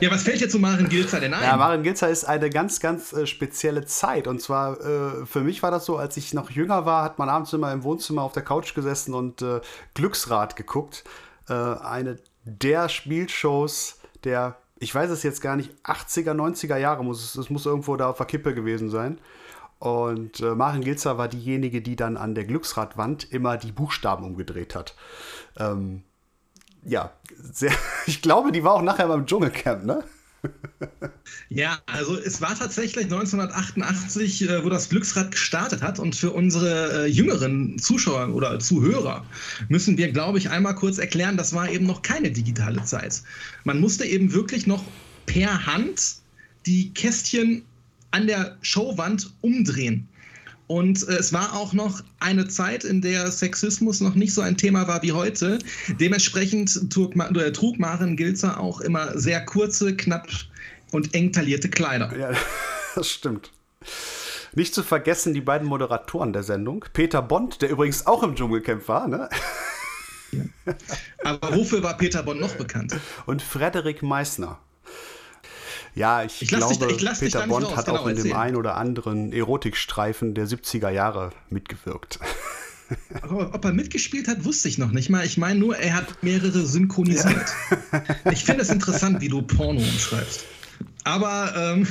Ja, 0.00 0.10
was 0.10 0.22
fällt 0.22 0.40
dir 0.40 0.48
zu 0.48 0.58
Maren 0.58 0.88
Gilzer 0.88 1.20
denn 1.20 1.34
ein? 1.34 1.42
Ja, 1.42 1.56
Maren 1.56 1.82
Gilzer 1.82 2.08
ist 2.08 2.24
eine 2.24 2.50
ganz, 2.50 2.80
ganz 2.80 3.12
äh, 3.12 3.26
spezielle 3.26 3.84
Zeit. 3.84 4.26
Und 4.26 4.40
zwar, 4.40 4.80
äh, 4.80 5.26
für 5.26 5.42
mich 5.42 5.62
war 5.62 5.70
das 5.70 5.86
so, 5.86 5.96
als 5.96 6.16
ich 6.16 6.34
noch 6.34 6.50
jünger 6.50 6.86
war, 6.86 7.04
hat 7.04 7.18
man 7.18 7.28
abends 7.28 7.52
immer 7.52 7.72
im 7.72 7.82
Wohnzimmer 7.84 8.22
auf 8.22 8.32
der 8.32 8.42
Couch 8.42 8.74
gesessen 8.74 9.14
und 9.14 9.42
äh, 9.42 9.60
Glücksrad 9.94 10.56
geguckt. 10.56 11.04
Äh, 11.48 11.54
eine 11.54 12.18
der 12.44 12.88
Spielshows 12.88 14.00
der, 14.24 14.56
ich 14.78 14.94
weiß 14.94 15.10
es 15.10 15.22
jetzt 15.22 15.40
gar 15.40 15.56
nicht, 15.56 15.72
80er, 15.84 16.32
90er 16.32 16.76
Jahre 16.76 17.04
muss 17.04 17.24
es, 17.24 17.36
es 17.36 17.50
muss 17.50 17.66
irgendwo 17.66 17.96
da 17.96 18.10
auf 18.10 18.18
der 18.18 18.26
Kippe 18.26 18.54
gewesen 18.54 18.90
sein. 18.90 19.18
Und 19.78 20.40
äh, 20.40 20.54
Maren 20.54 20.82
Gilzer 20.82 21.16
war 21.16 21.28
diejenige, 21.28 21.80
die 21.80 21.96
dann 21.96 22.18
an 22.18 22.34
der 22.34 22.44
Glücksradwand 22.44 23.32
immer 23.32 23.56
die 23.56 23.72
Buchstaben 23.72 24.24
umgedreht 24.26 24.74
hat. 24.74 24.94
Ähm, 25.56 26.02
ja, 26.84 27.12
sehr, 27.52 27.72
ich 28.06 28.22
glaube, 28.22 28.52
die 28.52 28.64
war 28.64 28.74
auch 28.74 28.82
nachher 28.82 29.08
beim 29.08 29.26
Dschungelcamp, 29.26 29.84
ne? 29.84 30.04
Ja, 31.48 31.78
also 31.86 32.16
es 32.16 32.40
war 32.40 32.56
tatsächlich 32.56 33.04
1988, 33.04 34.48
äh, 34.48 34.64
wo 34.64 34.68
das 34.68 34.88
Glücksrad 34.88 35.32
gestartet 35.32 35.82
hat. 35.82 35.98
Und 35.98 36.14
für 36.14 36.30
unsere 36.30 37.04
äh, 37.04 37.06
jüngeren 37.06 37.78
Zuschauer 37.78 38.34
oder 38.34 38.58
Zuhörer 38.58 39.26
müssen 39.68 39.98
wir, 39.98 40.12
glaube 40.12 40.38
ich, 40.38 40.48
einmal 40.48 40.74
kurz 40.74 40.98
erklären, 40.98 41.36
das 41.36 41.52
war 41.52 41.68
eben 41.68 41.86
noch 41.86 42.02
keine 42.02 42.30
digitale 42.30 42.82
Zeit. 42.84 43.22
Man 43.64 43.80
musste 43.80 44.04
eben 44.04 44.32
wirklich 44.32 44.66
noch 44.66 44.84
per 45.26 45.66
Hand 45.66 46.16
die 46.66 46.94
Kästchen 46.94 47.64
an 48.10 48.26
der 48.26 48.56
Showwand 48.62 49.32
umdrehen. 49.40 50.08
Und 50.70 51.08
äh, 51.08 51.14
es 51.14 51.32
war 51.32 51.56
auch 51.56 51.72
noch 51.72 52.00
eine 52.20 52.46
Zeit, 52.46 52.84
in 52.84 53.02
der 53.02 53.28
Sexismus 53.32 54.00
noch 54.00 54.14
nicht 54.14 54.32
so 54.32 54.40
ein 54.40 54.56
Thema 54.56 54.86
war 54.86 55.02
wie 55.02 55.10
heute. 55.10 55.58
Dementsprechend 55.98 56.92
trug, 56.92 57.16
äh, 57.16 57.50
trug 57.50 57.80
Maren 57.80 58.16
Gilzer 58.16 58.60
auch 58.60 58.80
immer 58.80 59.18
sehr 59.18 59.44
kurze, 59.44 59.96
knapp 59.96 60.28
und 60.92 61.12
eng 61.12 61.32
taillierte 61.32 61.68
Kleider. 61.70 62.16
Ja, 62.16 62.30
das 62.94 63.10
stimmt. 63.10 63.50
Nicht 64.54 64.72
zu 64.72 64.84
vergessen 64.84 65.34
die 65.34 65.40
beiden 65.40 65.66
Moderatoren 65.66 66.32
der 66.32 66.44
Sendung. 66.44 66.84
Peter 66.92 67.20
Bond, 67.20 67.62
der 67.62 67.70
übrigens 67.70 68.06
auch 68.06 68.22
im 68.22 68.36
Dschungelcamp 68.36 68.86
war, 68.86 69.08
ne? 69.08 69.28
Aber 71.24 71.56
wofür 71.56 71.82
war 71.82 71.96
Peter 71.96 72.22
Bond 72.22 72.40
noch 72.40 72.54
bekannt? 72.54 72.96
Und 73.26 73.42
Frederik 73.42 74.04
Meissner. 74.04 74.60
Ja, 75.94 76.22
ich, 76.22 76.40
Ich 76.42 76.50
lass 76.50 76.68
dich- 76.68 76.78
glaube, 76.78 76.94
ich 76.94 77.18
Peter 77.18 77.46
Bond 77.46 77.66
raus, 77.66 77.76
hat 77.76 77.86
genau, 77.86 77.98
auch 77.98 78.06
in 78.06 78.16
dem 78.16 78.26
erzähl. 78.26 78.36
ein 78.38 78.56
oder 78.56 78.76
anderen 78.76 79.32
Erotikstreifen 79.32 80.34
der 80.34 80.46
70er 80.46 80.90
Jahre 80.90 81.30
mitgewirkt. 81.50 82.18
Aber 83.22 83.54
ob 83.54 83.64
er 83.64 83.72
mitgespielt 83.72 84.26
hat, 84.28 84.44
wusste 84.44 84.68
ich 84.68 84.78
noch 84.78 84.90
nicht 84.90 85.10
mal. 85.10 85.24
Ich 85.24 85.36
meine 85.38 85.58
nur, 85.60 85.76
er 85.76 85.94
hat 85.94 86.22
mehrere 86.22 86.66
synchronisiert. 86.66 87.44
Ich 88.32 88.44
finde 88.44 88.62
es 88.62 88.68
interessant, 88.70 89.20
wie 89.20 89.28
du 89.28 89.42
Porno 89.42 89.80
umschreibst. 89.80 90.44
Aber 91.04 91.52
ähm, 91.56 91.86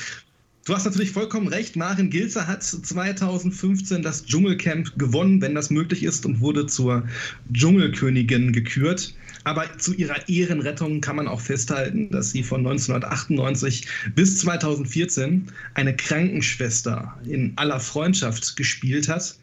du 0.66 0.74
hast 0.74 0.84
natürlich 0.84 1.12
vollkommen 1.12 1.48
recht. 1.48 1.76
Maren 1.76 2.10
Gilzer 2.10 2.46
hat 2.46 2.62
2015 2.62 4.02
das 4.02 4.26
Dschungelcamp 4.26 4.98
gewonnen, 4.98 5.40
wenn 5.40 5.54
das 5.54 5.70
möglich 5.70 6.02
ist, 6.02 6.26
und 6.26 6.40
wurde 6.40 6.66
zur 6.66 7.04
Dschungelkönigin 7.52 8.52
gekürt. 8.52 9.14
Aber 9.44 9.78
zu 9.78 9.94
ihrer 9.94 10.28
Ehrenrettung 10.28 11.00
kann 11.00 11.16
man 11.16 11.28
auch 11.28 11.40
festhalten, 11.40 12.10
dass 12.10 12.30
sie 12.30 12.42
von 12.42 12.60
1998 12.60 13.86
bis 14.14 14.38
2014 14.40 15.52
eine 15.74 15.94
Krankenschwester 15.94 17.14
in 17.24 17.52
aller 17.56 17.78
Freundschaft 17.78 18.56
gespielt 18.56 19.08
hat 19.08 19.36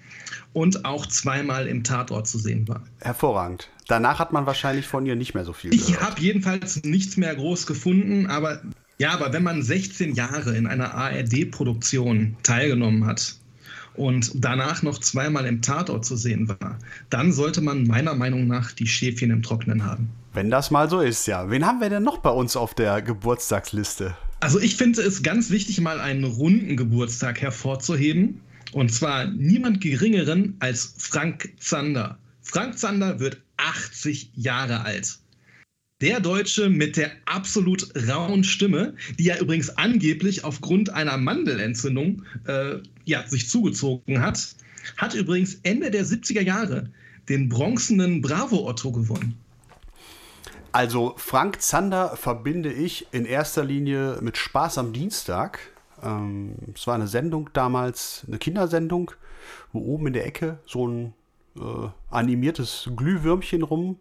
und 0.53 0.85
auch 0.85 1.05
zweimal 1.05 1.67
im 1.67 1.83
Tatort 1.83 2.27
zu 2.27 2.39
sehen 2.39 2.67
war. 2.67 2.83
Hervorragend. 2.99 3.69
Danach 3.87 4.19
hat 4.19 4.33
man 4.33 4.45
wahrscheinlich 4.45 4.87
von 4.87 5.05
ihr 5.05 5.15
nicht 5.15 5.33
mehr 5.33 5.45
so 5.45 5.53
viel 5.53 5.73
Ich 5.73 5.87
gehört. 5.87 6.01
habe 6.01 6.21
jedenfalls 6.21 6.83
nichts 6.83 7.17
mehr 7.17 7.35
groß 7.35 7.67
gefunden, 7.67 8.27
aber 8.27 8.61
ja, 8.97 9.11
aber 9.11 9.33
wenn 9.33 9.43
man 9.43 9.61
16 9.63 10.15
Jahre 10.15 10.55
in 10.55 10.67
einer 10.67 10.93
ARD-Produktion 10.93 12.37
teilgenommen 12.43 13.05
hat 13.05 13.35
und 13.95 14.31
danach 14.35 14.83
noch 14.83 14.99
zweimal 14.99 15.45
im 15.45 15.61
Tatort 15.61 16.05
zu 16.05 16.15
sehen 16.15 16.47
war, 16.47 16.77
dann 17.09 17.31
sollte 17.33 17.61
man 17.61 17.85
meiner 17.85 18.15
Meinung 18.15 18.47
nach 18.47 18.71
die 18.71 18.87
Schäfchen 18.87 19.31
im 19.31 19.43
Trocknen 19.43 19.85
haben. 19.85 20.09
Wenn 20.33 20.49
das 20.49 20.71
mal 20.71 20.89
so 20.89 21.01
ist, 21.01 21.27
ja. 21.27 21.49
Wen 21.49 21.65
haben 21.65 21.81
wir 21.81 21.89
denn 21.89 22.03
noch 22.03 22.19
bei 22.19 22.29
uns 22.29 22.55
auf 22.55 22.73
der 22.73 23.01
Geburtstagsliste? 23.01 24.15
Also 24.39 24.59
ich 24.59 24.75
finde 24.75 25.01
es 25.01 25.23
ganz 25.23 25.49
wichtig, 25.49 25.81
mal 25.81 25.99
einen 25.99 26.23
runden 26.23 26.77
Geburtstag 26.77 27.41
hervorzuheben. 27.41 28.41
Und 28.71 28.93
zwar 28.93 29.25
niemand 29.25 29.81
geringeren 29.81 30.55
als 30.59 30.95
Frank 30.97 31.49
Zander. 31.59 32.17
Frank 32.41 32.77
Zander 32.77 33.19
wird 33.19 33.41
80 33.57 34.31
Jahre 34.35 34.81
alt. 34.85 35.19
Der 36.01 36.19
Deutsche 36.19 36.69
mit 36.69 36.97
der 36.97 37.11
absolut 37.25 37.93
rauen 38.07 38.43
Stimme, 38.43 38.95
die 39.19 39.29
er 39.29 39.39
übrigens 39.39 39.77
angeblich 39.77 40.43
aufgrund 40.43 40.89
einer 40.89 41.17
Mandelentzündung 41.17 42.23
äh, 42.47 42.77
ja, 43.05 43.25
sich 43.27 43.47
zugezogen 43.47 44.19
hat, 44.19 44.55
hat 44.97 45.13
übrigens 45.13 45.59
Ende 45.61 45.91
der 45.91 46.03
70er 46.03 46.41
Jahre 46.41 46.89
den 47.29 47.49
bronzenen 47.49 48.21
Bravo 48.21 48.67
Otto 48.67 48.91
gewonnen. 48.91 49.37
Also 50.71 51.13
Frank 51.17 51.61
Zander 51.61 52.17
verbinde 52.17 52.73
ich 52.73 53.07
in 53.11 53.25
erster 53.25 53.63
Linie 53.63 54.17
mit 54.21 54.37
Spaß 54.37 54.79
am 54.79 54.93
Dienstag. 54.93 55.59
Ähm, 56.01 56.55
es 56.73 56.87
war 56.87 56.95
eine 56.95 57.07
Sendung 57.07 57.49
damals, 57.53 58.23
eine 58.27 58.39
Kindersendung, 58.39 59.11
wo 59.71 59.79
oben 59.79 60.07
in 60.07 60.13
der 60.13 60.25
Ecke 60.25 60.57
so 60.65 60.87
ein 60.87 61.13
äh, 61.57 61.89
animiertes 62.09 62.89
Glühwürmchen 62.95 63.61
rum 63.61 63.99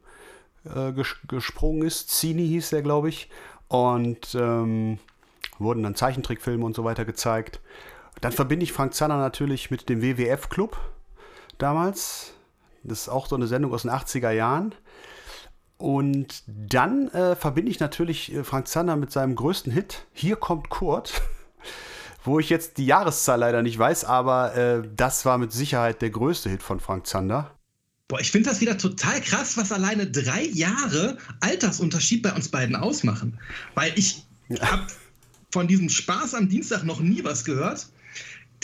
äh, 0.65 0.93
ges 0.93 1.17
gesprungen 1.29 1.83
ist. 1.83 2.11
Zini 2.11 2.47
hieß 2.47 2.71
der, 2.71 2.83
glaube 2.83 3.09
ich. 3.09 3.31
Und 3.69 4.35
ähm, 4.35 4.99
wurden 5.59 5.83
dann 5.83 5.95
Zeichentrickfilme 5.95 6.65
und 6.65 6.75
so 6.75 6.85
weiter 6.85 7.05
gezeigt. 7.05 7.61
Dann 8.21 8.33
verbinde 8.33 8.65
ich 8.65 8.73
Frank 8.73 8.95
Zander 8.95 9.17
natürlich 9.17 9.71
mit 9.71 9.89
dem 9.89 10.03
WWF-Club 10.03 10.79
damals. 11.59 12.33
Das 12.83 13.03
ist 13.03 13.09
auch 13.09 13.27
so 13.27 13.37
eine 13.37 13.47
Sendung 13.47 13.73
aus 13.73 13.83
den 13.83 13.91
80er 13.91 14.31
Jahren. 14.31 14.75
Und 15.81 16.43
dann 16.47 17.09
äh, 17.09 17.35
verbinde 17.35 17.71
ich 17.71 17.81
natürlich 17.81 18.35
äh, 18.35 18.45
Frank 18.45 18.69
Zander 18.69 18.97
mit 18.97 19.11
seinem 19.13 19.35
größten 19.35 19.73
Hit, 19.73 20.07
Hier 20.13 20.37
kommt 20.37 20.69
Kurt, 20.69 21.23
wo 22.25 22.39
ich 22.39 22.51
jetzt 22.51 22.77
die 22.77 22.85
Jahreszahl 22.85 23.39
leider 23.39 23.63
nicht 23.63 23.79
weiß, 23.79 24.05
aber 24.05 24.55
äh, 24.55 24.83
das 24.95 25.25
war 25.25 25.39
mit 25.39 25.53
Sicherheit 25.53 26.03
der 26.03 26.11
größte 26.11 26.51
Hit 26.51 26.63
von 26.63 26.81
Frank 26.81 27.07
Zander. 27.07 27.51
Boah, 28.11 28.21
ich 28.21 28.33
finde 28.33 28.49
das 28.49 28.61
wieder 28.61 28.77
total 28.77 29.21
krass, 29.21 29.57
was 29.57 29.71
alleine 29.71 30.05
drei 30.05 30.43
Jahre 30.47 31.17
Altersunterschied 31.39 32.25
bei 32.25 32.33
uns 32.33 32.49
beiden 32.49 32.75
ausmachen. 32.75 33.39
Weil 33.77 33.93
ich 33.95 34.25
habe 34.61 34.89
von 35.53 35.69
diesem 35.69 35.89
Spaß 35.89 36.35
am 36.35 36.49
Dienstag 36.49 36.83
noch 36.83 36.99
nie 36.99 37.23
was 37.23 37.45
gehört. 37.45 37.87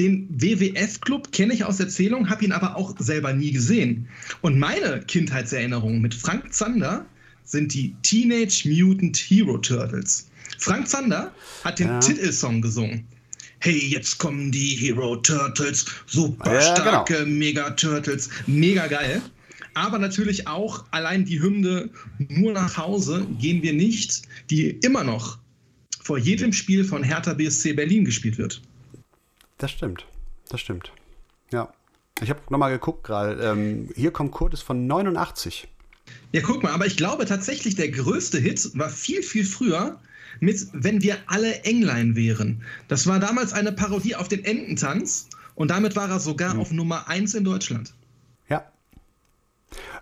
Den 0.01 0.28
WWF-Club 0.30 1.30
kenne 1.30 1.55
ich 1.55 1.64
aus 1.64 1.78
Erzählung, 1.78 2.28
habe 2.28 2.44
ihn 2.44 2.51
aber 2.51 2.74
auch 2.74 2.97
selber 2.99 3.32
nie 3.32 3.53
gesehen. 3.53 4.09
Und 4.40 4.59
meine 4.59 5.01
Kindheitserinnerungen 5.03 6.03
mit 6.03 6.12
Frank 6.12 6.53
Zander 6.53 7.07
sind 7.44 7.72
die 7.72 7.94
Teenage 8.03 8.64
Mutant 8.68 9.16
Hero 9.16 9.59
Turtles. 9.59 10.26
Frank 10.59 10.88
Zander 10.88 11.32
hat 11.62 11.78
den 11.78 11.86
ja. 11.86 12.01
Titelsong 12.01 12.62
gesungen. 12.62 13.07
Hey, 13.61 13.78
jetzt 13.78 14.18
kommen 14.18 14.51
die 14.51 14.74
Hero 14.74 15.14
Turtles, 15.14 15.86
super 16.07 16.53
ja, 16.53 16.74
genau. 16.74 16.74
starke 16.74 17.14
genau. 17.18 17.30
Mega 17.30 17.70
Turtles, 17.70 18.28
mega 18.49 18.88
geil. 18.88 19.22
Aber 19.77 19.99
natürlich 19.99 20.49
auch 20.49 20.87
allein 20.91 21.27
die 21.27 21.43
Hymne 21.43 21.91
Nur 22.16 22.55
nach 22.55 22.79
Hause 22.79 23.27
gehen 23.39 23.62
wir 23.62 23.74
nicht, 23.74 24.22
die 24.49 24.70
immer 24.70 25.05
noch 25.05 25.37
vor 26.03 26.16
jedem 26.16 26.55
Spiel 26.55 26.83
von 26.83 27.03
Hertha 27.03 27.35
BSC 27.35 27.74
Berlin 27.74 28.07
gespielt 28.07 28.39
wird. 28.39 28.62
Das 29.59 29.70
stimmt. 29.70 30.07
Das 30.49 30.62
stimmt. 30.62 30.93
Ja. 31.53 31.74
Ich 32.22 32.31
habe 32.31 32.41
nochmal 32.49 32.70
geguckt 32.70 33.05
gerade. 33.05 33.39
Ähm, 33.43 33.91
hier 33.95 34.12
kommt 34.12 34.33
Kurt 34.33 34.55
ist 34.55 34.62
von 34.62 34.87
89. 34.87 35.68
Ja, 36.33 36.41
guck 36.41 36.62
mal, 36.62 36.72
aber 36.72 36.87
ich 36.87 36.97
glaube 36.97 37.27
tatsächlich, 37.27 37.74
der 37.74 37.91
größte 37.91 38.39
Hit 38.39 38.70
war 38.79 38.89
viel, 38.89 39.22
viel 39.22 39.45
früher 39.45 40.01
mit 40.41 40.68
Wenn 40.72 41.03
wir 41.03 41.18
alle 41.27 41.64
Englein 41.64 42.16
wären. 42.16 42.62
Das 42.89 43.07
war 43.07 43.20
damals 43.20 43.53
eine 43.53 43.72
Parodie 43.72 44.16
auf 44.16 44.29
den 44.29 44.43
Ententanz 44.43 45.29
und 45.55 45.70
damit 45.70 45.97
war 45.97 46.09
er 46.09 46.20
sogar 46.20 46.55
mhm. 46.55 46.61
auf 46.61 46.72
Nummer 46.72 47.09
1 47.09 47.35
in 47.35 47.45
Deutschland. 47.45 47.93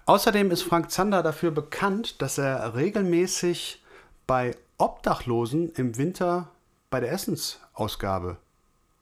Außerdem 0.07 0.51
ist 0.51 0.63
Frank 0.63 0.91
Zander 0.91 1.23
dafür 1.23 1.51
bekannt, 1.51 2.21
dass 2.21 2.39
er 2.39 2.75
regelmäßig 2.75 3.83
bei 4.27 4.55
Obdachlosen 4.77 5.73
im 5.77 5.97
Winter 5.97 6.51
bei 6.91 7.01
der 7.01 7.13
Essensausgabe 7.13 8.37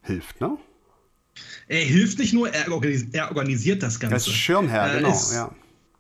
hilft, 0.03 0.41
ne? 0.41 0.57
Er 1.67 1.81
hilft 1.81 2.19
nicht 2.19 2.35
nur, 2.35 2.53
er, 2.53 2.71
organisiert, 2.71 3.15
er 3.15 3.29
organisiert 3.31 3.83
das 3.83 3.99
Ganze. 3.99 4.15
Er 4.15 4.19
ist 4.19 4.29
Schirmherr, 4.29 4.97
genau, 4.97 5.11
ist, 5.11 5.33
ja. 5.33 5.51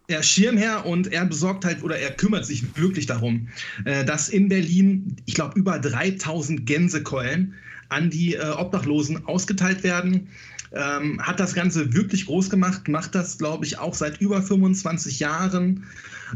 Er 0.08 0.20
ist 0.20 0.28
Schirmherr 0.28 0.84
und 0.84 1.10
er 1.10 1.24
besorgt 1.24 1.64
halt 1.64 1.82
oder 1.82 1.98
er 1.98 2.10
kümmert 2.12 2.44
sich 2.44 2.76
wirklich 2.76 3.06
darum, 3.06 3.48
äh, 3.84 4.04
dass 4.04 4.28
in 4.28 4.48
Berlin, 4.48 5.16
ich 5.24 5.34
glaube, 5.34 5.58
über 5.58 5.78
3000 5.78 6.66
Gänsekeulen 6.66 7.54
an 7.88 8.10
die 8.10 8.34
äh, 8.34 8.50
Obdachlosen 8.50 9.26
ausgeteilt 9.26 9.82
werden 9.82 10.28
ähm, 10.74 11.20
hat 11.20 11.40
das 11.40 11.54
Ganze 11.54 11.92
wirklich 11.92 12.26
groß 12.26 12.50
gemacht, 12.50 12.88
macht 12.88 13.14
das, 13.14 13.38
glaube 13.38 13.64
ich, 13.64 13.78
auch 13.78 13.94
seit 13.94 14.20
über 14.20 14.42
25 14.42 15.20
Jahren. 15.20 15.84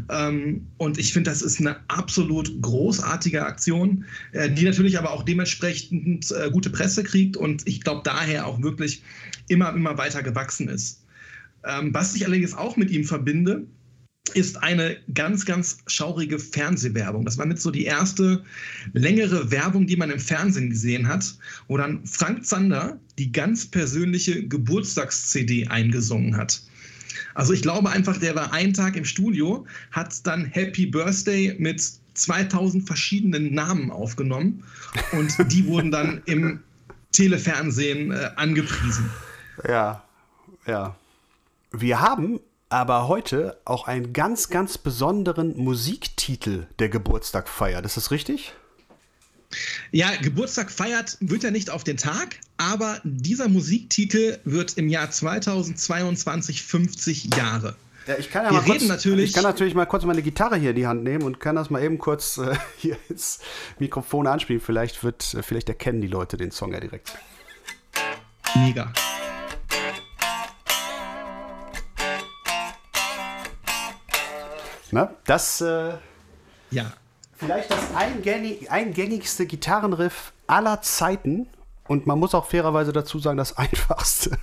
Ähm, 0.09 0.67
und 0.77 0.97
ich 0.97 1.13
finde, 1.13 1.31
das 1.31 1.41
ist 1.41 1.59
eine 1.59 1.77
absolut 1.87 2.61
großartige 2.61 3.45
Aktion, 3.45 4.05
äh, 4.31 4.49
die 4.49 4.63
natürlich 4.63 4.97
aber 4.97 5.11
auch 5.11 5.23
dementsprechend 5.23 6.31
äh, 6.31 6.51
gute 6.51 6.69
Presse 6.69 7.03
kriegt 7.03 7.35
und 7.35 7.67
ich 7.67 7.81
glaube 7.81 8.01
daher 8.03 8.45
auch 8.45 8.61
wirklich 8.61 9.01
immer, 9.47 9.73
immer 9.73 9.97
weiter 9.97 10.21
gewachsen 10.21 10.69
ist. 10.69 11.03
Ähm, 11.63 11.93
was 11.93 12.15
ich 12.15 12.25
allerdings 12.25 12.53
auch 12.53 12.77
mit 12.77 12.91
ihm 12.91 13.03
verbinde, 13.03 13.65
ist 14.29 14.63
eine 14.63 14.97
ganz, 15.13 15.45
ganz 15.45 15.77
schaurige 15.87 16.39
Fernsehwerbung. 16.39 17.25
Das 17.25 17.37
war 17.37 17.45
mit 17.45 17.59
so 17.59 17.71
die 17.71 17.85
erste 17.85 18.43
längere 18.93 19.51
Werbung, 19.51 19.87
die 19.87 19.95
man 19.95 20.09
im 20.09 20.19
Fernsehen 20.19 20.69
gesehen 20.69 21.07
hat, 21.07 21.35
wo 21.67 21.77
dann 21.77 22.05
Frank 22.05 22.45
Zander 22.45 22.99
die 23.17 23.31
ganz 23.31 23.65
persönliche 23.65 24.47
Geburtstags-CD 24.47 25.67
eingesungen 25.67 26.37
hat. 26.37 26.61
Also 27.33 27.53
ich 27.53 27.61
glaube 27.61 27.89
einfach, 27.89 28.17
der 28.17 28.35
war 28.35 28.53
einen 28.53 28.73
Tag 28.73 28.95
im 28.95 29.05
Studio, 29.05 29.65
hat 29.91 30.25
dann 30.25 30.45
Happy 30.45 30.87
Birthday 30.87 31.55
mit 31.59 31.83
2000 32.15 32.85
verschiedenen 32.85 33.53
Namen 33.53 33.91
aufgenommen 33.91 34.63
und 35.11 35.35
die 35.51 35.65
wurden 35.67 35.91
dann 35.91 36.21
im 36.25 36.59
Telefernsehen 37.11 38.11
äh, 38.11 38.31
angepriesen. 38.35 39.09
Ja, 39.67 40.03
ja. 40.65 40.95
Wir 41.71 41.99
haben 41.99 42.39
aber 42.69 43.07
heute 43.07 43.57
auch 43.65 43.87
einen 43.87 44.13
ganz, 44.13 44.49
ganz 44.49 44.77
besonderen 44.77 45.57
Musiktitel 45.57 46.67
der 46.79 46.89
Geburtstag 46.89 47.47
feiert. 47.47 47.85
Ist 47.85 47.97
das 47.97 48.11
richtig? 48.11 48.53
Ja, 49.91 50.11
Geburtstag 50.21 50.71
feiert 50.71 51.17
wird 51.21 51.43
er 51.43 51.51
nicht 51.51 51.69
auf 51.69 51.83
den 51.83 51.95
Tag, 51.97 52.35
aber 52.57 52.99
dieser 53.03 53.47
Musiktitel 53.47 54.39
wird 54.43 54.77
im 54.77 54.89
Jahr 54.89 55.09
2022 55.09 56.63
50 56.63 57.35
Jahre. 57.35 57.75
Ja, 58.07 58.15
ich 58.17 58.29
kann 58.29 58.45
ja 58.45 58.51
Wir 58.51 58.59
mal 58.59 58.65
kurz, 58.65 58.83
natürlich, 58.83 59.29
ich 59.29 59.33
kann 59.33 59.43
natürlich 59.43 59.73
mal 59.73 59.85
kurz 59.85 60.03
meine 60.05 60.21
Gitarre 60.21 60.57
hier 60.57 60.71
in 60.71 60.75
die 60.75 60.87
Hand 60.87 61.03
nehmen 61.03 61.23
und 61.23 61.39
kann 61.39 61.55
das 61.55 61.69
mal 61.69 61.83
eben 61.83 61.97
kurz 61.97 62.37
äh, 62.37 62.55
hier 62.77 62.97
ins 63.09 63.39
Mikrofon 63.79 64.27
anspielen. 64.27 64.61
Vielleicht 64.61 65.03
wird, 65.03 65.33
äh, 65.33 65.43
vielleicht 65.43 65.69
erkennen 65.69 66.01
die 66.01 66.07
Leute 66.07 66.37
den 66.37 66.51
Song 66.51 66.73
ja 66.73 66.79
direkt. 66.79 67.13
Mega. 68.55 68.93
Ne? 74.91 75.09
Das, 75.25 75.61
äh, 75.61 75.93
ja. 76.71 76.93
Vielleicht 77.37 77.69
das 77.69 77.93
eingängig, 77.95 78.71
eingängigste 78.71 79.45
Gitarrenriff 79.45 80.33
aller 80.47 80.81
Zeiten. 80.81 81.47
Und 81.87 82.05
man 82.07 82.19
muss 82.19 82.33
auch 82.33 82.49
fairerweise 82.49 82.91
dazu 82.91 83.19
sagen, 83.19 83.37
das 83.37 83.57
einfachste. 83.57 84.37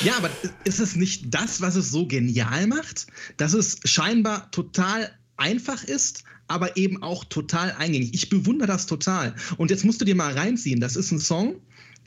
Ja, 0.00 0.16
aber 0.16 0.30
ist 0.64 0.80
es 0.80 0.96
nicht 0.96 1.34
das, 1.34 1.60
was 1.60 1.76
es 1.76 1.90
so 1.90 2.06
genial 2.06 2.66
macht? 2.66 3.06
Dass 3.36 3.52
es 3.52 3.78
scheinbar 3.84 4.50
total 4.50 5.10
einfach 5.36 5.84
ist, 5.84 6.24
aber 6.48 6.76
eben 6.76 7.02
auch 7.02 7.24
total 7.24 7.72
eingängig. 7.72 8.14
Ich 8.14 8.28
bewundere 8.28 8.68
das 8.68 8.86
total. 8.86 9.34
Und 9.56 9.70
jetzt 9.70 9.84
musst 9.84 10.00
du 10.00 10.04
dir 10.04 10.14
mal 10.14 10.32
reinziehen. 10.32 10.80
Das 10.80 10.96
ist 10.96 11.10
ein 11.10 11.18
Song, 11.18 11.56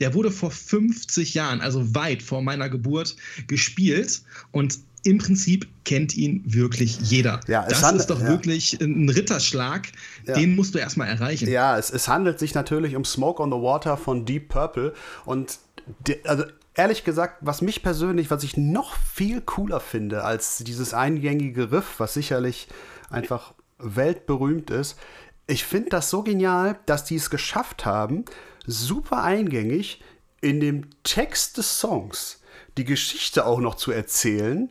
der 0.00 0.14
wurde 0.14 0.30
vor 0.30 0.50
50 0.50 1.34
Jahren, 1.34 1.60
also 1.60 1.94
weit 1.94 2.22
vor 2.22 2.42
meiner 2.42 2.68
Geburt, 2.68 3.16
gespielt. 3.46 4.22
Und 4.52 4.78
im 5.04 5.18
Prinzip 5.18 5.68
kennt 5.84 6.16
ihn 6.16 6.42
wirklich 6.44 6.98
jeder. 7.00 7.40
Ja, 7.46 7.66
das 7.66 7.82
handelt, 7.82 8.00
ist 8.00 8.10
doch 8.10 8.20
ja. 8.20 8.28
wirklich 8.28 8.80
ein 8.80 9.08
Ritterschlag, 9.08 9.88
ja. 10.26 10.34
den 10.34 10.56
musst 10.56 10.74
du 10.74 10.78
erstmal 10.78 11.08
erreichen. 11.08 11.48
Ja, 11.48 11.78
es, 11.78 11.90
es, 11.90 12.08
handelt 12.08 12.38
sich 12.38 12.54
natürlich 12.54 12.96
um 12.96 13.04
Smoke 13.04 13.42
on 13.42 13.50
the 13.50 13.58
Water 13.58 13.96
von 13.96 14.24
Deep 14.24 14.48
Purple. 14.48 14.92
Und 15.24 15.58
die, 16.06 16.24
also 16.24 16.44
ehrlich 16.74 17.04
gesagt, 17.04 17.38
was 17.40 17.62
mich 17.62 17.82
persönlich, 17.82 18.30
was 18.30 18.42
ich 18.42 18.56
noch 18.56 18.96
viel 18.96 19.40
cooler 19.40 19.80
finde 19.80 20.24
als 20.24 20.58
dieses 20.58 20.94
eingängige 20.94 21.72
Riff, 21.72 21.94
was 21.98 22.14
sicherlich 22.14 22.68
einfach 23.10 23.54
weltberühmt 23.78 24.70
ist, 24.70 24.98
ich 25.46 25.64
finde 25.64 25.90
das 25.90 26.10
so 26.10 26.22
genial, 26.22 26.78
dass 26.86 27.04
die 27.04 27.16
es 27.16 27.30
geschafft 27.30 27.86
haben, 27.86 28.24
super 28.66 29.22
eingängig 29.22 30.02
in 30.40 30.60
dem 30.60 30.88
Text 31.04 31.56
des 31.56 31.80
Songs 31.80 32.42
die 32.78 32.84
Geschichte 32.84 33.46
auch 33.46 33.60
noch 33.60 33.74
zu 33.74 33.90
erzählen, 33.90 34.70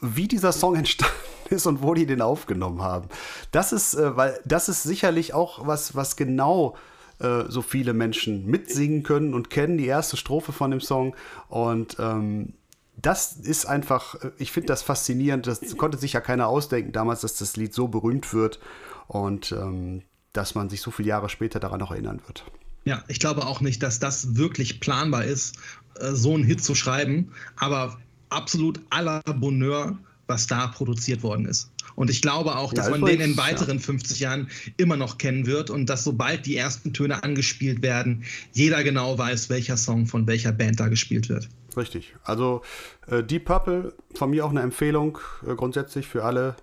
wie 0.00 0.28
dieser 0.28 0.52
Song 0.52 0.76
entstanden 0.76 1.14
ist 1.50 1.66
und 1.66 1.82
wo 1.82 1.94
die 1.94 2.06
den 2.06 2.22
aufgenommen 2.22 2.82
haben. 2.82 3.08
Das 3.50 3.72
ist, 3.72 3.94
äh, 3.94 4.16
weil 4.16 4.40
das 4.44 4.68
ist 4.68 4.82
sicherlich 4.82 5.34
auch 5.34 5.66
was, 5.66 5.96
was 5.96 6.16
genau 6.16 6.76
äh, 7.18 7.44
so 7.48 7.62
viele 7.62 7.92
Menschen 7.92 8.46
mitsingen 8.46 9.02
können 9.02 9.34
und 9.34 9.50
kennen 9.50 9.78
die 9.78 9.86
erste 9.86 10.16
Strophe 10.16 10.52
von 10.52 10.70
dem 10.70 10.80
Song. 10.80 11.14
Und 11.48 11.96
ähm, 11.98 12.54
das 12.96 13.32
ist 13.32 13.66
einfach, 13.66 14.14
äh, 14.16 14.30
ich 14.38 14.52
finde 14.52 14.68
das 14.68 14.82
faszinierend. 14.82 15.46
Das 15.46 15.76
konnte 15.76 15.98
sich 15.98 16.12
ja 16.12 16.20
keiner 16.20 16.48
ausdenken 16.48 16.92
damals, 16.92 17.22
dass 17.22 17.36
das 17.36 17.56
Lied 17.56 17.74
so 17.74 17.88
berühmt 17.88 18.32
wird 18.32 18.60
und 19.08 19.52
ähm, 19.52 20.02
dass 20.32 20.54
man 20.54 20.70
sich 20.70 20.80
so 20.80 20.90
viele 20.90 21.08
Jahre 21.08 21.28
später 21.28 21.58
daran 21.58 21.80
noch 21.80 21.90
erinnern 21.90 22.20
wird. 22.26 22.44
Ja, 22.84 23.04
ich 23.08 23.20
glaube 23.20 23.46
auch 23.46 23.60
nicht, 23.60 23.82
dass 23.82 23.98
das 23.98 24.36
wirklich 24.36 24.80
planbar 24.80 25.24
ist, 25.24 25.56
äh, 25.96 26.12
so 26.12 26.34
einen 26.34 26.44
Hit 26.44 26.64
zu 26.64 26.74
schreiben. 26.74 27.32
Aber 27.56 27.98
absolut 28.30 28.80
aller 28.90 29.20
Bonheur, 29.22 29.98
was 30.26 30.46
da 30.46 30.68
produziert 30.68 31.22
worden 31.22 31.46
ist. 31.46 31.70
Und 31.96 32.08
ich 32.08 32.22
glaube 32.22 32.56
auch, 32.56 32.72
dass 32.72 32.86
ja, 32.86 32.92
man 32.92 33.04
den 33.04 33.20
in 33.20 33.36
weiteren 33.36 33.78
ja. 33.78 33.82
50 33.82 34.20
Jahren 34.20 34.48
immer 34.76 34.96
noch 34.96 35.18
kennen 35.18 35.46
wird 35.46 35.70
und 35.70 35.86
dass 35.86 36.04
sobald 36.04 36.46
die 36.46 36.56
ersten 36.56 36.94
Töne 36.94 37.22
angespielt 37.22 37.82
werden, 37.82 38.24
jeder 38.52 38.82
genau 38.84 39.18
weiß, 39.18 39.50
welcher 39.50 39.76
Song 39.76 40.06
von 40.06 40.26
welcher 40.26 40.52
Band 40.52 40.80
da 40.80 40.88
gespielt 40.88 41.28
wird. 41.28 41.48
Richtig. 41.76 42.14
Also 42.22 42.62
äh, 43.08 43.22
Deep 43.22 43.44
Purple, 43.44 43.92
von 44.14 44.30
mir 44.30 44.44
auch 44.44 44.50
eine 44.50 44.62
Empfehlung 44.62 45.18
äh, 45.46 45.54
grundsätzlich 45.54 46.06
für 46.06 46.24
alle, 46.24 46.56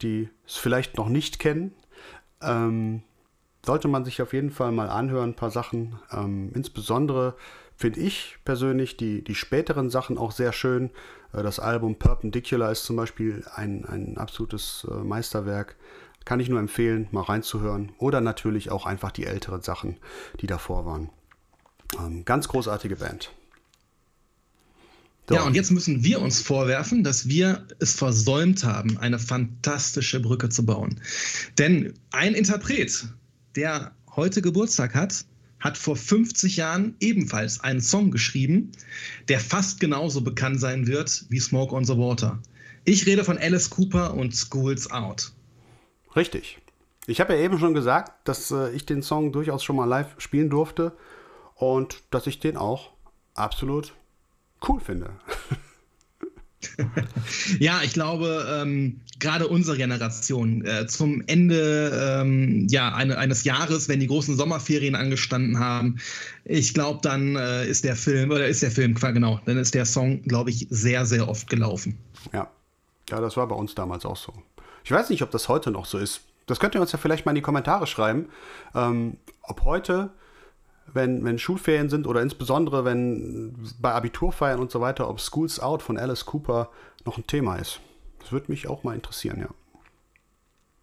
die 0.00 0.28
es 0.46 0.56
vielleicht 0.56 0.96
noch 0.96 1.08
nicht 1.08 1.38
kennen. 1.38 1.72
Ähm, 2.40 3.02
sollte 3.64 3.88
man 3.88 4.04
sich 4.04 4.20
auf 4.22 4.32
jeden 4.32 4.50
Fall 4.50 4.72
mal 4.72 4.88
anhören, 4.88 5.30
ein 5.30 5.36
paar 5.36 5.50
Sachen. 5.50 5.98
Ähm, 6.10 6.50
insbesondere 6.54 7.36
finde 7.76 8.00
ich 8.00 8.38
persönlich 8.44 8.96
die, 8.96 9.22
die 9.22 9.34
späteren 9.34 9.90
Sachen 9.90 10.18
auch 10.18 10.32
sehr 10.32 10.52
schön. 10.52 10.90
Äh, 11.32 11.42
das 11.42 11.60
Album 11.60 11.96
Perpendicular 11.96 12.72
ist 12.72 12.84
zum 12.84 12.96
Beispiel 12.96 13.44
ein, 13.54 13.84
ein 13.84 14.18
absolutes 14.18 14.86
äh, 14.90 14.94
Meisterwerk. 14.94 15.76
Kann 16.24 16.40
ich 16.40 16.48
nur 16.48 16.60
empfehlen, 16.60 17.08
mal 17.10 17.22
reinzuhören. 17.22 17.92
Oder 17.98 18.20
natürlich 18.20 18.70
auch 18.70 18.86
einfach 18.86 19.10
die 19.10 19.26
älteren 19.26 19.62
Sachen, 19.62 19.96
die 20.40 20.46
davor 20.46 20.86
waren. 20.86 21.10
Ähm, 21.98 22.24
ganz 22.24 22.48
großartige 22.48 22.96
Band. 22.96 23.32
Doch. 25.26 25.36
Ja, 25.36 25.42
und 25.44 25.54
jetzt 25.54 25.70
müssen 25.70 26.02
wir 26.02 26.20
uns 26.20 26.40
vorwerfen, 26.42 27.04
dass 27.04 27.28
wir 27.28 27.64
es 27.78 27.94
versäumt 27.94 28.64
haben, 28.64 28.98
eine 28.98 29.20
fantastische 29.20 30.18
Brücke 30.18 30.48
zu 30.48 30.66
bauen. 30.66 31.00
Denn 31.58 31.94
ein 32.10 32.34
Interpret, 32.34 33.06
der 33.56 33.92
heute 34.14 34.42
Geburtstag 34.42 34.94
hat, 34.94 35.24
hat 35.60 35.78
vor 35.78 35.96
50 35.96 36.56
Jahren 36.56 36.96
ebenfalls 37.00 37.60
einen 37.60 37.80
Song 37.80 38.10
geschrieben, 38.10 38.72
der 39.28 39.38
fast 39.38 39.80
genauso 39.80 40.20
bekannt 40.20 40.60
sein 40.60 40.86
wird 40.86 41.24
wie 41.28 41.38
Smoke 41.38 41.74
on 41.74 41.84
the 41.84 41.96
Water. 41.96 42.40
Ich 42.84 43.06
rede 43.06 43.24
von 43.24 43.38
Alice 43.38 43.70
Cooper 43.70 44.14
und 44.14 44.34
Schools 44.34 44.90
Out. 44.90 45.32
Richtig. 46.16 46.58
Ich 47.06 47.20
habe 47.20 47.34
ja 47.34 47.40
eben 47.40 47.58
schon 47.58 47.74
gesagt, 47.74 48.28
dass 48.28 48.50
äh, 48.50 48.70
ich 48.72 48.86
den 48.86 49.02
Song 49.02 49.32
durchaus 49.32 49.62
schon 49.62 49.76
mal 49.76 49.84
live 49.84 50.14
spielen 50.18 50.50
durfte 50.50 50.92
und 51.54 52.02
dass 52.10 52.26
ich 52.26 52.40
den 52.40 52.56
auch 52.56 52.90
absolut 53.34 53.92
cool 54.68 54.80
finde. 54.80 55.10
Ja, 57.58 57.80
ich 57.82 57.92
glaube, 57.92 58.46
ähm, 58.50 59.00
gerade 59.18 59.48
unsere 59.48 59.76
Generation 59.76 60.64
äh, 60.64 60.86
zum 60.86 61.22
Ende 61.26 62.20
ähm, 62.20 62.66
ja, 62.68 62.94
eine, 62.94 63.18
eines 63.18 63.44
Jahres, 63.44 63.88
wenn 63.88 64.00
die 64.00 64.06
großen 64.06 64.36
Sommerferien 64.36 64.94
angestanden 64.94 65.58
haben, 65.58 65.98
ich 66.44 66.74
glaube, 66.74 67.00
dann 67.02 67.36
äh, 67.36 67.66
ist 67.66 67.84
der 67.84 67.96
Film, 67.96 68.30
oder 68.30 68.46
ist 68.46 68.62
der 68.62 68.70
Film, 68.70 68.94
genau, 68.94 69.40
dann 69.44 69.58
ist 69.58 69.74
der 69.74 69.84
Song, 69.84 70.22
glaube 70.22 70.50
ich, 70.50 70.66
sehr, 70.70 71.06
sehr 71.06 71.28
oft 71.28 71.48
gelaufen. 71.48 71.98
Ja. 72.32 72.50
Ja, 73.10 73.20
das 73.20 73.36
war 73.36 73.46
bei 73.46 73.54
uns 73.54 73.74
damals 73.74 74.06
auch 74.06 74.16
so. 74.16 74.32
Ich 74.84 74.90
weiß 74.90 75.10
nicht, 75.10 75.22
ob 75.22 75.30
das 75.30 75.48
heute 75.48 75.70
noch 75.70 75.84
so 75.84 75.98
ist. 75.98 76.22
Das 76.46 76.58
könnt 76.60 76.74
ihr 76.74 76.80
uns 76.80 76.92
ja 76.92 76.98
vielleicht 76.98 77.26
mal 77.26 77.32
in 77.32 77.36
die 77.36 77.42
Kommentare 77.42 77.86
schreiben, 77.86 78.28
ähm, 78.74 79.16
ob 79.42 79.64
heute 79.64 80.10
wenn, 80.92 81.24
wenn 81.24 81.38
Schulferien 81.38 81.88
sind 81.88 82.06
oder 82.06 82.22
insbesondere 82.22 82.84
wenn 82.84 83.54
bei 83.80 83.92
Abiturfeiern 83.92 84.60
und 84.60 84.70
so 84.70 84.80
weiter, 84.80 85.08
ob 85.08 85.20
Schools 85.20 85.60
Out 85.60 85.82
von 85.82 85.98
Alice 85.98 86.26
Cooper 86.26 86.70
noch 87.04 87.18
ein 87.18 87.26
Thema 87.26 87.56
ist. 87.56 87.80
Das 88.20 88.32
würde 88.32 88.50
mich 88.50 88.68
auch 88.68 88.84
mal 88.84 88.94
interessieren, 88.94 89.40
ja. 89.40 89.48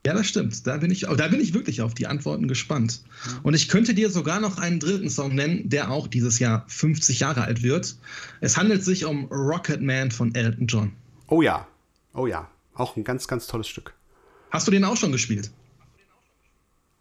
Ja, 0.06 0.14
das 0.14 0.28
stimmt. 0.28 0.66
Da 0.66 0.78
bin 0.78 0.92
ich, 0.92 1.02
da 1.02 1.28
bin 1.28 1.42
ich 1.42 1.54
wirklich 1.54 1.82
auf 1.82 1.94
die 1.94 2.08
Antworten 2.08 2.48
gespannt. 2.48 3.02
Und 3.44 3.54
ich 3.54 3.68
könnte 3.68 3.94
dir 3.94 4.10
sogar 4.10 4.40
noch 4.40 4.58
einen 4.58 4.80
dritten 4.80 5.10
Song 5.10 5.36
nennen, 5.36 5.68
der 5.68 5.92
auch 5.92 6.08
dieses 6.08 6.40
Jahr 6.40 6.64
50 6.68 7.20
Jahre 7.20 7.44
alt 7.44 7.64
wird. 7.64 7.98
Es 8.40 8.58
handelt 8.58 8.84
sich 8.84 9.04
um 9.04 9.26
Rocket 9.26 9.82
Man 9.82 10.12
von 10.12 10.34
Elton 10.34 10.68
John. 10.68 10.94
Oh 11.28 11.42
ja, 11.42 11.68
oh 12.14 12.28
ja. 12.28 12.50
Auch 12.74 12.96
ein 12.96 13.04
ganz, 13.04 13.28
ganz 13.28 13.48
tolles 13.48 13.68
Stück. 13.68 13.94
Hast 14.52 14.68
du 14.68 14.72
den 14.72 14.86
auch 14.86 14.96
schon 14.96 15.12
gespielt? 15.12 15.52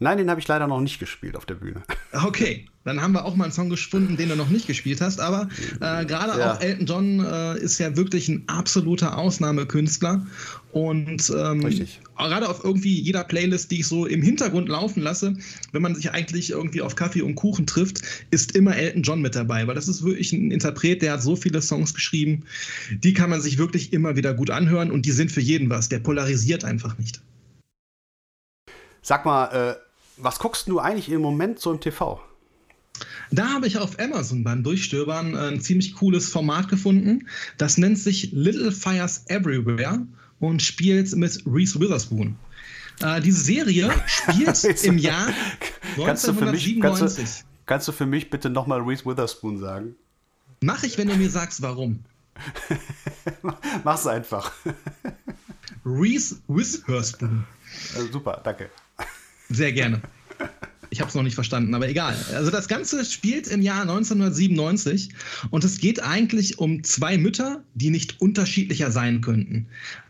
Nein, 0.01 0.17
den 0.19 0.31
habe 0.31 0.41
ich 0.41 0.47
leider 0.47 0.69
noch 0.69 0.81
nicht 0.81 1.01
gespielt 1.01 1.37
auf 1.37 1.47
der 1.47 1.55
Bühne. 1.55 1.83
Okay, 2.25 2.65
dann 2.85 3.03
haben 3.03 3.13
wir 3.13 3.27
auch 3.27 3.37
mal 3.37 3.45
einen 3.45 3.53
Song 3.53 3.69
gefunden, 3.69 4.17
den 4.17 4.31
du 4.31 4.37
noch 4.37 4.49
nicht 4.49 4.67
gespielt 4.67 5.03
hast. 5.03 5.21
Aber 5.21 5.49
äh, 5.81 6.07
gerade 6.07 6.39
ja. 6.39 6.55
auch 6.55 6.61
Elton 6.61 6.87
John 6.87 7.21
äh, 7.25 7.59
ist 7.59 7.79
ja 7.79 7.95
wirklich 7.97 8.29
ein 8.29 8.45
absoluter 8.47 9.19
Ausnahmekünstler. 9.19 10.27
Und 10.73 11.31
ähm, 11.37 11.61
gerade 12.17 12.49
auf 12.49 12.65
irgendwie 12.65 12.99
jeder 12.99 13.25
Playlist, 13.25 13.71
die 13.71 13.81
ich 13.81 13.87
so 13.87 14.07
im 14.07 14.23
Hintergrund 14.23 14.71
laufen 14.71 15.03
lasse, 15.03 15.37
wenn 15.73 15.83
man 15.83 15.95
sich 15.95 16.11
eigentlich 16.11 16.51
irgendwie 16.51 16.81
auf 16.81 16.97
Kaffee 16.97 17.21
und 17.21 17.35
Kuchen 17.35 17.67
trifft, 17.67 18.01
ist 18.31 18.57
immer 18.57 18.75
Elton 18.75 19.03
John 19.03 19.21
mit 19.21 19.35
dabei. 19.35 19.67
Weil 19.67 19.75
das 19.75 19.87
ist 19.87 20.03
wirklich 20.03 20.33
ein 20.33 20.51
Interpret, 20.51 21.03
der 21.03 21.13
hat 21.13 21.23
so 21.23 21.37
viele 21.37 21.61
Songs 21.61 21.93
geschrieben. 21.93 22.45
Die 22.91 23.13
kann 23.13 23.29
man 23.29 23.43
sich 23.43 23.59
wirklich 23.59 23.93
immer 23.93 24.17
wieder 24.17 24.33
gut 24.33 24.49
anhören 24.49 24.91
und 24.91 25.05
die 25.05 25.13
sind 25.13 25.31
für 25.31 25.43
jeden 25.43 25.69
was. 25.69 25.91
Der 25.91 25.99
polarisiert 25.99 26.65
einfach 26.65 26.97
nicht. 26.97 27.21
Sag 29.03 29.27
mal, 29.27 29.75
äh 29.75 29.88
was 30.21 30.39
guckst 30.39 30.69
du 30.69 30.79
eigentlich 30.79 31.11
im 31.11 31.21
Moment 31.21 31.61
so 31.61 31.73
im 31.73 31.81
TV? 31.81 32.21
Da 33.31 33.49
habe 33.49 33.67
ich 33.67 33.79
auf 33.79 33.99
Amazon 33.99 34.43
beim 34.43 34.63
Durchstöbern 34.63 35.37
ein 35.37 35.61
ziemlich 35.61 35.95
cooles 35.95 36.31
Format 36.31 36.69
gefunden. 36.69 37.29
Das 37.57 37.79
nennt 37.79 37.99
sich 37.99 38.33
Little 38.33 38.73
Fires 38.73 39.25
Everywhere 39.29 40.07
und 40.41 40.63
spielt 40.63 41.15
mit 41.15 41.43
Reese 41.47 41.79
Witherspoon. 41.81 42.37
Äh, 43.01 43.21
diese 43.21 43.41
Serie 43.41 43.91
spielt 44.07 44.65
im 44.85 44.99
Jahr 44.99 45.29
1997. 45.97 46.05
Kannst 46.07 46.27
du 46.27 46.33
für 46.33 46.51
mich, 46.51 46.81
kannst 46.81 47.19
du, 47.19 47.25
kannst 47.67 47.89
du 47.89 47.93
für 47.93 48.07
mich 48.07 48.31
bitte 48.31 48.51
nochmal 48.51 48.81
Reese 48.81 49.05
Witherspoon 49.05 49.59
sagen? 49.59 49.95
Mach 50.61 50.83
ich, 50.83 50.99
wenn 50.99 51.09
du 51.09 51.15
mir 51.15 51.31
sagst, 51.31 51.63
warum. 51.63 52.05
Mach's 53.85 54.07
einfach. 54.07 54.53
Reese 55.85 56.39
Witherspoon. 56.49 57.45
Äh, 57.95 58.13
super, 58.13 58.41
danke. 58.43 58.71
Sehr 59.49 59.73
gerne. 59.73 60.01
Ich 60.91 61.01
habe 61.01 61.09
es 61.09 61.15
noch 61.15 61.23
nicht 61.23 61.35
verstanden, 61.35 61.75
aber 61.75 61.89
egal. 61.89 62.17
Also 62.35 62.51
das 62.51 62.67
Ganze 62.67 63.05
spielt 63.05 63.47
im 63.49 63.61
Jahr 63.61 63.83
1997 63.83 65.11
und 65.51 65.65
es 65.65 65.79
geht 65.79 66.03
eigentlich 66.03 66.59
um 66.59 66.83
zwei 66.83 67.19
Mütter, 67.19 67.63
die 67.75 67.91
nicht 67.91 68.21
unterschiedlicher 68.21 68.91
sein 68.91 69.21
könnten. 69.21 69.67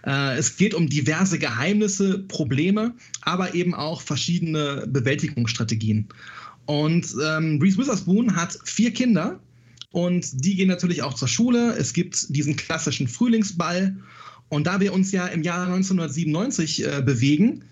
Äh, 0.06 0.36
es 0.36 0.56
geht 0.56 0.74
um 0.74 0.88
diverse 0.88 1.38
Geheimnisse, 1.38 2.20
Probleme, 2.20 2.94
aber 3.22 3.54
eben 3.54 3.74
auch 3.74 4.02
verschiedene 4.02 4.86
Bewältigungsstrategien. 4.86 6.06
Und 6.66 7.14
ähm, 7.24 7.58
Reese 7.60 7.78
Witherspoon 7.78 8.36
hat 8.36 8.58
vier 8.64 8.92
Kinder 8.92 9.40
und 9.90 10.44
die 10.44 10.54
gehen 10.54 10.68
natürlich 10.68 11.02
auch 11.02 11.14
zur 11.14 11.28
Schule. 11.28 11.74
Es 11.76 11.92
gibt 11.92 12.34
diesen 12.34 12.56
klassischen 12.56 13.08
Frühlingsball. 13.08 13.96
Und 14.50 14.66
da 14.66 14.80
wir 14.80 14.92
uns 14.92 15.12
ja 15.12 15.26
im 15.26 15.42
Jahr 15.42 15.66
1997 15.66 16.86
äh, 16.86 17.02
bewegen, 17.02 17.64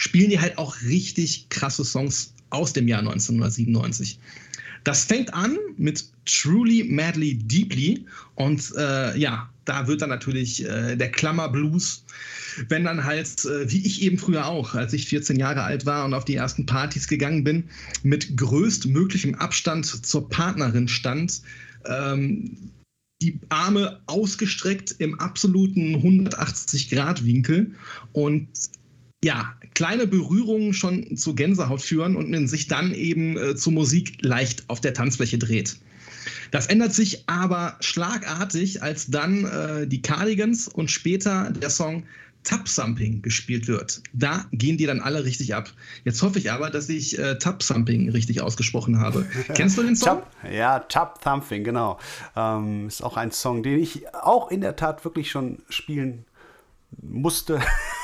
spielen 0.00 0.30
die 0.30 0.40
halt 0.40 0.56
auch 0.56 0.80
richtig 0.82 1.46
krasse 1.50 1.84
Songs 1.84 2.32
aus 2.48 2.72
dem 2.72 2.88
Jahr 2.88 3.00
1997. 3.00 4.18
Das 4.82 5.04
fängt 5.04 5.32
an 5.34 5.58
mit 5.76 6.06
Truly 6.24 6.84
Madly 6.84 7.34
Deeply 7.34 8.06
und 8.34 8.72
äh, 8.78 9.18
ja, 9.18 9.50
da 9.66 9.86
wird 9.86 10.00
dann 10.00 10.08
natürlich 10.08 10.64
äh, 10.64 10.96
der 10.96 11.12
Klammerblues, 11.12 12.02
wenn 12.68 12.84
dann 12.84 13.04
halt, 13.04 13.44
äh, 13.44 13.70
wie 13.70 13.86
ich 13.86 14.00
eben 14.00 14.16
früher 14.16 14.46
auch, 14.46 14.74
als 14.74 14.94
ich 14.94 15.06
14 15.06 15.38
Jahre 15.38 15.64
alt 15.64 15.84
war 15.84 16.06
und 16.06 16.14
auf 16.14 16.24
die 16.24 16.36
ersten 16.36 16.64
Partys 16.64 17.06
gegangen 17.06 17.44
bin, 17.44 17.64
mit 18.02 18.38
größtmöglichem 18.38 19.34
Abstand 19.34 19.84
zur 19.84 20.30
Partnerin 20.30 20.88
stand, 20.88 21.42
ähm, 21.84 22.56
die 23.20 23.38
Arme 23.50 24.00
ausgestreckt 24.06 24.94
im 24.98 25.20
absoluten 25.20 25.96
180-Grad-Winkel 25.96 27.74
und 28.14 28.48
ja, 29.22 29.54
kleine 29.74 30.06
Berührungen 30.06 30.72
schon 30.72 31.16
zu 31.16 31.34
Gänsehaut 31.34 31.82
führen 31.82 32.16
und 32.16 32.30
man 32.30 32.48
sich 32.48 32.66
dann 32.66 32.94
eben 32.94 33.36
äh, 33.36 33.56
zur 33.56 33.72
Musik 33.72 34.18
leicht 34.20 34.64
auf 34.68 34.80
der 34.80 34.94
Tanzfläche 34.94 35.38
dreht. 35.38 35.76
Das 36.50 36.66
ändert 36.66 36.92
sich 36.92 37.28
aber 37.28 37.76
schlagartig, 37.80 38.82
als 38.82 39.06
dann 39.06 39.44
äh, 39.44 39.86
die 39.86 40.02
Cardigans 40.02 40.68
und 40.68 40.90
später 40.90 41.50
der 41.50 41.70
Song 41.70 42.04
Tap 42.42 42.64
Thumping 42.64 43.20
gespielt 43.20 43.68
wird. 43.68 44.02
Da 44.12 44.46
gehen 44.50 44.78
die 44.78 44.86
dann 44.86 45.00
alle 45.00 45.24
richtig 45.24 45.54
ab. 45.54 45.70
Jetzt 46.04 46.22
hoffe 46.22 46.38
ich 46.38 46.50
aber, 46.50 46.70
dass 46.70 46.88
ich 46.88 47.18
äh, 47.18 47.36
Tap 47.38 47.60
Thumping 47.60 48.10
richtig 48.10 48.40
ausgesprochen 48.40 48.98
habe. 48.98 49.26
Kennst 49.54 49.76
du 49.76 49.82
den 49.82 49.94
Song? 49.94 50.22
Tap, 50.22 50.52
ja, 50.52 50.78
Tap 50.80 51.20
Thumping, 51.22 51.64
genau. 51.64 51.98
Ähm, 52.34 52.86
ist 52.88 53.02
auch 53.02 53.16
ein 53.16 53.30
Song, 53.30 53.62
den 53.62 53.78
ich 53.78 54.08
auch 54.14 54.50
in 54.50 54.62
der 54.62 54.76
Tat 54.76 55.04
wirklich 55.04 55.30
schon 55.30 55.58
spielen 55.68 56.24
musste. 57.02 57.60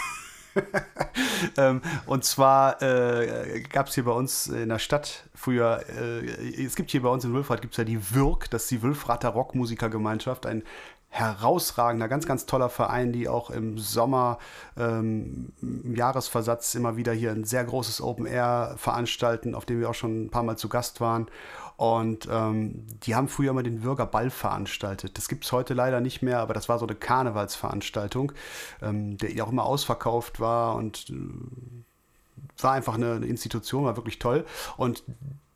ähm, 1.57 1.83
und 2.07 2.25
zwar 2.25 2.81
äh, 2.83 3.61
gab 3.61 3.89
es 3.89 3.95
hier 3.95 4.05
bei 4.05 4.13
uns 4.13 4.47
in 4.49 4.69
der 4.69 4.79
Stadt 4.79 5.25
früher, 5.35 5.85
äh, 5.89 6.65
es 6.65 6.77
gibt 6.77 6.91
hier 6.91 7.03
bei 7.03 7.09
uns 7.09 7.25
in 7.25 7.33
Wülfrath, 7.33 7.61
gibt 7.61 7.75
es 7.75 7.79
ja 7.79 7.85
die 7.85 8.15
Wirk, 8.15 8.51
das 8.51 8.63
ist 8.63 8.71
die 8.71 8.83
Wülfrather 8.83 9.31
Rockmusikergemeinschaft, 9.31 10.47
ein 10.47 10.63
herausragender, 11.09 12.09
ganz, 12.09 12.27
ganz 12.27 12.45
toller 12.45 12.69
Verein, 12.69 13.13
die 13.13 13.29
auch 13.29 13.51
im 13.51 13.79
Sommer 13.79 14.39
ähm, 14.77 15.53
im 15.63 15.97
Jahresversatz 15.97 16.75
immer 16.75 16.97
wieder 16.97 17.13
hier 17.13 17.31
ein 17.31 17.45
sehr 17.45 17.65
großes 17.65 18.03
Open 18.03 18.27
Air 18.27 18.75
veranstalten, 18.77 19.55
auf 19.55 19.65
dem 19.65 19.81
wir 19.81 19.89
auch 19.89 19.95
schon 19.95 20.27
ein 20.27 20.31
paar 20.31 20.43
Mal 20.43 20.57
zu 20.57 20.69
Gast 20.69 21.01
waren. 21.01 21.29
Und 21.77 22.27
ähm, 22.31 22.87
die 23.05 23.15
haben 23.15 23.29
früher 23.29 23.51
immer 23.51 23.63
den 23.63 23.81
Bürgerball 23.81 24.31
veranstaltet. 24.31 25.19
Das 25.19 25.29
gibt 25.29 25.45
es 25.45 25.53
heute 25.53 25.75
leider 25.75 26.01
nicht 26.01 26.23
mehr, 26.23 26.41
aber 26.41 26.55
das 26.55 26.69
war 26.69 26.79
so 26.79 26.87
eine 26.87 26.97
Karnevalsveranstaltung, 26.97 28.33
ähm, 28.81 29.19
der 29.19 29.45
auch 29.45 29.53
immer 29.53 29.65
ausverkauft 29.65 30.41
war 30.41 30.75
und 30.77 31.11
äh, 31.11 32.63
war 32.63 32.73
einfach 32.73 32.95
eine, 32.95 33.13
eine 33.13 33.27
Institution, 33.27 33.85
war 33.85 33.97
wirklich 33.97 34.19
toll. 34.19 34.47
Und 34.77 35.05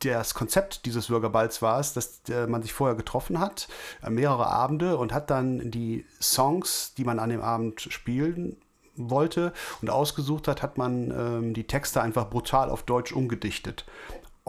das 0.01 0.35
Konzept 0.35 0.87
dieses 0.87 1.09
Bürgerballs 1.09 1.63
war 1.63 1.79
es, 1.79 1.93
dass 1.93 2.23
äh, 2.29 2.47
man 2.47 2.63
sich 2.63 2.73
vorher 2.73 2.97
getroffen 2.97 3.39
hat, 3.39 3.69
äh, 4.03 4.11
mehrere 4.11 4.47
Abende 4.47 4.97
und 4.97 5.13
hat 5.13 5.31
dann 5.31 5.71
die 5.71 6.07
Songs, 6.21 6.95
die 6.95 7.05
man 7.05 7.19
an 7.19 7.31
dem 7.31 7.43
Abend 7.43 7.81
spielen 7.81 8.57
wollte 8.97 9.53
und 9.81 9.91
ausgesucht 9.91 10.49
hat, 10.49 10.63
hat 10.63 10.77
man 10.77 11.11
ähm, 11.11 11.55
die 11.55 11.67
Texte 11.67 12.03
einfach 12.03 12.29
brutal 12.29 12.71
auf 12.71 12.83
Deutsch 12.83 13.13
umgedichtet. 13.13 13.87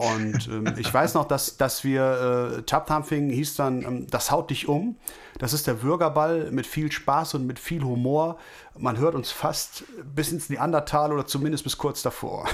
Und 0.02 0.48
ähm, 0.48 0.74
ich 0.78 0.92
weiß 0.92 1.14
noch, 1.14 1.26
dass, 1.26 1.56
dass 1.56 1.84
wir, 1.84 2.56
äh, 2.58 2.62
Tap-Thumping 2.62 3.30
hieß 3.30 3.54
dann, 3.54 3.82
ähm, 3.82 4.06
das 4.08 4.32
haut 4.32 4.50
dich 4.50 4.66
um. 4.66 4.96
Das 5.38 5.52
ist 5.52 5.68
der 5.68 5.74
Bürgerball 5.74 6.50
mit 6.50 6.66
viel 6.66 6.90
Spaß 6.90 7.34
und 7.34 7.46
mit 7.46 7.60
viel 7.60 7.84
Humor. 7.84 8.38
Man 8.76 8.98
hört 8.98 9.14
uns 9.14 9.30
fast 9.30 9.84
bis 10.14 10.32
ins 10.32 10.48
Neandertal 10.50 11.12
oder 11.12 11.24
zumindest 11.24 11.62
bis 11.62 11.78
kurz 11.78 12.02
davor. 12.02 12.48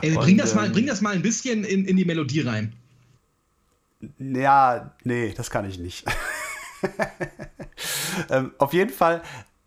Ey, 0.00 0.14
bring, 0.14 0.34
und, 0.34 0.38
das 0.38 0.54
mal, 0.54 0.66
ähm, 0.66 0.72
bring 0.72 0.86
das 0.86 1.00
mal 1.00 1.12
ein 1.12 1.22
bisschen 1.22 1.64
in, 1.64 1.86
in 1.86 1.96
die 1.96 2.04
Melodie 2.04 2.42
rein. 2.42 2.72
Ja, 4.18 4.94
nee, 5.02 5.34
das 5.36 5.50
kann 5.50 5.68
ich 5.68 5.78
nicht. 5.78 6.04
ähm, 8.30 8.52
auf 8.58 8.72
jeden 8.72 8.90
Fall 8.90 9.22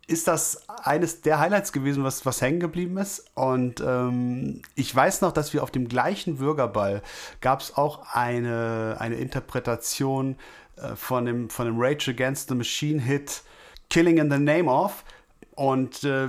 ist 0.06 0.28
das 0.28 0.68
eines 0.68 1.22
der 1.22 1.40
Highlights 1.40 1.72
gewesen, 1.72 2.04
was, 2.04 2.24
was 2.24 2.40
hängen 2.40 2.60
geblieben 2.60 2.96
ist. 2.96 3.30
Und 3.34 3.80
ähm, 3.80 4.62
ich 4.74 4.94
weiß 4.94 5.20
noch, 5.20 5.32
dass 5.32 5.52
wir 5.52 5.62
auf 5.62 5.70
dem 5.70 5.88
gleichen 5.88 6.36
Bürgerball 6.36 7.02
gab 7.40 7.60
es 7.60 7.76
auch 7.76 8.14
eine, 8.14 8.96
eine 9.00 9.16
Interpretation 9.16 10.36
äh, 10.76 10.94
von, 10.94 11.24
dem, 11.24 11.50
von 11.50 11.66
dem 11.66 11.76
Rage 11.78 12.10
Against 12.10 12.48
the 12.48 12.54
Machine 12.54 13.02
Hit 13.02 13.42
Killing 13.90 14.18
in 14.18 14.30
the 14.30 14.38
Name 14.38 14.70
of. 14.70 15.04
Und 15.56 16.04
äh, 16.04 16.28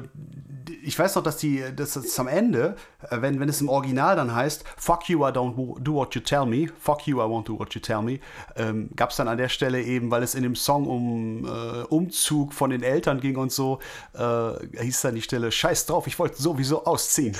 ich 0.84 0.98
weiß 0.98 1.16
noch, 1.16 1.24
dass 1.24 1.36
die, 1.36 1.62
das 1.76 1.98
ist 1.98 2.18
am 2.18 2.30
Ende, 2.30 2.78
äh, 3.10 3.22
wenn, 3.22 3.42
wenn 3.42 3.50
es 3.50 3.60
im 3.60 3.68
Original 3.68 4.16
dann 4.16 4.34
heißt, 4.34 4.64
fuck 4.78 5.10
you, 5.10 5.20
I 5.28 5.32
don't 5.32 5.82
do 5.82 5.96
what 5.96 6.16
you 6.16 6.22
tell 6.22 6.46
me, 6.46 6.70
fuck 6.80 7.06
you, 7.08 7.18
I 7.18 7.26
won't 7.26 7.44
do 7.44 7.60
what 7.60 7.74
you 7.74 7.82
tell 7.82 8.02
me, 8.02 8.20
ähm, 8.56 8.90
gab 8.96 9.10
es 9.10 9.18
dann 9.18 9.28
an 9.28 9.38
der 9.38 9.50
Stelle 9.50 9.82
eben, 9.82 10.10
weil 10.12 10.24
es 10.24 10.34
in 10.34 10.44
dem 10.44 10.56
Song 10.56 10.88
um 10.88 11.46
äh, 11.46 11.84
Umzug 11.90 12.54
von 12.54 12.70
den 12.70 12.84
Eltern 12.84 13.20
ging 13.20 13.36
und 13.36 13.52
so, 13.52 13.80
äh, 14.14 14.82
hieß 14.82 15.02
dann 15.02 15.16
die 15.16 15.22
Stelle, 15.22 15.52
scheiß 15.52 15.88
drauf, 15.88 16.08
ich 16.08 16.18
wollte 16.20 16.42
sowieso 16.42 16.86
ausziehen. 16.86 17.36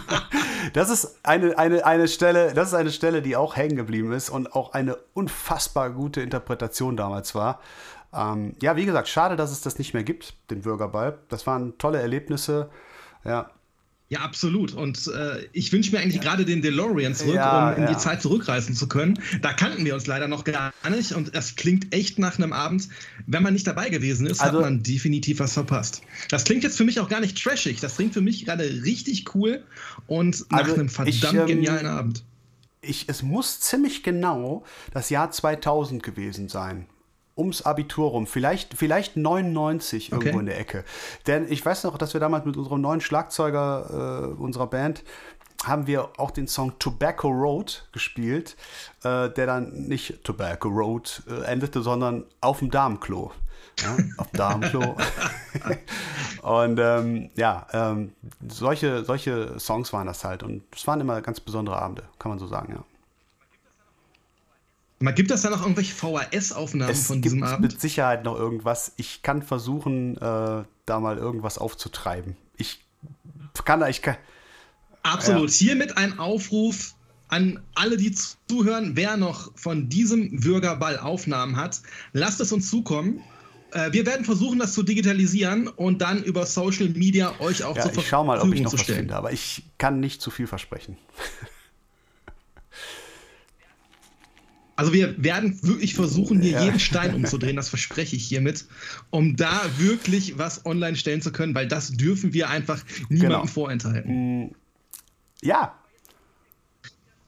das 0.72 0.88
ist 0.88 1.18
eine, 1.22 1.58
eine, 1.58 1.84
eine 1.84 2.08
Stelle, 2.08 2.54
das 2.54 2.68
ist 2.68 2.74
eine 2.74 2.92
Stelle, 2.92 3.20
die 3.20 3.36
auch 3.36 3.56
hängen 3.56 3.76
geblieben 3.76 4.12
ist 4.12 4.30
und 4.30 4.54
auch 4.54 4.72
eine 4.72 4.96
unfassbar 5.12 5.90
gute 5.90 6.22
Interpretation 6.22 6.96
damals 6.96 7.34
war. 7.34 7.60
Ähm, 8.12 8.54
ja, 8.60 8.76
wie 8.76 8.86
gesagt, 8.86 9.08
schade, 9.08 9.36
dass 9.36 9.52
es 9.52 9.60
das 9.60 9.78
nicht 9.78 9.94
mehr 9.94 10.02
gibt, 10.02 10.34
den 10.50 10.62
Bürgerball. 10.62 11.18
Das 11.28 11.46
waren 11.46 11.78
tolle 11.78 12.00
Erlebnisse. 12.00 12.70
Ja. 13.24 13.50
Ja, 14.08 14.22
absolut. 14.22 14.74
Und 14.74 15.06
äh, 15.06 15.46
ich 15.52 15.72
wünsche 15.72 15.92
mir 15.92 16.00
eigentlich 16.00 16.16
ja. 16.16 16.22
gerade 16.22 16.44
den 16.44 16.62
DeLorean 16.62 17.14
zurück, 17.14 17.36
ja, 17.36 17.70
um 17.70 17.76
in 17.76 17.82
ja. 17.84 17.90
die 17.90 17.96
Zeit 17.96 18.20
zurückreisen 18.20 18.74
zu 18.74 18.88
können. 18.88 19.20
Da 19.40 19.52
kannten 19.52 19.84
wir 19.84 19.94
uns 19.94 20.08
leider 20.08 20.26
noch 20.26 20.42
gar 20.42 20.72
nicht 20.90 21.12
und 21.12 21.32
es 21.32 21.54
klingt 21.54 21.94
echt 21.94 22.18
nach 22.18 22.36
einem 22.36 22.52
Abend. 22.52 22.88
Wenn 23.28 23.44
man 23.44 23.52
nicht 23.52 23.68
dabei 23.68 23.88
gewesen 23.88 24.26
ist, 24.26 24.40
also, 24.40 24.58
hat 24.58 24.64
man 24.64 24.82
definitiv 24.82 25.38
was 25.38 25.52
verpasst. 25.52 26.02
Das 26.28 26.42
klingt 26.42 26.64
jetzt 26.64 26.76
für 26.76 26.84
mich 26.84 26.98
auch 26.98 27.08
gar 27.08 27.20
nicht 27.20 27.40
trashig. 27.40 27.78
Das 27.78 27.94
klingt 27.94 28.12
für 28.12 28.20
mich 28.20 28.44
gerade 28.44 28.64
richtig 28.64 29.32
cool 29.36 29.62
und 30.08 30.50
nach 30.50 30.64
also 30.64 30.74
einem 30.74 30.88
verdammt 30.88 31.14
ich, 31.14 31.32
ähm, 31.32 31.46
genialen 31.46 31.86
Abend. 31.86 32.24
Ich, 32.82 33.04
es 33.08 33.22
muss 33.22 33.60
ziemlich 33.60 34.02
genau 34.02 34.64
das 34.92 35.10
Jahr 35.10 35.30
2000 35.30 36.02
gewesen 36.02 36.48
sein 36.48 36.86
ums 37.40 37.62
Abitur 37.62 38.10
rum, 38.10 38.26
vielleicht, 38.26 38.74
vielleicht 38.74 39.16
99 39.16 40.12
irgendwo 40.12 40.28
okay. 40.28 40.38
in 40.38 40.46
der 40.46 40.60
Ecke. 40.60 40.84
Denn 41.26 41.50
ich 41.50 41.64
weiß 41.64 41.84
noch, 41.84 41.98
dass 41.98 42.12
wir 42.12 42.20
damals 42.20 42.44
mit 42.44 42.56
unserem 42.56 42.80
neuen 42.80 43.00
Schlagzeuger 43.00 44.30
äh, 44.36 44.40
unserer 44.40 44.66
Band 44.66 45.02
haben 45.64 45.86
wir 45.86 46.08
auch 46.16 46.30
den 46.30 46.48
Song 46.48 46.78
Tobacco 46.78 47.28
Road 47.28 47.86
gespielt, 47.92 48.56
äh, 49.02 49.28
der 49.28 49.46
dann 49.46 49.72
nicht 49.72 50.24
Tobacco 50.24 50.68
Road 50.68 51.22
äh, 51.28 51.44
endete, 51.44 51.82
sondern 51.82 52.24
auf 52.40 52.60
dem 52.60 52.70
Darmklo. 52.70 53.32
Ja, 53.82 53.96
auf 54.16 54.30
Darmklo. 54.32 54.96
und 56.42 56.78
ähm, 56.78 57.30
ja, 57.36 57.66
ähm, 57.72 58.12
solche, 58.48 59.04
solche 59.04 59.58
Songs 59.58 59.92
waren 59.92 60.06
das 60.06 60.24
halt. 60.24 60.42
Und 60.42 60.62
es 60.74 60.86
waren 60.86 61.00
immer 61.00 61.20
ganz 61.20 61.40
besondere 61.40 61.80
Abende, 61.80 62.04
kann 62.18 62.30
man 62.30 62.38
so 62.38 62.46
sagen, 62.46 62.72
ja. 62.74 62.84
Man 65.02 65.14
gibt 65.14 65.30
es 65.30 65.42
da 65.42 65.50
noch 65.50 65.62
irgendwelche 65.62 65.94
VHS-Aufnahmen 65.94 66.94
von 66.94 67.22
diesem 67.22 67.42
Abend? 67.42 67.54
Es 67.54 67.60
gibt 67.62 67.72
mit 67.72 67.80
Sicherheit 67.80 68.24
noch 68.24 68.36
irgendwas. 68.36 68.92
Ich 68.96 69.22
kann 69.22 69.42
versuchen, 69.42 70.16
äh, 70.18 70.64
da 70.84 71.00
mal 71.00 71.16
irgendwas 71.16 71.56
aufzutreiben. 71.56 72.36
Ich 72.58 72.84
kann, 73.64 73.82
ich 73.88 74.02
kann. 74.02 74.16
Absolut. 75.02 75.48
Ja. 75.50 75.56
Hiermit 75.56 75.96
ein 75.96 76.18
Aufruf 76.18 76.94
an 77.28 77.60
alle, 77.74 77.96
die 77.96 78.14
zuhören, 78.48 78.92
wer 78.94 79.16
noch 79.16 79.56
von 79.56 79.88
diesem 79.88 80.40
Bürgerball 80.40 80.98
Aufnahmen 80.98 81.56
hat, 81.56 81.80
lasst 82.12 82.40
es 82.40 82.52
uns 82.52 82.68
zukommen. 82.68 83.22
Äh, 83.72 83.92
wir 83.92 84.04
werden 84.04 84.26
versuchen, 84.26 84.58
das 84.58 84.74
zu 84.74 84.82
digitalisieren 84.82 85.68
und 85.68 86.02
dann 86.02 86.22
über 86.22 86.44
Social 86.44 86.90
Media 86.90 87.40
euch 87.40 87.64
auch 87.64 87.76
ja, 87.76 87.82
zur 87.82 87.92
Verfügung 87.92 87.94
zu 87.96 88.02
stellen. 88.02 88.04
Ich 88.04 88.08
schau 88.08 88.24
mal, 88.24 88.40
ob 88.40 88.52
ich 88.52 88.60
noch 88.60 88.72
was 88.74 88.82
finde, 88.82 89.16
aber 89.16 89.32
ich 89.32 89.62
kann 89.78 90.00
nicht 90.00 90.20
zu 90.20 90.30
viel 90.30 90.46
versprechen. 90.46 90.98
Also 94.80 94.94
wir 94.94 95.22
werden 95.22 95.62
wirklich 95.62 95.94
versuchen, 95.94 96.40
hier 96.40 96.52
ja. 96.52 96.64
jeden 96.64 96.80
Stein 96.80 97.14
umzudrehen, 97.14 97.54
das 97.54 97.68
verspreche 97.68 98.16
ich 98.16 98.24
hiermit, 98.24 98.64
um 99.10 99.36
da 99.36 99.60
wirklich 99.76 100.38
was 100.38 100.64
online 100.64 100.96
stellen 100.96 101.20
zu 101.20 101.32
können, 101.32 101.54
weil 101.54 101.68
das 101.68 101.92
dürfen 101.92 102.32
wir 102.32 102.48
einfach 102.48 102.82
niemandem 103.10 103.40
genau. 103.42 103.46
vorenthalten. 103.46 104.44
Mm, 104.44 104.54
ja. 105.42 105.78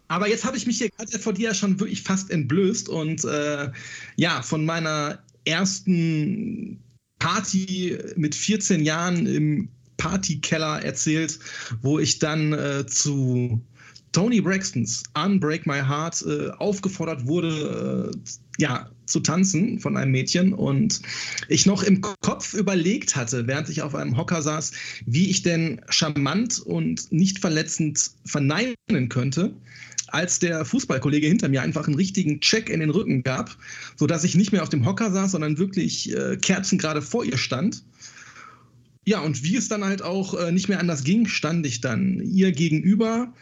Aber 0.09 0.30
jetzt 0.30 0.46
habe 0.46 0.57
ich 0.57 0.66
mich 0.66 0.78
hier 0.78 0.88
gerade 0.88 1.18
vor 1.18 1.34
dir 1.34 1.48
ja 1.48 1.55
schon 1.55 1.78
wirklich 1.78 2.00
fast 2.00 2.30
entblößt 2.30 2.88
und 2.88 3.22
äh, 3.26 3.70
ja, 4.16 4.40
von 4.40 4.64
meiner 4.64 5.22
ersten 5.44 6.80
Party 7.18 7.98
mit 8.16 8.34
14 8.34 8.82
Jahren 8.82 9.26
im 9.26 9.68
Partykeller 9.98 10.82
erzählt, 10.82 11.38
wo 11.82 11.98
ich 11.98 12.18
dann 12.18 12.55
äh, 12.55 12.86
zu 12.86 13.61
Tony 14.13 14.41
Braxtons 14.41 15.03
Unbreak 15.15 15.67
My 15.67 15.81
Heart 15.81 16.25
äh, 16.27 16.51
aufgefordert 16.59 17.27
wurde, 17.27 18.13
äh, 18.13 18.63
ja, 18.63 18.91
zu 19.07 19.21
tanzen 19.21 19.81
von 19.81 19.97
einem 19.97 20.13
Mädchen 20.13 20.53
und 20.53 21.01
ich 21.49 21.67
noch 21.67 21.83
im 21.83 22.01
Kopf 22.01 22.55
überlegt 22.55 23.17
hatte, 23.17 23.47
während 23.47 23.69
ich 23.69 23.83
auf 23.83 23.95
einem 23.95 24.17
Hocker 24.17 24.43
saß, 24.43 24.73
wie 25.07 25.31
ich 25.31 25.43
denn 25.43 25.81
charmant 25.89 26.61
und 26.61 27.11
nicht 27.11 27.39
verletzend 27.39 28.11
verneinen 28.25 29.09
könnte, 29.09 29.55
als 30.09 30.39
der 30.39 30.65
Fußballkollege 30.65 31.27
hinter 31.27 31.49
mir 31.49 31.63
einfach 31.63 31.87
einen 31.87 31.97
richtigen 31.97 32.41
Check 32.41 32.69
in 32.69 32.81
den 32.81 32.91
Rücken 32.91 33.23
gab, 33.23 33.57
sodass 33.97 34.25
ich 34.25 34.35
nicht 34.35 34.53
mehr 34.53 34.63
auf 34.63 34.69
dem 34.69 34.85
Hocker 34.85 35.11
saß, 35.11 35.33
sondern 35.33 35.59
wirklich 35.59 36.15
äh, 36.15 36.37
kerzengerade 36.37 37.03
vor 37.03 37.25
ihr 37.25 37.39
stand. 37.39 37.83
Ja, 39.05 39.21
und 39.21 39.43
wie 39.43 39.57
es 39.57 39.69
dann 39.69 39.85
halt 39.85 40.03
auch 40.03 40.35
äh, 40.35 40.53
nicht 40.53 40.69
mehr 40.69 40.79
anders 40.79 41.03
ging, 41.03 41.27
stand 41.27 41.67
ich 41.67 41.81
dann 41.81 42.21
ihr 42.21 42.53
gegenüber 42.53 43.33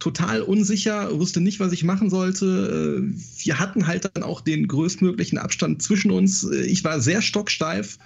total 0.00 0.42
unsicher, 0.42 1.16
wusste 1.18 1.40
nicht, 1.40 1.60
was 1.60 1.72
ich 1.72 1.84
machen 1.84 2.10
sollte. 2.10 3.02
Äh, 3.04 3.44
wir 3.44 3.58
hatten 3.60 3.86
halt 3.86 4.10
dann 4.12 4.24
auch 4.24 4.40
den 4.40 4.66
größtmöglichen 4.66 5.38
Abstand 5.38 5.82
zwischen 5.82 6.10
uns. 6.10 6.42
Äh, 6.44 6.62
ich 6.62 6.82
war 6.82 7.00
sehr 7.00 7.22
stocksteif 7.22 7.98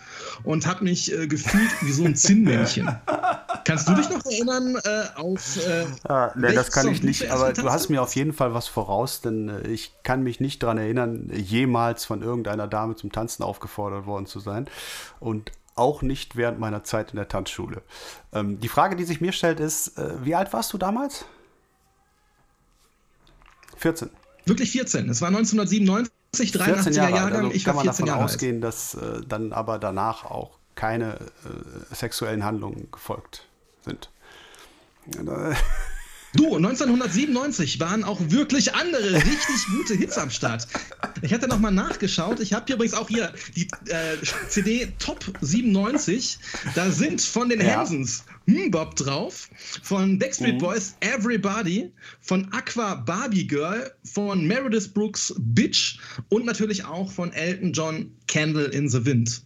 und 0.42 0.66
habe 0.66 0.84
mich 0.84 1.12
äh, 1.12 1.26
gefühlt 1.26 1.70
wie 1.82 1.92
so 1.92 2.04
ein 2.04 2.16
Zinnmännchen. 2.16 2.90
Kannst 3.64 3.88
du 3.88 3.94
dich 3.94 4.10
noch 4.10 4.24
erinnern 4.26 4.76
äh, 4.84 5.18
auf. 5.18 5.56
Äh, 5.56 5.86
ah, 6.06 6.32
nee, 6.36 6.52
das 6.52 6.70
kann 6.70 6.88
ich 6.88 7.02
nicht, 7.02 7.30
aber 7.30 7.52
du 7.54 7.70
hast 7.70 7.88
mir 7.88 8.02
auf 8.02 8.14
jeden 8.14 8.34
Fall 8.34 8.52
was 8.52 8.68
voraus, 8.68 9.22
denn 9.22 9.48
äh, 9.48 9.68
ich 9.68 9.92
kann 10.02 10.22
mich 10.22 10.40
nicht 10.40 10.62
daran 10.62 10.76
erinnern, 10.76 11.30
jemals 11.32 12.04
von 12.04 12.20
irgendeiner 12.22 12.66
Dame 12.66 12.96
zum 12.96 13.10
Tanzen 13.10 13.42
aufgefordert 13.42 14.04
worden 14.04 14.26
zu 14.26 14.40
sein. 14.40 14.66
Und 15.20 15.52
auch 15.76 16.02
nicht 16.02 16.36
während 16.36 16.60
meiner 16.60 16.84
Zeit 16.84 17.10
in 17.10 17.16
der 17.16 17.28
Tanzschule. 17.28 17.82
Ähm, 18.32 18.60
die 18.60 18.68
Frage, 18.68 18.96
die 18.96 19.04
sich 19.04 19.20
mir 19.20 19.32
stellt, 19.32 19.60
ist: 19.60 19.98
äh, 19.98 20.24
Wie 20.24 20.34
alt 20.34 20.52
warst 20.52 20.72
du 20.72 20.78
damals? 20.78 21.24
14. 23.76 24.10
Wirklich 24.46 24.70
14. 24.72 25.08
Es 25.08 25.20
war 25.20 25.28
1997, 25.28 26.54
83er 26.54 26.92
Jahre 26.92 27.10
Jahrgang. 27.12 27.44
Also 27.46 27.56
ich 27.56 27.64
kann 27.64 27.76
war 27.76 27.82
14 27.82 27.86
man 27.86 27.86
davon 27.86 28.06
Jahre 28.06 28.24
ausgehen, 28.24 28.56
alt. 28.56 28.64
dass 28.64 28.94
äh, 28.94 29.20
dann 29.26 29.52
aber 29.52 29.78
danach 29.78 30.24
auch 30.24 30.58
keine 30.74 31.14
äh, 31.14 31.94
sexuellen 31.94 32.44
Handlungen 32.44 32.88
gefolgt 32.90 33.46
sind. 33.84 34.10
Du, 36.36 36.56
1997 36.56 37.78
waren 37.78 38.02
auch 38.02 38.20
wirklich 38.28 38.74
andere 38.74 39.14
richtig 39.14 39.66
gute 39.70 39.94
Hits 39.94 40.18
am 40.18 40.30
Start. 40.30 40.66
Ich 41.22 41.32
hatte 41.32 41.46
nochmal 41.46 41.70
nachgeschaut. 41.70 42.40
Ich 42.40 42.52
habe 42.52 42.64
hier 42.66 42.74
übrigens 42.74 42.94
auch 42.94 43.08
hier 43.08 43.32
die 43.54 43.68
äh, 43.86 44.16
CD 44.48 44.92
Top 44.98 45.24
97. 45.40 46.38
Da 46.74 46.90
sind 46.90 47.20
von 47.20 47.48
den 47.48 47.60
ja. 47.60 47.76
Hansons 47.76 48.24
Bob 48.70 48.96
drauf, 48.96 49.48
von 49.82 50.18
Backstreet 50.18 50.54
mhm. 50.54 50.58
Boys 50.58 50.96
Everybody, 51.00 51.92
von 52.20 52.48
Aqua 52.52 52.96
Barbie 52.96 53.46
Girl, 53.46 53.92
von 54.02 54.44
Meredith 54.44 54.92
Brooks 54.92 55.34
Bitch 55.38 55.98
und 56.30 56.44
natürlich 56.44 56.84
auch 56.84 57.10
von 57.12 57.32
Elton 57.32 57.72
John 57.72 58.10
Candle 58.26 58.66
in 58.66 58.88
the 58.88 59.04
Wind. 59.06 59.40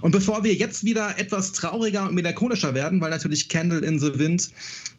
Und 0.00 0.12
bevor 0.12 0.44
wir 0.44 0.54
jetzt 0.54 0.84
wieder 0.84 1.18
etwas 1.18 1.52
trauriger 1.52 2.08
und 2.08 2.14
melancholischer 2.14 2.74
werden, 2.74 3.00
weil 3.00 3.10
natürlich 3.10 3.48
Candle 3.48 3.80
in 3.80 3.98
the 3.98 4.18
Wind 4.18 4.50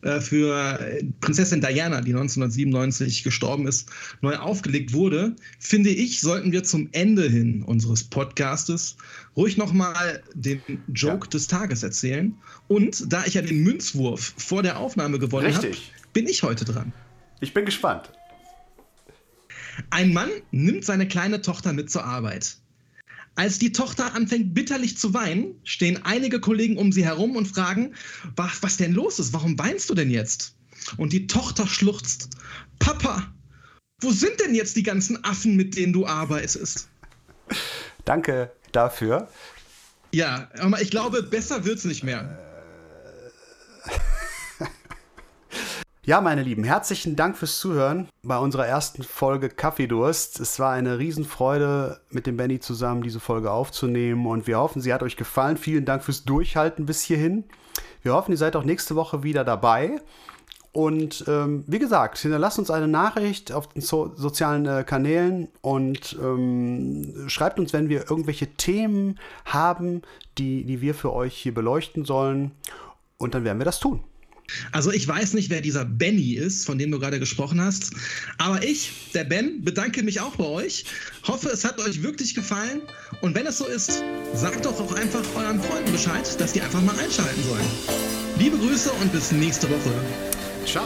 äh, 0.01 0.19
für 0.19 0.99
Prinzessin 1.21 1.61
Diana, 1.61 2.01
die 2.01 2.13
1997 2.13 3.23
gestorben 3.23 3.67
ist, 3.67 3.89
neu 4.21 4.35
aufgelegt 4.35 4.93
wurde, 4.93 5.35
finde 5.59 5.89
ich, 5.89 6.21
sollten 6.21 6.51
wir 6.51 6.63
zum 6.63 6.89
Ende 6.91 7.29
hin 7.29 7.63
unseres 7.63 8.03
Podcastes 8.03 8.97
ruhig 9.35 9.57
nochmal 9.57 10.21
den 10.33 10.61
Joke 10.93 11.25
ja. 11.25 11.29
des 11.31 11.47
Tages 11.47 11.83
erzählen. 11.83 12.35
Und 12.67 13.11
da 13.11 13.25
ich 13.25 13.35
ja 13.35 13.41
den 13.41 13.63
Münzwurf 13.63 14.33
vor 14.37 14.63
der 14.63 14.79
Aufnahme 14.79 15.19
gewonnen 15.19 15.55
habe, 15.55 15.71
bin 16.13 16.27
ich 16.27 16.43
heute 16.43 16.65
dran. 16.65 16.91
Ich 17.39 17.53
bin 17.53 17.65
gespannt. 17.65 18.11
Ein 19.89 20.13
Mann 20.13 20.29
nimmt 20.51 20.85
seine 20.85 21.07
kleine 21.07 21.41
Tochter 21.41 21.73
mit 21.73 21.89
zur 21.89 22.03
Arbeit. 22.03 22.57
Als 23.35 23.59
die 23.59 23.71
Tochter 23.71 24.13
anfängt 24.13 24.53
bitterlich 24.53 24.97
zu 24.97 25.13
weinen, 25.13 25.55
stehen 25.63 26.03
einige 26.03 26.39
Kollegen 26.39 26.77
um 26.77 26.91
sie 26.91 27.05
herum 27.05 27.35
und 27.35 27.47
fragen, 27.47 27.95
was, 28.35 28.61
was 28.61 28.77
denn 28.77 28.93
los 28.93 29.19
ist? 29.19 29.33
Warum 29.33 29.57
weinst 29.57 29.89
du 29.89 29.93
denn 29.93 30.09
jetzt? 30.09 30.55
Und 30.97 31.13
die 31.13 31.27
Tochter 31.27 31.65
schluchzt, 31.67 32.29
Papa, 32.79 33.33
wo 34.01 34.11
sind 34.11 34.39
denn 34.39 34.55
jetzt 34.55 34.75
die 34.75 34.83
ganzen 34.83 35.23
Affen, 35.23 35.55
mit 35.55 35.75
denen 35.75 35.93
du 35.93 36.05
arbeitest? 36.05 36.89
Danke 38.05 38.51
dafür. 38.71 39.29
Ja, 40.13 40.49
aber 40.59 40.81
ich 40.81 40.89
glaube, 40.89 41.23
besser 41.23 41.63
wird 41.63 41.77
es 41.77 41.85
nicht 41.85 42.03
mehr. 42.03 42.50
Ja, 46.03 46.19
meine 46.19 46.41
Lieben, 46.41 46.63
herzlichen 46.63 47.15
Dank 47.15 47.37
fürs 47.37 47.59
Zuhören 47.59 48.09
bei 48.23 48.35
unserer 48.39 48.65
ersten 48.65 49.03
Folge 49.03 49.49
Kaffeedurst. 49.49 50.39
Es 50.39 50.57
war 50.57 50.71
eine 50.71 50.97
Riesenfreude, 50.97 52.01
mit 52.09 52.25
dem 52.25 52.37
Benny 52.37 52.59
zusammen 52.59 53.03
diese 53.03 53.19
Folge 53.19 53.51
aufzunehmen 53.51 54.25
und 54.25 54.47
wir 54.47 54.57
hoffen, 54.57 54.81
sie 54.81 54.95
hat 54.95 55.03
euch 55.03 55.15
gefallen. 55.15 55.57
Vielen 55.57 55.85
Dank 55.85 56.03
fürs 56.03 56.23
Durchhalten 56.23 56.87
bis 56.87 57.03
hierhin. 57.03 57.43
Wir 58.01 58.13
hoffen, 58.13 58.31
ihr 58.31 58.39
seid 58.39 58.55
auch 58.55 58.63
nächste 58.63 58.95
Woche 58.95 59.21
wieder 59.21 59.43
dabei. 59.43 60.01
Und 60.71 61.23
ähm, 61.27 61.65
wie 61.67 61.77
gesagt, 61.77 62.17
hinterlasst 62.17 62.57
uns 62.57 62.71
eine 62.71 62.87
Nachricht 62.87 63.51
auf 63.51 63.69
den 63.69 63.83
so 63.83 64.11
sozialen 64.15 64.65
äh, 64.65 64.83
Kanälen 64.83 65.49
und 65.61 66.17
ähm, 66.19 67.25
schreibt 67.27 67.59
uns, 67.59 67.73
wenn 67.73 67.89
wir 67.89 68.09
irgendwelche 68.09 68.47
Themen 68.47 69.19
haben, 69.45 70.01
die, 70.39 70.63
die 70.63 70.81
wir 70.81 70.95
für 70.95 71.13
euch 71.13 71.37
hier 71.37 71.53
beleuchten 71.53 72.05
sollen. 72.05 72.53
Und 73.19 73.35
dann 73.35 73.43
werden 73.43 73.59
wir 73.59 73.65
das 73.65 73.79
tun. 73.79 74.03
Also 74.71 74.91
ich 74.91 75.07
weiß 75.07 75.33
nicht, 75.33 75.49
wer 75.49 75.61
dieser 75.61 75.85
Benny 75.85 76.33
ist, 76.33 76.65
von 76.65 76.77
dem 76.77 76.91
du 76.91 76.99
gerade 76.99 77.19
gesprochen 77.19 77.61
hast. 77.61 77.91
Aber 78.37 78.63
ich, 78.63 78.91
der 79.13 79.23
Ben, 79.23 79.63
bedanke 79.63 80.03
mich 80.03 80.19
auch 80.21 80.35
bei 80.35 80.45
euch. 80.45 80.85
Hoffe, 81.23 81.49
es 81.49 81.63
hat 81.63 81.79
euch 81.79 82.03
wirklich 82.03 82.35
gefallen. 82.35 82.81
Und 83.21 83.35
wenn 83.35 83.45
es 83.45 83.57
so 83.57 83.65
ist, 83.65 84.03
sagt 84.33 84.65
doch 84.65 84.79
auch 84.79 84.93
einfach 84.93 85.23
euren 85.35 85.61
Freunden 85.61 85.91
Bescheid, 85.91 86.27
dass 86.39 86.53
die 86.53 86.61
einfach 86.61 86.81
mal 86.81 86.97
einschalten 86.97 87.43
sollen. 87.43 87.65
Liebe 88.39 88.57
Grüße 88.57 88.91
und 88.91 89.11
bis 89.11 89.31
nächste 89.31 89.69
Woche. 89.69 89.93
Ciao. 90.65 90.85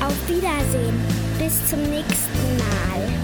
Auf 0.00 0.28
Wiedersehen. 0.28 0.98
Bis 1.38 1.68
zum 1.68 1.80
nächsten 1.82 2.56
Mal. 2.58 3.21